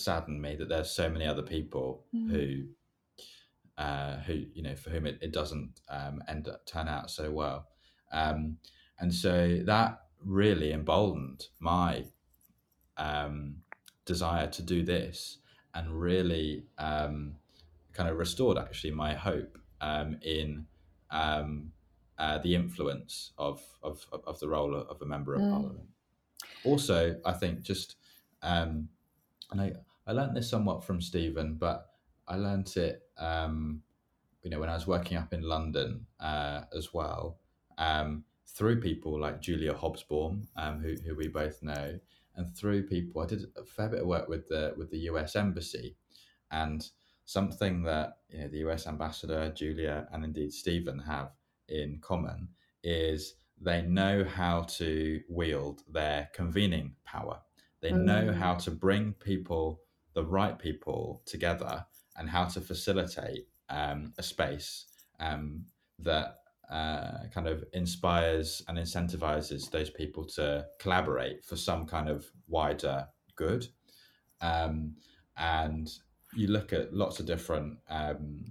saddened 0.00 0.40
me 0.40 0.56
that 0.56 0.68
there's 0.68 0.90
so 0.90 1.08
many 1.10 1.26
other 1.26 1.42
people 1.42 2.04
Mm. 2.14 2.30
who, 2.30 2.64
uh, 3.78 4.18
who 4.20 4.34
you 4.54 4.62
know, 4.62 4.76
for 4.76 4.90
whom 4.90 5.06
it, 5.06 5.18
it 5.22 5.32
doesn't 5.32 5.80
um, 5.88 6.22
end 6.28 6.48
up 6.48 6.64
turn 6.66 6.88
out 6.88 7.10
so 7.10 7.30
well. 7.30 7.68
Um, 8.12 8.58
and 8.98 9.12
so 9.12 9.58
that 9.64 10.02
really 10.24 10.72
emboldened 10.72 11.46
my 11.58 12.04
um, 12.96 13.56
desire 14.04 14.48
to 14.48 14.62
do 14.62 14.82
this 14.84 15.38
and 15.74 15.90
really 16.00 16.64
um, 16.78 17.36
kind 17.92 18.08
of 18.08 18.18
restored 18.18 18.58
actually 18.58 18.90
my 18.92 19.14
hope 19.14 19.58
um, 19.80 20.16
in 20.22 20.66
um, 21.10 21.72
uh, 22.18 22.38
the 22.38 22.54
influence 22.54 23.32
of, 23.38 23.62
of, 23.82 24.06
of- 24.12 24.38
the 24.38 24.48
role 24.48 24.74
of 24.76 25.00
a 25.02 25.06
member 25.06 25.34
of 25.34 25.42
Mm. 25.42 25.50
parliament. 25.50 25.88
Also, 26.64 27.20
I 27.24 27.32
think 27.32 27.62
just, 27.62 27.96
um, 28.42 28.88
and 29.52 29.60
I, 29.60 29.72
I 30.06 30.12
learned 30.12 30.36
this 30.36 30.50
somewhat 30.50 30.82
from 30.82 31.00
Stephen, 31.00 31.54
but 31.54 31.86
I 32.26 32.36
learned 32.36 32.76
it, 32.76 33.02
um, 33.18 33.82
you 34.42 34.50
know, 34.50 34.58
when 34.58 34.68
I 34.68 34.74
was 34.74 34.86
working 34.86 35.16
up 35.16 35.32
in 35.32 35.42
London 35.42 36.06
uh, 36.18 36.62
as 36.76 36.92
well, 36.92 37.38
um, 37.78 38.24
through 38.46 38.80
people 38.80 39.20
like 39.20 39.40
Julia 39.40 39.74
Hobsbawm, 39.74 40.46
um, 40.56 40.80
who, 40.80 40.96
who 41.06 41.14
we 41.14 41.28
both 41.28 41.62
know, 41.62 41.98
and 42.34 42.56
through 42.56 42.86
people, 42.86 43.22
I 43.22 43.26
did 43.26 43.44
a 43.56 43.64
fair 43.64 43.88
bit 43.88 44.00
of 44.00 44.06
work 44.06 44.28
with 44.28 44.48
the 44.48 44.72
with 44.76 44.90
the 44.90 44.98
U.S. 45.00 45.36
Embassy, 45.36 45.96
and 46.50 46.86
something 47.24 47.82
that 47.82 48.18
you 48.30 48.40
know 48.40 48.48
the 48.48 48.58
U.S. 48.58 48.86
Ambassador 48.86 49.52
Julia 49.54 50.08
and 50.12 50.24
indeed 50.24 50.52
Stephen 50.52 50.98
have 50.98 51.30
in 51.68 51.98
common 52.00 52.48
is 52.82 53.34
they 53.60 53.82
know 53.82 54.24
how 54.24 54.62
to 54.62 55.20
wield 55.28 55.82
their 55.90 56.28
convening 56.34 56.94
power. 57.04 57.40
They 57.82 57.92
know 57.92 58.28
Mm. 58.28 58.34
how 58.34 58.54
to 58.54 58.70
bring 58.70 59.12
people, 59.14 59.82
the 60.14 60.24
right 60.24 60.58
people, 60.58 61.22
together, 61.26 61.84
and 62.16 62.30
how 62.30 62.46
to 62.46 62.60
facilitate 62.60 63.48
um, 63.68 64.14
a 64.18 64.22
space 64.22 64.86
um, 65.18 65.66
that 65.98 66.38
uh, 66.70 67.26
kind 67.34 67.48
of 67.48 67.64
inspires 67.74 68.62
and 68.68 68.78
incentivizes 68.78 69.70
those 69.70 69.90
people 69.90 70.24
to 70.24 70.66
collaborate 70.78 71.44
for 71.44 71.56
some 71.56 71.84
kind 71.84 72.08
of 72.08 72.30
wider 72.48 73.08
good. 73.36 73.66
Um, 74.40 74.96
and 75.36 75.90
you 76.34 76.46
look 76.48 76.72
at 76.72 76.94
lots 76.94 77.20
of 77.20 77.26
different 77.26 77.78
um, 77.90 78.44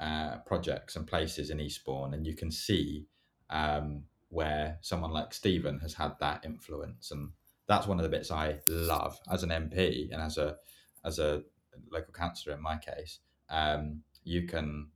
uh, 0.00 0.38
projects 0.46 0.96
and 0.96 1.06
places 1.06 1.50
in 1.50 1.60
Eastbourne, 1.60 2.14
and 2.14 2.26
you 2.26 2.34
can 2.34 2.50
see 2.50 3.06
um, 3.50 4.04
where 4.30 4.78
someone 4.80 5.12
like 5.12 5.34
Stephen 5.34 5.78
has 5.80 5.94
had 5.94 6.12
that 6.20 6.44
influence, 6.44 7.10
and 7.10 7.30
that's 7.66 7.86
one 7.86 7.98
of 7.98 8.02
the 8.02 8.08
bits 8.16 8.30
I 8.30 8.58
love 8.68 9.18
as 9.30 9.42
an 9.42 9.50
MP 9.50 10.10
and 10.12 10.20
as 10.22 10.38
a 10.38 10.56
as 11.04 11.18
a 11.18 11.42
local 11.90 12.12
councillor 12.12 12.56
in 12.56 12.62
my 12.62 12.76
case. 12.78 13.20
Um, 13.50 14.02
you 14.22 14.46
can 14.46 14.88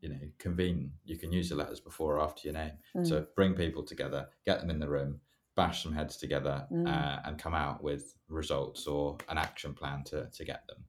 you 0.00 0.08
know 0.10 0.20
convene, 0.38 0.92
you 1.04 1.18
can 1.18 1.32
use 1.32 1.48
the 1.48 1.56
letters 1.56 1.80
before 1.80 2.16
or 2.16 2.20
after 2.20 2.42
your 2.48 2.54
name 2.54 2.72
Mm. 2.94 3.08
to 3.08 3.26
bring 3.34 3.54
people 3.54 3.82
together, 3.84 4.28
get 4.46 4.60
them 4.60 4.70
in 4.70 4.78
the 4.78 4.88
room, 4.88 5.20
bash 5.56 5.82
some 5.82 5.92
heads 5.92 6.16
together, 6.16 6.66
Mm. 6.70 6.86
uh, 6.86 7.20
and 7.24 7.38
come 7.38 7.54
out 7.54 7.82
with 7.82 8.14
results 8.28 8.86
or 8.86 9.18
an 9.28 9.38
action 9.38 9.74
plan 9.74 10.04
to 10.04 10.28
to 10.30 10.44
get 10.44 10.66
them. 10.68 10.84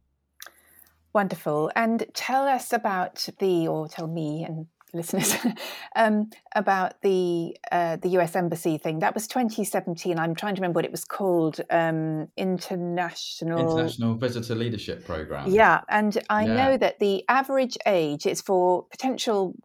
Wonderful. 1.14 1.72
And 1.76 2.06
tell 2.14 2.48
us 2.48 2.72
about 2.72 3.28
the, 3.40 3.68
or 3.68 3.88
tell 3.88 4.06
me 4.08 4.44
and 4.44 4.68
listeners 4.94 5.36
um, 5.96 6.30
about 6.56 7.02
the 7.02 7.56
uh, 7.72 7.98
the 7.98 8.10
US 8.20 8.36
Embassy 8.36 8.78
thing. 8.78 9.00
That 9.00 9.14
was 9.14 9.28
2017. 9.28 10.18
I'm 10.20 10.36
trying 10.36 10.56
to 10.56 10.62
remember 10.62 10.78
what 10.78 10.86
it 10.86 10.92
was 10.92 11.06
called. 11.06 11.62
Um, 11.70 12.28
International. 12.38 13.60
International 13.60 14.16
Visitor 14.16 14.56
Leadership 14.56 15.06
Program. 15.06 15.50
Yeah, 15.50 15.82
and 15.90 16.18
I 16.30 16.46
Yeah. 16.46 16.54
know 16.56 16.78
that 16.78 17.00
the 17.00 17.24
average 17.30 17.78
age 17.86 18.26
is 18.26 18.42
for 18.42 18.86
potential 18.92 19.56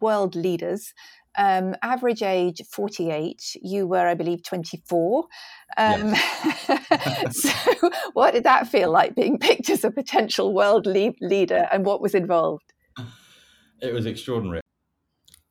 world 0.00 0.34
leaders. 0.34 0.92
Um, 1.36 1.76
average 1.82 2.22
age 2.22 2.60
48. 2.72 3.56
You 3.62 3.86
were, 3.86 4.08
I 4.08 4.14
believe, 4.14 4.42
24. 4.42 5.24
Um, 5.76 6.14
so, 7.30 7.50
what 8.12 8.32
did 8.34 8.42
that 8.44 8.66
feel 8.66 8.90
like 8.90 9.14
being 9.14 9.38
picked 9.38 9.70
as 9.70 9.84
a 9.84 9.90
potential 9.90 10.52
world 10.52 10.86
le- 10.86 11.12
leader, 11.20 11.68
and 11.70 11.84
what 11.86 12.00
was 12.00 12.14
involved? 12.14 12.72
It 13.80 13.92
was 13.92 14.06
extraordinary. 14.06 14.60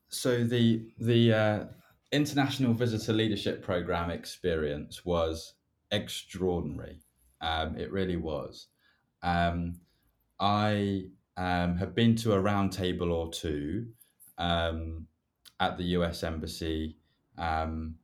So 0.10 0.43
the 0.43 0.88
the 0.99 1.34
uh, 1.34 1.66
International 2.12 2.74
Visitor 2.74 3.14
Leadership 3.14 3.62
Program 3.62 4.10
experience 4.10 5.05
was 5.05 5.53
extraordinary. 5.91 6.99
Um, 7.41 7.78
it 7.78 7.91
really 7.91 8.16
was. 8.16 8.68
Um, 9.22 9.80
I 10.39 11.05
um, 11.36 11.78
have 11.78 11.93
been 11.93 12.16
to 12.18 12.34
a 12.34 12.41
roundtable 12.41 13.12
or 13.12 13.30
two 13.32 13.88
um, 14.38 15.08
at 15.60 15.78
the 15.78 15.84
US 15.84 16.24
Embassy, 16.24 16.97
um, 17.38 17.95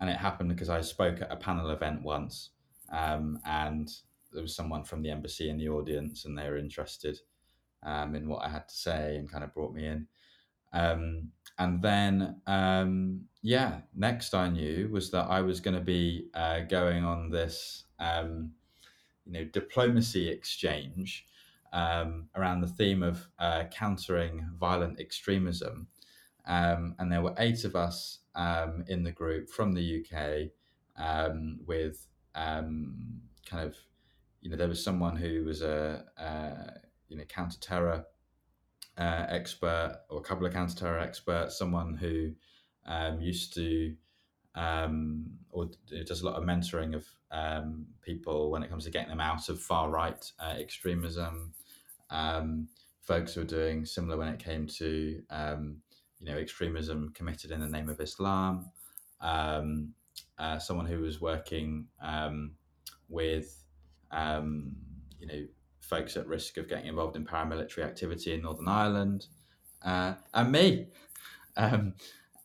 and 0.00 0.08
it 0.08 0.16
happened 0.16 0.48
because 0.48 0.70
I 0.70 0.80
spoke 0.80 1.20
at 1.20 1.32
a 1.32 1.36
panel 1.36 1.70
event 1.70 2.02
once, 2.02 2.50
um, 2.90 3.38
and 3.44 3.90
there 4.32 4.42
was 4.42 4.56
someone 4.56 4.84
from 4.84 5.02
the 5.02 5.10
embassy 5.10 5.50
in 5.50 5.58
the 5.58 5.68
audience, 5.68 6.24
and 6.24 6.38
they 6.38 6.48
were 6.48 6.56
interested 6.56 7.18
um, 7.82 8.14
in 8.14 8.28
what 8.28 8.44
I 8.44 8.48
had 8.48 8.68
to 8.68 8.74
say 8.74 9.16
and 9.16 9.30
kind 9.30 9.44
of 9.44 9.52
brought 9.52 9.74
me 9.74 9.86
in. 9.86 10.06
Um, 10.72 11.32
and 11.58 11.82
then, 11.82 12.40
um, 12.46 13.22
yeah, 13.42 13.80
next 13.94 14.34
I 14.34 14.48
knew 14.48 14.88
was 14.90 15.10
that 15.10 15.26
I 15.28 15.40
was 15.40 15.60
going 15.60 15.76
to 15.76 15.82
be 15.82 16.28
uh, 16.34 16.60
going 16.60 17.04
on 17.04 17.30
this, 17.30 17.84
um, 17.98 18.52
you 19.24 19.32
know, 19.32 19.44
diplomacy 19.44 20.28
exchange 20.28 21.26
um, 21.72 22.28
around 22.34 22.60
the 22.60 22.66
theme 22.66 23.02
of 23.02 23.28
uh, 23.38 23.64
countering 23.70 24.46
violent 24.58 25.00
extremism. 25.00 25.88
Um, 26.46 26.94
and 26.98 27.12
there 27.12 27.22
were 27.22 27.34
eight 27.38 27.64
of 27.64 27.76
us 27.76 28.20
um, 28.34 28.84
in 28.88 29.02
the 29.02 29.12
group 29.12 29.48
from 29.50 29.72
the 29.72 30.04
UK 30.04 30.50
um, 30.96 31.60
with 31.66 32.06
um, 32.34 33.20
kind 33.46 33.66
of, 33.66 33.76
you 34.40 34.50
know, 34.50 34.56
there 34.56 34.68
was 34.68 34.82
someone 34.82 35.16
who 35.16 35.44
was 35.44 35.62
a, 35.62 36.04
a 36.16 36.80
you 37.08 37.16
know, 37.16 37.24
counter-terror 37.24 38.04
uh, 39.00 39.24
expert 39.30 39.98
or 40.10 40.18
a 40.18 40.22
couple 40.22 40.46
of 40.46 40.52
counter-terror 40.52 41.00
experts, 41.00 41.58
someone 41.58 41.94
who 41.94 42.32
um, 42.86 43.20
used 43.20 43.54
to 43.54 43.94
um, 44.54 45.30
or 45.50 45.70
does 46.06 46.20
a 46.20 46.26
lot 46.26 46.36
of 46.36 46.44
mentoring 46.44 46.94
of 46.94 47.06
um, 47.30 47.86
people 48.02 48.50
when 48.50 48.62
it 48.62 48.68
comes 48.68 48.84
to 48.84 48.90
getting 48.90 49.08
them 49.08 49.20
out 49.20 49.48
of 49.48 49.60
far 49.60 49.88
right 49.88 50.30
uh, 50.38 50.54
extremism. 50.58 51.54
Um, 52.10 52.68
folks 53.00 53.34
who 53.34 53.40
are 53.40 53.44
doing 53.44 53.86
similar 53.86 54.18
when 54.18 54.28
it 54.28 54.38
came 54.38 54.66
to 54.66 55.22
um, 55.30 55.76
you 56.18 56.26
know 56.26 56.36
extremism 56.36 57.12
committed 57.14 57.52
in 57.52 57.60
the 57.60 57.68
name 57.68 57.88
of 57.88 58.00
Islam. 58.00 58.70
Um, 59.20 59.94
uh, 60.38 60.58
someone 60.58 60.86
who 60.86 61.00
was 61.00 61.20
working 61.20 61.86
with 63.08 63.64
you 64.12 65.26
know 65.26 65.46
folks 65.80 66.16
at 66.16 66.26
risk 66.26 66.56
of 66.56 66.68
getting 66.68 66.86
involved 66.86 67.16
in 67.16 67.24
paramilitary 67.24 67.84
activity 67.84 68.34
in 68.34 68.42
Northern 68.42 68.68
Ireland, 68.68 69.26
uh, 69.82 70.14
and 70.34 70.52
me. 70.52 70.88
Um, 71.56 71.94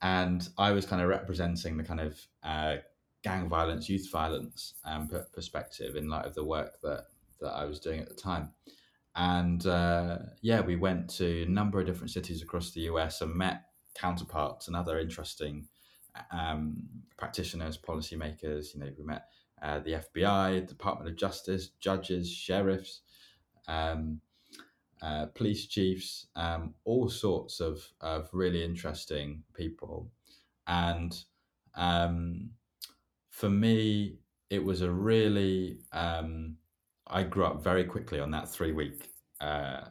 and 0.02 0.50
I 0.58 0.72
was 0.72 0.88
kind 0.88 1.02
of 1.02 1.08
representing 1.08 1.78
the 1.78 1.84
kind 1.84 2.00
of 2.00 2.20
uh, 2.44 2.78
gang 3.24 3.48
violence, 3.48 3.88
youth 3.88 4.10
violence 4.12 4.74
um, 4.84 5.10
perspective 5.32 5.96
in 5.96 6.10
light 6.10 6.26
of 6.26 6.34
the 6.34 6.44
work 6.44 6.80
that 6.82 7.06
that 7.40 7.52
I 7.52 7.66
was 7.66 7.80
doing 7.80 8.00
at 8.00 8.10
the 8.10 8.16
time. 8.16 8.50
And 9.16 9.66
uh, 9.66 10.18
yeah, 10.42 10.62
we 10.62 10.76
went 10.76 11.10
to 11.18 11.44
a 11.44 11.46
number 11.50 11.80
of 11.80 11.86
different 11.86 12.12
cities 12.12 12.42
across 12.42 12.72
the 12.72 12.82
US 12.82 13.22
and 13.22 13.34
met 13.34 13.64
counterparts 13.94 14.68
and 14.68 14.76
other 14.76 15.00
interesting 15.00 15.68
um, 16.32 16.84
practitioners, 17.18 17.78
policymakers. 17.78 18.74
You 18.74 18.82
know, 18.82 18.90
we 18.98 19.04
met 19.04 19.26
uh, 19.62 19.80
the 19.80 20.04
FBI, 20.16 20.68
Department 20.68 21.10
of 21.10 21.16
Justice, 21.16 21.70
judges, 21.80 22.30
sheriffs, 22.32 23.02
um, 23.68 24.22
uh, 25.02 25.28
police 25.28 25.68
chiefs, 25.68 26.28
um, 26.36 26.74
all 26.84 27.10
sorts 27.10 27.60
of, 27.60 27.86
of 28.02 28.30
really 28.34 28.64
interesting 28.64 29.44
people. 29.54 30.10
And 30.68 31.16
um, 31.76 32.50
for 33.30 33.50
me, 33.50 34.18
it 34.50 34.64
was 34.64 34.82
a 34.82 34.92
really, 34.92 35.80
um, 35.92 36.56
I 37.08 37.24
grew 37.24 37.46
up 37.46 37.64
very 37.64 37.84
quickly 37.84 38.20
on 38.20 38.32
that 38.32 38.50
three 38.50 38.72
week 38.72 39.10
uh, 39.42 39.82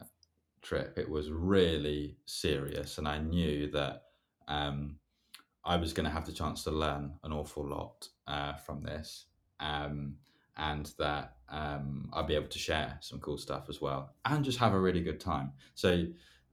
trip. 0.61 0.97
It 0.97 1.09
was 1.09 1.29
really 1.31 2.17
serious. 2.25 2.97
And 2.97 3.07
I 3.07 3.19
knew 3.19 3.69
that 3.71 4.03
um, 4.47 4.97
I 5.63 5.77
was 5.77 5.93
going 5.93 6.05
to 6.05 6.11
have 6.11 6.25
the 6.25 6.31
chance 6.31 6.63
to 6.63 6.71
learn 6.71 7.13
an 7.23 7.31
awful 7.31 7.67
lot 7.67 8.07
uh, 8.27 8.53
from 8.53 8.83
this. 8.83 9.25
Um, 9.59 10.15
and 10.57 10.91
that 10.99 11.37
um, 11.49 12.09
I'll 12.13 12.25
be 12.25 12.35
able 12.35 12.47
to 12.49 12.59
share 12.59 12.97
some 13.01 13.19
cool 13.19 13.37
stuff 13.37 13.65
as 13.69 13.81
well, 13.81 14.15
and 14.25 14.45
just 14.45 14.59
have 14.59 14.73
a 14.73 14.79
really 14.79 15.01
good 15.01 15.19
time. 15.19 15.53
So, 15.75 16.05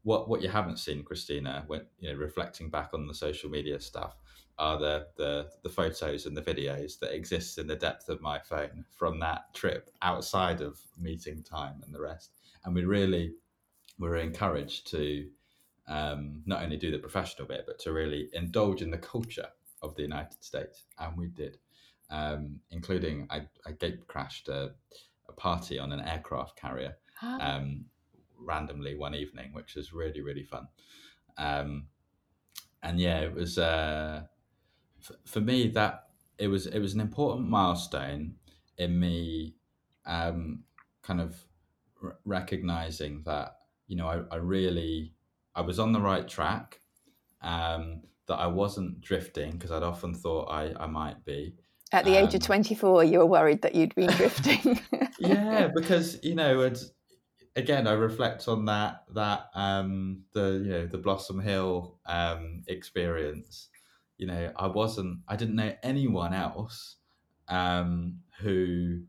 what 0.02 0.28
what 0.28 0.42
you 0.42 0.48
haven't 0.48 0.78
seen, 0.78 1.02
Christina, 1.04 1.64
when 1.66 1.82
you 1.98 2.10
know 2.12 2.18
reflecting 2.18 2.70
back 2.70 2.90
on 2.94 3.06
the 3.06 3.14
social 3.14 3.50
media 3.50 3.80
stuff, 3.80 4.16
are 4.58 4.78
the 4.78 5.08
the 5.16 5.48
the 5.62 5.70
photos 5.70 6.26
and 6.26 6.36
the 6.36 6.42
videos 6.42 6.98
that 7.00 7.14
exist 7.14 7.58
in 7.58 7.66
the 7.66 7.76
depth 7.76 8.08
of 8.08 8.20
my 8.22 8.38
phone 8.40 8.84
from 8.96 9.20
that 9.20 9.54
trip 9.54 9.90
outside 10.02 10.60
of 10.60 10.80
meeting 10.98 11.42
time 11.42 11.82
and 11.84 11.94
the 11.94 12.00
rest. 12.00 12.32
And 12.64 12.74
we 12.74 12.84
really 12.84 13.34
were 13.98 14.16
encouraged 14.16 14.88
to 14.92 15.28
um, 15.88 16.42
not 16.46 16.62
only 16.62 16.76
do 16.76 16.90
the 16.90 16.98
professional 16.98 17.48
bit, 17.48 17.64
but 17.66 17.78
to 17.80 17.92
really 17.92 18.28
indulge 18.32 18.82
in 18.82 18.90
the 18.90 18.98
culture 18.98 19.48
of 19.82 19.94
the 19.96 20.02
United 20.02 20.42
States, 20.44 20.84
and 20.98 21.16
we 21.16 21.28
did 21.28 21.58
um, 22.12 22.60
including 22.70 23.26
I, 23.30 23.46
I 23.66 23.72
gate 23.72 24.06
crashed 24.06 24.48
a, 24.48 24.72
a, 25.28 25.32
party 25.32 25.78
on 25.78 25.92
an 25.92 26.00
aircraft 26.00 26.56
carrier 26.56 26.96
um, 27.22 27.86
randomly 28.38 28.94
one 28.94 29.14
evening, 29.14 29.52
which 29.52 29.74
was 29.74 29.92
really 29.92 30.20
really 30.20 30.44
fun. 30.44 30.68
Um, 31.38 31.86
and 32.82 33.00
yeah, 33.00 33.20
it 33.20 33.34
was 33.34 33.58
uh, 33.58 34.22
f- 35.00 35.16
for 35.24 35.40
me 35.40 35.68
that 35.68 36.08
it 36.38 36.48
was 36.48 36.66
it 36.66 36.78
was 36.78 36.94
an 36.94 37.00
important 37.00 37.48
milestone 37.48 38.34
in 38.76 39.00
me 39.00 39.54
um, 40.04 40.64
kind 41.02 41.20
of 41.20 41.36
r- 42.02 42.18
recognizing 42.26 43.22
that 43.24 43.56
you 43.86 43.96
know 43.96 44.06
I, 44.06 44.34
I 44.34 44.36
really 44.36 45.14
I 45.54 45.62
was 45.62 45.78
on 45.78 45.92
the 45.92 46.00
right 46.00 46.28
track. 46.28 46.80
Um, 47.40 48.02
that 48.26 48.38
I 48.38 48.46
wasn't 48.46 49.00
drifting 49.00 49.50
because 49.52 49.70
I'd 49.70 49.82
often 49.82 50.14
thought 50.14 50.44
I, 50.44 50.72
I 50.78 50.86
might 50.86 51.24
be, 51.24 51.54
at 51.92 52.04
the 52.04 52.18
um, 52.18 52.24
age 52.24 52.34
of 52.34 52.42
um, 52.42 52.46
24, 52.46 53.04
you 53.04 53.18
were 53.18 53.26
worried 53.26 53.62
that 53.62 53.74
you'd 53.74 53.94
been 53.94 54.10
drifting. 54.10 54.80
yeah, 55.18 55.68
because, 55.74 56.18
you 56.22 56.34
know, 56.34 56.72
again, 57.56 57.86
I 57.86 57.92
reflect 57.92 58.48
on 58.48 58.64
that, 58.66 59.04
that, 59.14 59.50
um, 59.54 60.22
the, 60.32 60.62
you 60.64 60.70
know, 60.70 60.86
the 60.86 60.98
Blossom 60.98 61.40
Hill, 61.40 61.98
um, 62.06 62.62
experience. 62.66 63.68
You 64.18 64.26
know, 64.26 64.52
I 64.56 64.68
wasn't, 64.68 65.20
I 65.28 65.36
didn't 65.36 65.56
know 65.56 65.74
anyone 65.82 66.32
else, 66.32 66.96
um, 67.48 68.20
who, 68.40 69.02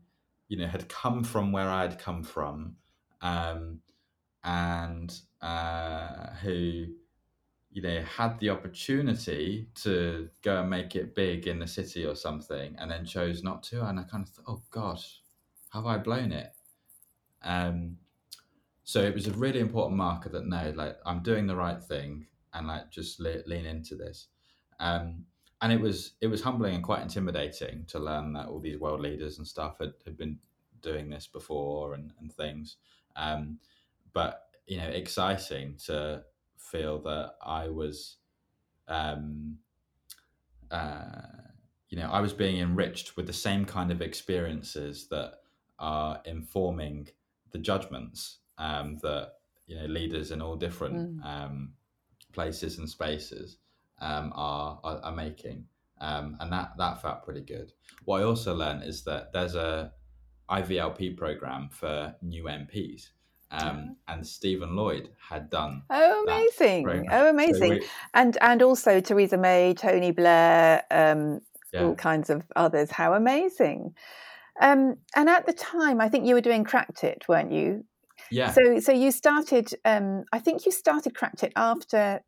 you 0.48 0.58
know, 0.58 0.66
had 0.66 0.88
come 0.88 1.24
from 1.24 1.52
where 1.52 1.68
I'd 1.68 1.98
come 1.98 2.22
from, 2.22 2.76
um, 3.22 3.80
and, 4.42 5.14
uh, 5.40 6.30
who, 6.42 6.86
know 7.82 8.02
had 8.02 8.38
the 8.38 8.50
opportunity 8.50 9.68
to 9.74 10.28
go 10.42 10.60
and 10.60 10.70
make 10.70 10.94
it 10.94 11.14
big 11.14 11.46
in 11.46 11.58
the 11.58 11.66
city 11.66 12.04
or 12.04 12.14
something 12.14 12.76
and 12.78 12.90
then 12.90 13.04
chose 13.04 13.42
not 13.42 13.62
to 13.62 13.84
and 13.86 13.98
i 13.98 14.02
kind 14.04 14.22
of 14.22 14.28
thought 14.28 14.44
oh 14.46 14.62
gosh 14.70 15.20
have 15.74 15.86
i 15.86 15.98
blown 15.98 16.32
it? 16.32 16.52
Um 17.42 17.98
so 18.84 19.00
it 19.00 19.14
was 19.14 19.26
a 19.26 19.32
really 19.32 19.60
important 19.60 19.96
marker 19.96 20.28
that 20.28 20.46
no 20.46 20.72
like 20.76 20.96
i'm 21.04 21.22
doing 21.22 21.46
the 21.46 21.56
right 21.56 21.82
thing 21.82 22.26
and 22.52 22.68
like 22.68 22.90
just 22.90 23.18
le- 23.18 23.42
lean 23.46 23.66
into 23.66 23.96
this. 23.96 24.28
Um 24.78 25.26
and 25.60 25.72
it 25.72 25.80
was 25.80 26.12
it 26.20 26.28
was 26.28 26.42
humbling 26.42 26.74
and 26.76 26.84
quite 26.84 27.02
intimidating 27.02 27.84
to 27.86 27.98
learn 27.98 28.32
that 28.34 28.46
all 28.46 28.60
these 28.60 28.78
world 28.78 29.00
leaders 29.00 29.38
and 29.38 29.46
stuff 29.46 29.78
had, 29.80 29.94
had 30.04 30.16
been 30.16 30.38
doing 30.80 31.10
this 31.10 31.26
before 31.26 31.94
and, 31.94 32.12
and 32.20 32.32
things. 32.32 32.76
Um 33.16 33.58
but 34.12 34.42
you 34.66 34.78
know 34.78 34.88
exciting 34.88 35.76
to 35.86 36.22
feel 36.74 36.98
that 37.02 37.34
I 37.40 37.68
was, 37.68 38.16
um, 38.88 39.58
uh, 40.70 41.22
you 41.88 41.98
know, 41.98 42.10
I 42.10 42.20
was 42.20 42.32
being 42.32 42.58
enriched 42.58 43.16
with 43.16 43.26
the 43.26 43.32
same 43.32 43.64
kind 43.64 43.92
of 43.92 44.02
experiences 44.02 45.08
that 45.08 45.34
are 45.78 46.20
informing 46.24 47.08
the 47.52 47.58
judgments 47.58 48.38
um, 48.58 48.98
that 49.02 49.34
you 49.66 49.76
know 49.76 49.86
leaders 49.86 50.30
in 50.30 50.42
all 50.42 50.56
different 50.56 51.20
mm. 51.20 51.24
um, 51.24 51.72
places 52.32 52.78
and 52.78 52.88
spaces 52.88 53.58
um, 54.00 54.32
are, 54.34 54.80
are, 54.82 55.00
are 55.04 55.14
making, 55.14 55.64
um, 56.00 56.36
and 56.40 56.52
that 56.52 56.72
that 56.78 57.00
felt 57.00 57.24
pretty 57.24 57.40
good. 57.40 57.72
What 58.04 58.20
I 58.20 58.24
also 58.24 58.54
learned 58.54 58.82
is 58.84 59.04
that 59.04 59.32
there's 59.32 59.54
a 59.54 59.92
IVLP 60.50 61.16
program 61.16 61.68
for 61.70 62.14
new 62.20 62.44
MPs, 62.44 63.10
um, 63.54 63.96
and 64.08 64.26
Stephen 64.26 64.76
Lloyd 64.76 65.10
had 65.18 65.50
done. 65.50 65.82
Oh, 65.90 66.24
amazing! 66.26 67.06
Oh, 67.10 67.30
amazing! 67.30 67.54
So 67.54 67.68
we, 67.68 67.86
and 68.14 68.36
and 68.40 68.62
also 68.62 69.00
Theresa 69.00 69.36
May, 69.36 69.74
Tony 69.74 70.10
Blair, 70.10 70.82
um, 70.90 71.40
yeah. 71.72 71.84
all 71.84 71.94
kinds 71.94 72.30
of 72.30 72.44
others. 72.56 72.90
How 72.90 73.14
amazing! 73.14 73.94
Um, 74.60 74.96
and 75.16 75.28
at 75.28 75.46
the 75.46 75.52
time, 75.52 76.00
I 76.00 76.08
think 76.08 76.26
you 76.26 76.34
were 76.34 76.40
doing 76.40 76.64
Cracked 76.64 77.04
It, 77.04 77.24
weren't 77.28 77.52
you? 77.52 77.84
Yeah. 78.30 78.52
So 78.52 78.80
so 78.80 78.92
you 78.92 79.10
started. 79.12 79.68
Um, 79.84 80.24
I 80.32 80.38
think 80.38 80.66
you 80.66 80.72
started 80.72 81.14
Cracked 81.14 81.42
It 81.42 81.52
after 81.56 82.20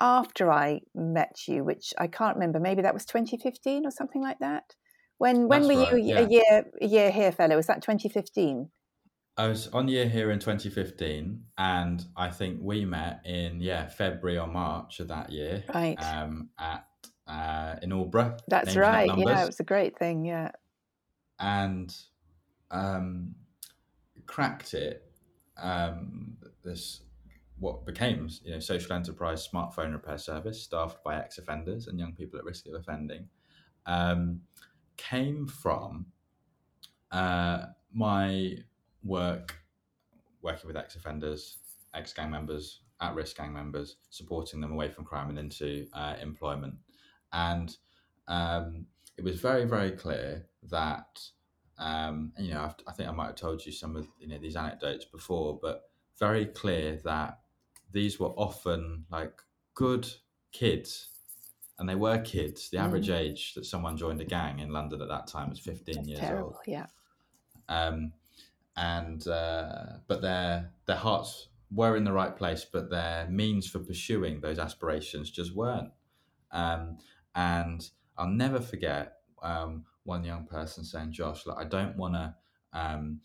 after 0.00 0.50
I 0.50 0.80
met 0.94 1.46
you, 1.46 1.64
which 1.64 1.92
I 1.98 2.06
can't 2.06 2.36
remember. 2.36 2.58
Maybe 2.60 2.82
that 2.82 2.94
was 2.94 3.04
2015 3.04 3.86
or 3.86 3.90
something 3.90 4.22
like 4.22 4.38
that. 4.40 4.74
When 5.18 5.48
when 5.48 5.62
That's 5.62 5.74
were 5.74 5.84
right, 5.84 6.02
you 6.02 6.14
yeah. 6.14 6.20
a 6.20 6.28
year 6.28 6.70
a 6.80 6.86
year 6.86 7.10
here 7.10 7.32
fellow? 7.32 7.56
Was 7.56 7.66
that 7.66 7.82
2015? 7.82 8.70
I 9.40 9.48
was 9.48 9.68
on 9.68 9.88
year 9.88 10.06
here 10.06 10.32
in 10.32 10.38
2015, 10.38 11.42
and 11.56 12.04
I 12.14 12.28
think 12.28 12.58
we 12.60 12.84
met 12.84 13.22
in 13.24 13.58
yeah 13.58 13.88
February 13.88 14.38
or 14.38 14.46
March 14.46 15.00
of 15.00 15.08
that 15.08 15.32
year, 15.32 15.64
right? 15.72 15.96
Um, 15.98 16.50
at 16.58 16.84
uh, 17.26 17.76
in 17.80 17.90
Aldeburgh. 17.90 18.38
That's 18.48 18.76
right. 18.76 19.10
Yeah, 19.16 19.42
it 19.42 19.46
was 19.46 19.58
a 19.58 19.64
great 19.64 19.98
thing. 19.98 20.26
Yeah, 20.26 20.50
and 21.38 21.96
um, 22.70 23.34
cracked 24.26 24.74
it. 24.74 25.10
Um, 25.56 26.36
this 26.62 27.00
what 27.58 27.86
became 27.86 28.28
you 28.44 28.52
know 28.52 28.60
social 28.60 28.92
enterprise 28.92 29.48
smartphone 29.48 29.92
repair 29.92 30.18
service 30.18 30.62
staffed 30.62 31.02
by 31.02 31.16
ex-offenders 31.16 31.86
and 31.86 31.98
young 31.98 32.12
people 32.12 32.38
at 32.38 32.44
risk 32.44 32.66
of 32.66 32.74
offending 32.74 33.26
um, 33.86 34.42
came 34.98 35.46
from 35.46 36.04
uh, 37.10 37.64
my 37.94 38.56
work 39.04 39.56
working 40.42 40.66
with 40.66 40.76
ex 40.76 40.96
offenders, 40.96 41.58
ex 41.94 42.12
gang 42.12 42.30
members, 42.30 42.80
at-risk 43.00 43.36
gang 43.36 43.52
members, 43.52 43.96
supporting 44.10 44.60
them 44.60 44.72
away 44.72 44.88
from 44.88 45.04
crime 45.04 45.28
and 45.28 45.38
into 45.38 45.86
uh, 45.92 46.16
employment. 46.20 46.74
And 47.32 47.74
um, 48.28 48.86
it 49.16 49.24
was 49.24 49.40
very, 49.40 49.64
very 49.64 49.92
clear 49.92 50.46
that, 50.70 51.20
um, 51.78 52.32
you 52.38 52.52
know, 52.52 52.62
I've, 52.62 52.74
i 52.86 52.92
think 52.92 53.08
I 53.08 53.12
might 53.12 53.26
have 53.26 53.36
told 53.36 53.64
you 53.64 53.72
some 53.72 53.96
of 53.96 54.06
you 54.18 54.28
know 54.28 54.38
these 54.38 54.56
anecdotes 54.56 55.04
before, 55.04 55.58
but 55.60 55.90
very 56.18 56.46
clear 56.46 57.00
that 57.04 57.40
these 57.92 58.20
were 58.20 58.28
often 58.30 59.04
like 59.10 59.40
good 59.74 60.06
kids 60.52 61.08
and 61.78 61.88
they 61.88 61.94
were 61.94 62.18
kids. 62.18 62.68
The 62.68 62.76
average 62.76 63.08
mm. 63.08 63.18
age 63.18 63.54
that 63.54 63.64
someone 63.64 63.96
joined 63.96 64.20
a 64.20 64.24
gang 64.24 64.58
in 64.58 64.70
London 64.70 65.00
at 65.00 65.08
that 65.08 65.26
time 65.26 65.48
was 65.48 65.58
15 65.58 65.94
That's 65.94 66.08
years 66.08 66.20
terrible. 66.20 66.48
old. 66.48 66.56
Yeah. 66.66 66.86
Um, 67.70 68.12
and 68.80 69.28
uh, 69.28 69.98
but 70.08 70.22
their 70.22 70.72
their 70.86 70.96
hearts 70.96 71.48
were 71.70 71.96
in 71.96 72.04
the 72.04 72.12
right 72.12 72.34
place, 72.34 72.64
but 72.64 72.90
their 72.90 73.28
means 73.28 73.68
for 73.68 73.78
pursuing 73.78 74.40
those 74.40 74.58
aspirations 74.58 75.30
just 75.30 75.54
weren't. 75.54 75.90
Um, 76.50 76.96
and 77.34 77.88
I'll 78.16 78.26
never 78.26 78.58
forget 78.58 79.18
um, 79.42 79.84
one 80.04 80.24
young 80.24 80.46
person 80.46 80.82
saying, 80.82 81.12
"Josh, 81.12 81.46
like 81.46 81.58
I 81.58 81.68
don't 81.68 81.96
want 81.96 82.14
to 82.14 82.34
um, 82.72 83.20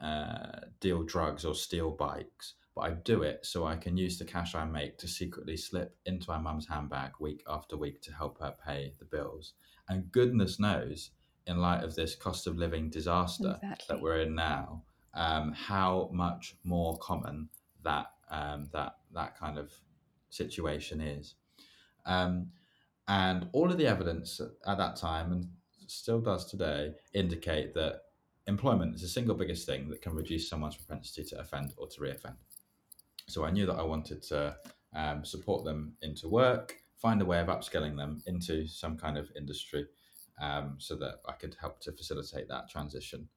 uh, 0.00 0.60
deal 0.78 1.02
drugs 1.02 1.44
or 1.44 1.54
steal 1.54 1.90
bikes." 1.90 2.54
but 2.72 2.82
I 2.82 2.90
do 2.92 3.22
it 3.22 3.44
so 3.44 3.66
I 3.66 3.74
can 3.74 3.96
use 3.96 4.16
the 4.16 4.24
cash 4.24 4.54
I 4.54 4.64
make 4.64 4.96
to 4.98 5.08
secretly 5.08 5.56
slip 5.56 5.98
into 6.06 6.30
my 6.30 6.38
mum's 6.38 6.68
handbag 6.68 7.14
week 7.18 7.42
after 7.48 7.76
week 7.76 8.00
to 8.02 8.14
help 8.14 8.40
her 8.40 8.54
pay 8.64 8.94
the 9.00 9.04
bills. 9.04 9.54
And 9.88 10.12
goodness 10.12 10.60
knows, 10.60 11.10
in 11.48 11.58
light 11.58 11.82
of 11.82 11.96
this 11.96 12.14
cost 12.14 12.46
of 12.46 12.56
living 12.56 12.88
disaster 12.88 13.58
exactly. 13.60 13.86
that 13.88 14.00
we're 14.00 14.20
in 14.20 14.36
now, 14.36 14.84
um, 15.14 15.52
how 15.52 16.10
much 16.12 16.56
more 16.64 16.96
common 16.98 17.48
that 17.84 18.06
um, 18.30 18.68
that 18.72 18.96
that 19.14 19.38
kind 19.38 19.58
of 19.58 19.72
situation 20.30 21.00
is. 21.00 21.34
Um, 22.06 22.50
and 23.08 23.48
all 23.52 23.70
of 23.70 23.78
the 23.78 23.86
evidence 23.86 24.40
at 24.66 24.78
that 24.78 24.96
time 24.96 25.32
and 25.32 25.48
still 25.88 26.20
does 26.20 26.48
today 26.48 26.92
indicate 27.12 27.74
that 27.74 28.02
employment 28.46 28.94
is 28.94 29.02
the 29.02 29.08
single 29.08 29.34
biggest 29.34 29.66
thing 29.66 29.88
that 29.88 30.02
can 30.02 30.14
reduce 30.14 30.48
someone's 30.48 30.76
propensity 30.76 31.24
to 31.24 31.40
offend 31.40 31.72
or 31.76 31.88
to 31.88 32.00
reoffend. 32.00 32.36
So 33.28 33.44
I 33.44 33.50
knew 33.50 33.66
that 33.66 33.74
I 33.74 33.82
wanted 33.82 34.22
to 34.24 34.56
um, 34.94 35.24
support 35.24 35.64
them 35.64 35.94
into 36.02 36.28
work, 36.28 36.76
find 36.96 37.20
a 37.22 37.24
way 37.24 37.40
of 37.40 37.48
upskilling 37.48 37.96
them 37.96 38.22
into 38.26 38.66
some 38.66 38.96
kind 38.96 39.18
of 39.18 39.30
industry 39.36 39.86
um, 40.40 40.76
so 40.78 40.96
that 40.96 41.16
I 41.28 41.32
could 41.32 41.56
help 41.60 41.80
to 41.80 41.92
facilitate 41.92 42.48
that 42.48 42.68
transition. 42.68 43.28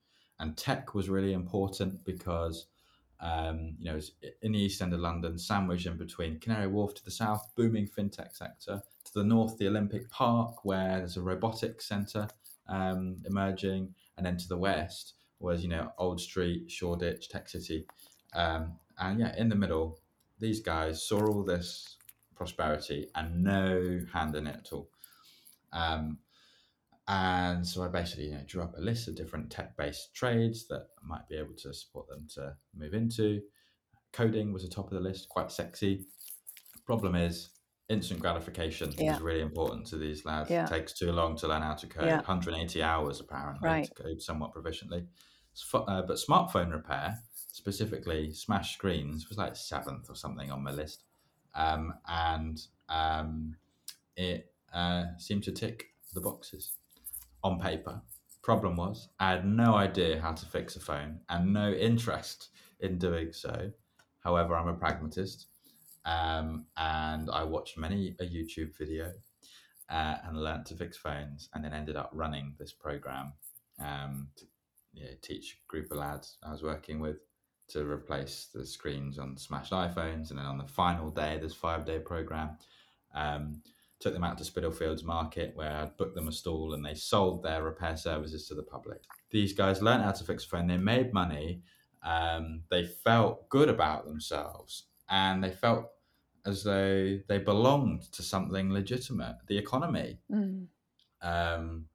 And 0.44 0.58
tech 0.58 0.94
was 0.94 1.08
really 1.08 1.32
important 1.32 2.04
because, 2.04 2.66
um, 3.22 3.78
you 3.80 3.86
know, 3.86 4.00
in 4.42 4.52
the 4.52 4.60
east 4.60 4.82
end 4.82 4.94
of 4.94 5.00
London, 5.00 5.40
sandwiched 5.40 5.86
in 5.86 5.96
between 5.96 6.38
Canary 6.42 6.68
Wharf 6.68 6.94
to 6.96 7.06
the 7.06 7.12
south, 7.12 7.50
booming 7.56 7.88
fintech 7.88 8.36
sector, 8.36 8.82
to 9.06 9.14
the 9.14 9.24
north, 9.24 9.58
the 9.58 9.70
Olympic 9.70 10.10
Park, 10.10 10.66
where 10.66 10.98
there's 10.98 11.16
a 11.16 11.22
robotics 11.22 11.86
centre 11.86 12.28
um, 12.68 13.24
emerging, 13.26 13.96
and 14.18 14.26
then 14.26 14.36
to 14.36 14.50
the 14.50 14.58
west 14.58 15.14
was, 15.40 15.64
you 15.64 15.70
know, 15.70 15.94
Old 15.98 16.20
Street, 16.20 16.70
Shoreditch, 16.70 17.30
Tech 17.30 17.48
City. 17.48 17.86
Um, 18.36 18.74
and 19.00 19.22
yeah, 19.22 19.34
in 19.38 19.48
the 19.48 19.56
middle, 19.56 20.02
these 20.40 20.60
guys 20.60 21.08
saw 21.08 21.26
all 21.26 21.44
this 21.46 21.96
prosperity 22.36 23.08
and 23.16 23.46
no 23.46 24.02
hand 24.12 24.36
in 24.36 24.48
it 24.48 24.58
at 24.58 24.74
all. 24.74 24.90
Um, 25.72 26.18
and 27.08 27.66
so 27.66 27.84
I 27.84 27.88
basically 27.90 28.26
you 28.26 28.32
know, 28.32 28.44
drew 28.48 28.64
up 28.64 28.78
a 28.78 28.82
list 28.82 29.08
of 29.08 29.16
different 29.16 29.50
tech 29.50 29.76
based 29.76 30.14
trades 30.14 30.68
that 30.68 30.88
I 31.04 31.08
might 31.08 31.28
be 31.28 31.36
able 31.36 31.56
to 31.56 31.74
support 31.74 32.08
them 32.08 32.28
to 32.36 32.56
move 32.76 32.94
into. 32.94 33.42
Coding 34.14 34.54
was 34.54 34.64
the 34.64 34.70
top 34.70 34.86
of 34.86 34.94
the 34.94 35.00
list, 35.00 35.28
quite 35.30 35.52
sexy. 35.52 36.06
Problem 36.86 37.16
is, 37.16 37.50
instant 37.90 38.20
gratification 38.20 38.94
yeah. 38.98 39.16
is 39.16 39.22
really 39.22 39.42
important 39.42 39.86
to 39.88 39.98
these 39.98 40.26
lads. 40.26 40.50
Yeah. 40.50 40.66
It 40.66 40.70
takes 40.70 40.94
too 40.94 41.12
long 41.12 41.36
to 41.38 41.48
learn 41.48 41.62
how 41.62 41.74
to 41.74 41.88
code, 41.88 42.06
yeah. 42.06 42.18
180 42.18 42.82
hours 42.82 43.20
apparently 43.20 43.68
right. 43.68 43.86
to 43.86 44.04
code 44.04 44.22
somewhat 44.22 44.54
proficiently. 44.54 45.06
Uh, 45.74 46.02
but 46.02 46.18
smartphone 46.18 46.72
repair 46.72 47.20
specifically 47.52 48.34
smash 48.34 48.74
screens 48.74 49.30
was 49.30 49.38
like 49.38 49.56
seventh 49.56 50.10
or 50.10 50.16
something 50.16 50.50
on 50.52 50.64
my 50.64 50.72
list 50.72 51.04
um, 51.54 51.94
and 52.08 52.60
um, 52.90 53.56
it 54.18 54.52
uh, 54.74 55.04
seemed 55.20 55.44
to 55.44 55.52
tick 55.52 55.86
the 56.16 56.22
boxes 56.22 56.78
on 57.44 57.60
paper 57.60 58.02
problem 58.44 58.76
was 58.76 59.10
i 59.20 59.32
had 59.32 59.46
no 59.46 59.76
idea 59.76 60.20
how 60.20 60.32
to 60.32 60.46
fix 60.46 60.76
a 60.76 60.80
phone 60.80 61.20
and 61.30 61.54
no 61.54 61.72
interest 61.72 62.50
in 62.82 62.98
doing 62.98 63.32
so 63.32 63.72
however 64.20 64.56
i'm 64.56 64.68
a 64.68 64.74
pragmatist 64.74 65.48
um, 66.06 66.66
and 66.78 67.30
i 67.32 67.44
watched 67.44 67.78
many 67.78 68.16
a 68.20 68.24
youtube 68.24 68.76
video 68.78 69.12
uh, 69.90 70.16
and 70.26 70.42
learned 70.42 70.66
to 70.66 70.76
fix 70.76 70.98
phones 70.98 71.50
and 71.54 71.64
then 71.64 71.74
ended 71.74 71.96
up 71.96 72.10
running 72.14 72.54
this 72.60 72.74
program 72.74 73.34
um, 73.80 74.28
to 74.36 74.46
you 74.94 75.06
know, 75.06 75.12
teach 75.22 75.58
a 75.64 75.72
group 75.72 75.90
of 75.92 75.98
lads 75.98 76.38
i 76.44 76.52
was 76.52 76.64
working 76.64 77.00
with 77.00 77.18
to 77.70 77.90
replace 77.90 78.50
the 78.54 78.66
screens 78.66 79.18
on 79.18 79.38
smashed 79.38 79.72
iPhones. 79.72 80.30
And 80.30 80.40
then 80.40 80.46
on 80.46 80.58
the 80.58 80.68
final 80.68 81.10
day, 81.10 81.40
this 81.42 81.54
five 81.54 81.86
day 81.86 82.00
program, 82.00 82.58
um, 83.16 83.62
took 84.04 84.14
them 84.14 84.24
out 84.24 84.38
to 84.38 84.44
Spitalfields 84.44 85.04
Market 85.04 85.54
where 85.56 85.72
I'd 85.72 85.98
booked 85.98 86.16
them 86.16 86.28
a 86.28 86.32
stall 86.32 86.74
and 86.74 86.86
they 86.86 86.94
sold 86.94 87.42
their 87.42 87.64
repair 87.64 87.96
services 87.96 88.48
to 88.48 88.56
the 88.56 88.64
public. 88.64 89.02
These 89.32 89.54
guys 89.54 89.82
learned 89.82 90.04
how 90.04 90.12
to 90.12 90.24
fix 90.24 90.46
a 90.46 90.48
phone, 90.50 90.68
they 90.68 90.78
made 90.78 91.14
money, 91.14 91.62
um, 92.04 92.64
they 92.70 92.86
felt 92.86 93.48
good 93.50 93.70
about 93.70 94.06
themselves, 94.06 94.88
and 95.10 95.44
they 95.44 95.52
felt 95.52 95.86
as 96.46 96.64
though 96.64 97.18
they 97.30 97.38
belonged 97.38 98.12
to 98.12 98.22
something 98.22 98.72
legitimate, 98.72 99.38
the 99.48 99.58
economy. 99.58 100.20
Mm. 100.30 100.68
Um, 101.22 101.86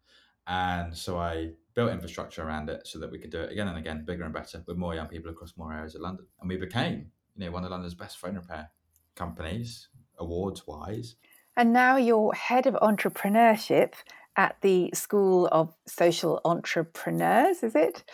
and 0.47 0.97
so 0.97 1.19
I 1.19 1.51
built 1.75 1.93
infrastructure 1.93 2.43
around 2.43 2.71
it 2.71 2.87
so 2.87 2.99
that 2.99 3.11
we 3.11 3.19
could 3.19 3.31
do 3.31 3.41
it 3.41 3.53
again 3.53 3.69
and 3.69 3.77
again, 3.77 4.05
bigger 4.07 4.25
and 4.25 4.33
better, 4.33 4.65
with 4.67 4.79
more 4.79 4.95
young 4.95 5.09
people 5.09 5.31
across 5.31 5.53
more 5.59 5.75
areas 5.75 5.95
of 5.95 6.01
London. 6.01 6.27
And 6.41 6.49
we 6.49 6.57
became, 6.57 7.11
you 7.37 7.45
know, 7.45 7.51
one 7.51 7.65
of 7.65 7.71
London's 7.71 7.95
best 7.95 8.17
phone 8.17 8.37
repair 8.37 8.71
companies, 9.15 9.89
awards 10.19 10.67
wise. 10.67 11.17
And 11.59 11.73
now 11.73 11.97
you're 11.97 12.33
head 12.35 12.69
of 12.69 12.75
entrepreneurship 12.75 13.95
at 14.37 14.57
the 14.63 14.91
School 14.95 15.49
of 15.51 15.75
Social 15.89 16.41
Entrepreneurs, 16.45 17.65
is 17.65 17.75
it? 17.75 18.05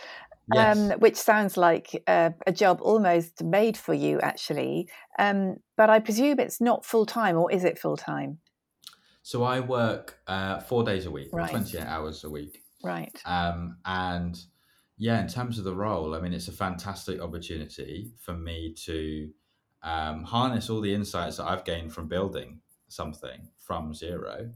Yes. 0.51 0.77
Um, 0.77 0.99
which 0.99 1.15
sounds 1.15 1.55
like 1.55 2.03
a, 2.07 2.33
a, 2.47 2.51
job 2.51 2.79
almost 2.81 3.43
made 3.43 3.77
for 3.77 3.93
you, 3.93 4.19
actually. 4.19 4.89
Um, 5.19 5.57
but 5.77 5.91
I 5.91 5.99
presume 5.99 6.39
it's 6.39 6.59
not 6.59 6.85
full 6.85 7.05
time, 7.05 7.37
or 7.37 7.51
is 7.51 7.63
it 7.63 7.77
full 7.79 7.97
time? 7.97 8.39
So 9.21 9.43
I 9.43 9.59
work 9.59 10.17
uh, 10.25 10.59
four 10.61 10.83
days 10.83 11.05
a 11.05 11.11
week, 11.11 11.29
right. 11.31 11.49
28 11.49 11.81
hours 11.83 12.23
a 12.23 12.29
week. 12.29 12.63
Right. 12.83 13.15
Um, 13.25 13.77
and 13.85 14.39
yeah, 14.97 15.21
in 15.21 15.27
terms 15.27 15.59
of 15.59 15.65
the 15.65 15.75
role, 15.75 16.15
I 16.15 16.19
mean, 16.19 16.33
it's 16.33 16.47
a 16.47 16.51
fantastic 16.51 17.21
opportunity 17.21 18.11
for 18.19 18.33
me 18.33 18.73
to 18.85 19.29
um, 19.83 20.23
harness 20.23 20.69
all 20.69 20.81
the 20.81 20.93
insights 20.93 21.37
that 21.37 21.45
I've 21.45 21.63
gained 21.63 21.93
from 21.93 22.07
building 22.07 22.61
something 22.87 23.49
from 23.57 23.93
zero. 23.93 24.51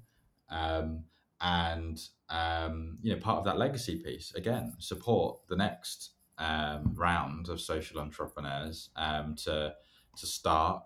Um, 0.49 1.03
and, 1.41 1.99
um, 2.29 2.97
you 3.01 3.13
know, 3.13 3.19
part 3.19 3.39
of 3.39 3.45
that 3.45 3.57
legacy 3.57 3.97
piece, 3.97 4.33
again, 4.35 4.73
support 4.79 5.39
the 5.47 5.55
next 5.55 6.11
um, 6.37 6.93
round 6.95 7.49
of 7.49 7.61
social 7.61 7.99
entrepreneurs 7.99 8.89
um, 8.95 9.35
to, 9.43 9.73
to 10.17 10.27
start, 10.27 10.83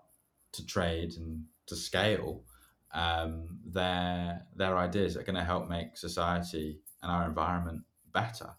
to 0.52 0.64
trade, 0.64 1.14
and 1.16 1.44
to 1.66 1.76
scale 1.76 2.44
um, 2.92 3.58
their, 3.66 4.42
their 4.54 4.78
ideas 4.78 5.14
that 5.14 5.20
are 5.20 5.24
going 5.24 5.34
to 5.34 5.44
help 5.44 5.68
make 5.68 5.96
society 5.96 6.78
and 7.02 7.10
our 7.10 7.26
environment 7.26 7.82
better. 8.12 8.50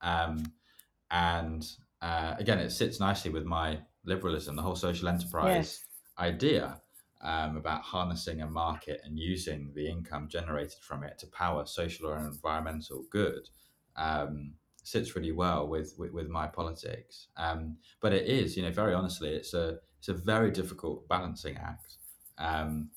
Um, 0.00 0.52
and 1.10 1.64
uh, 2.00 2.34
again, 2.38 2.58
it 2.58 2.70
sits 2.70 2.98
nicely 2.98 3.30
with 3.30 3.44
my 3.44 3.78
liberalism, 4.04 4.56
the 4.56 4.62
whole 4.62 4.74
social 4.74 5.08
enterprise 5.08 5.54
yes. 5.54 5.84
idea 6.18 6.81
um, 7.22 7.56
about 7.56 7.82
harnessing 7.82 8.40
a 8.40 8.46
market 8.48 9.00
and 9.04 9.18
using 9.18 9.72
the 9.74 9.88
income 9.88 10.28
generated 10.28 10.82
from 10.82 11.04
it 11.04 11.18
to 11.18 11.26
power 11.28 11.64
social 11.66 12.08
or 12.08 12.18
environmental 12.18 13.04
good. 13.10 13.48
Um, 13.96 14.54
sits 14.84 15.14
really 15.14 15.32
well 15.32 15.68
with, 15.68 15.94
with, 15.96 16.12
with 16.12 16.28
my 16.28 16.46
politics. 16.46 17.28
Um, 17.36 17.76
but 18.00 18.12
it 18.12 18.26
is, 18.26 18.56
you 18.56 18.62
know, 18.62 18.72
very 18.72 18.94
honestly, 18.94 19.30
it's 19.30 19.54
a 19.54 19.78
it's 19.98 20.08
a 20.08 20.14
very 20.14 20.50
difficult 20.50 21.06
balancing 21.08 21.56
act. 21.56 21.98
Um, 22.38 22.90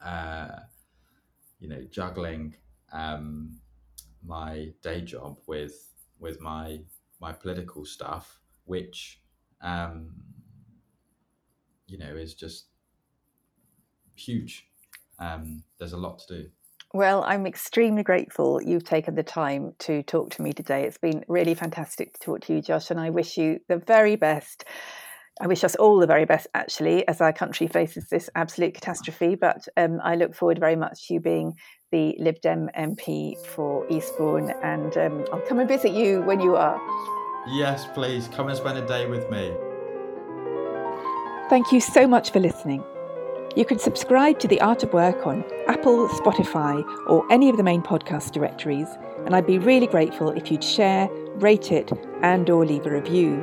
uh, 0.00 0.60
you 1.58 1.68
know, 1.68 1.82
juggling 1.90 2.54
um, 2.92 3.58
my 4.24 4.68
day 4.82 5.00
job 5.00 5.38
with 5.48 5.88
with 6.20 6.40
my 6.40 6.78
my 7.20 7.32
political 7.32 7.84
stuff, 7.84 8.40
which 8.64 9.20
um, 9.60 10.14
you 11.88 11.98
know 11.98 12.14
is 12.14 12.34
just 12.34 12.66
huge. 14.24 14.66
Um, 15.18 15.62
there's 15.78 15.92
a 15.92 15.98
lot 15.98 16.18
to 16.20 16.42
do. 16.42 16.48
Well, 16.94 17.24
I'm 17.24 17.46
extremely 17.46 18.02
grateful 18.02 18.60
you've 18.62 18.84
taken 18.84 19.14
the 19.14 19.22
time 19.22 19.72
to 19.80 20.02
talk 20.02 20.30
to 20.32 20.42
me 20.42 20.52
today. 20.52 20.84
It's 20.84 20.98
been 20.98 21.24
really 21.26 21.54
fantastic 21.54 22.12
to 22.14 22.20
talk 22.20 22.40
to 22.42 22.54
you, 22.54 22.60
Josh, 22.60 22.90
and 22.90 23.00
I 23.00 23.10
wish 23.10 23.38
you 23.38 23.60
the 23.68 23.78
very 23.78 24.16
best 24.16 24.64
I 25.40 25.46
wish 25.46 25.64
us 25.64 25.74
all 25.76 25.98
the 25.98 26.06
very 26.06 26.24
best, 26.24 26.46
actually, 26.54 27.06
as 27.08 27.20
our 27.20 27.32
country 27.32 27.66
faces 27.66 28.08
this 28.10 28.28
absolute 28.34 28.74
catastrophe. 28.74 29.34
But 29.34 29.66
um, 29.76 29.98
I 30.02 30.14
look 30.14 30.34
forward 30.34 30.58
very 30.58 30.76
much 30.76 31.08
to 31.08 31.14
you 31.14 31.20
being 31.20 31.54
the 31.90 32.14
Lib 32.18 32.40
Dem 32.42 32.68
MP 32.78 33.38
for 33.46 33.86
Eastbourne, 33.90 34.52
and 34.62 34.96
um, 34.96 35.24
I'll 35.32 35.40
come 35.40 35.58
and 35.58 35.68
visit 35.68 35.92
you 35.92 36.22
when 36.22 36.40
you 36.40 36.56
are. 36.56 36.80
Yes, 37.48 37.86
please 37.94 38.28
come 38.28 38.48
and 38.48 38.56
spend 38.56 38.78
a 38.78 38.86
day 38.86 39.06
with 39.06 39.28
me. 39.30 39.52
Thank 41.48 41.72
you 41.72 41.80
so 41.80 42.06
much 42.06 42.30
for 42.30 42.38
listening. 42.38 42.84
You 43.54 43.66
can 43.66 43.78
subscribe 43.78 44.38
to 44.38 44.48
The 44.48 44.62
Art 44.62 44.82
of 44.82 44.94
Work 44.94 45.26
on 45.26 45.44
Apple, 45.68 46.08
Spotify, 46.08 46.82
or 47.06 47.30
any 47.30 47.50
of 47.50 47.58
the 47.58 47.62
main 47.62 47.82
podcast 47.82 48.32
directories, 48.32 48.88
and 49.26 49.36
I'd 49.36 49.46
be 49.46 49.58
really 49.58 49.86
grateful 49.86 50.30
if 50.30 50.50
you'd 50.50 50.64
share, 50.64 51.10
rate 51.34 51.70
it, 51.70 51.92
and 52.22 52.48
or 52.48 52.64
leave 52.64 52.86
a 52.86 52.90
review. 52.90 53.42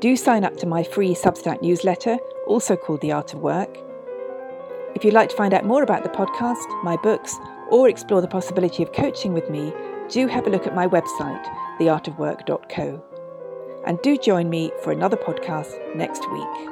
Do 0.00 0.14
sign 0.14 0.44
up 0.44 0.58
to 0.58 0.66
my 0.66 0.82
free 0.82 1.14
Substack 1.14 1.62
newsletter, 1.62 2.18
also 2.46 2.76
called 2.76 3.00
The 3.00 3.12
Art 3.12 3.32
of 3.32 3.40
Work. 3.40 3.78
If 4.94 5.06
you'd 5.06 5.14
like 5.14 5.30
to 5.30 5.36
find 5.36 5.54
out 5.54 5.64
more 5.64 5.82
about 5.82 6.02
the 6.02 6.10
podcast, 6.10 6.84
my 6.84 6.98
books, 6.98 7.34
or 7.70 7.88
explore 7.88 8.20
the 8.20 8.28
possibility 8.28 8.82
of 8.82 8.92
coaching 8.92 9.32
with 9.32 9.48
me, 9.48 9.72
do 10.10 10.26
have 10.26 10.46
a 10.46 10.50
look 10.50 10.66
at 10.66 10.74
my 10.74 10.86
website, 10.86 11.42
theartofwork.co. 11.78 13.02
And 13.86 14.02
do 14.02 14.18
join 14.18 14.50
me 14.50 14.70
for 14.82 14.92
another 14.92 15.16
podcast 15.16 15.96
next 15.96 16.30
week. 16.30 16.71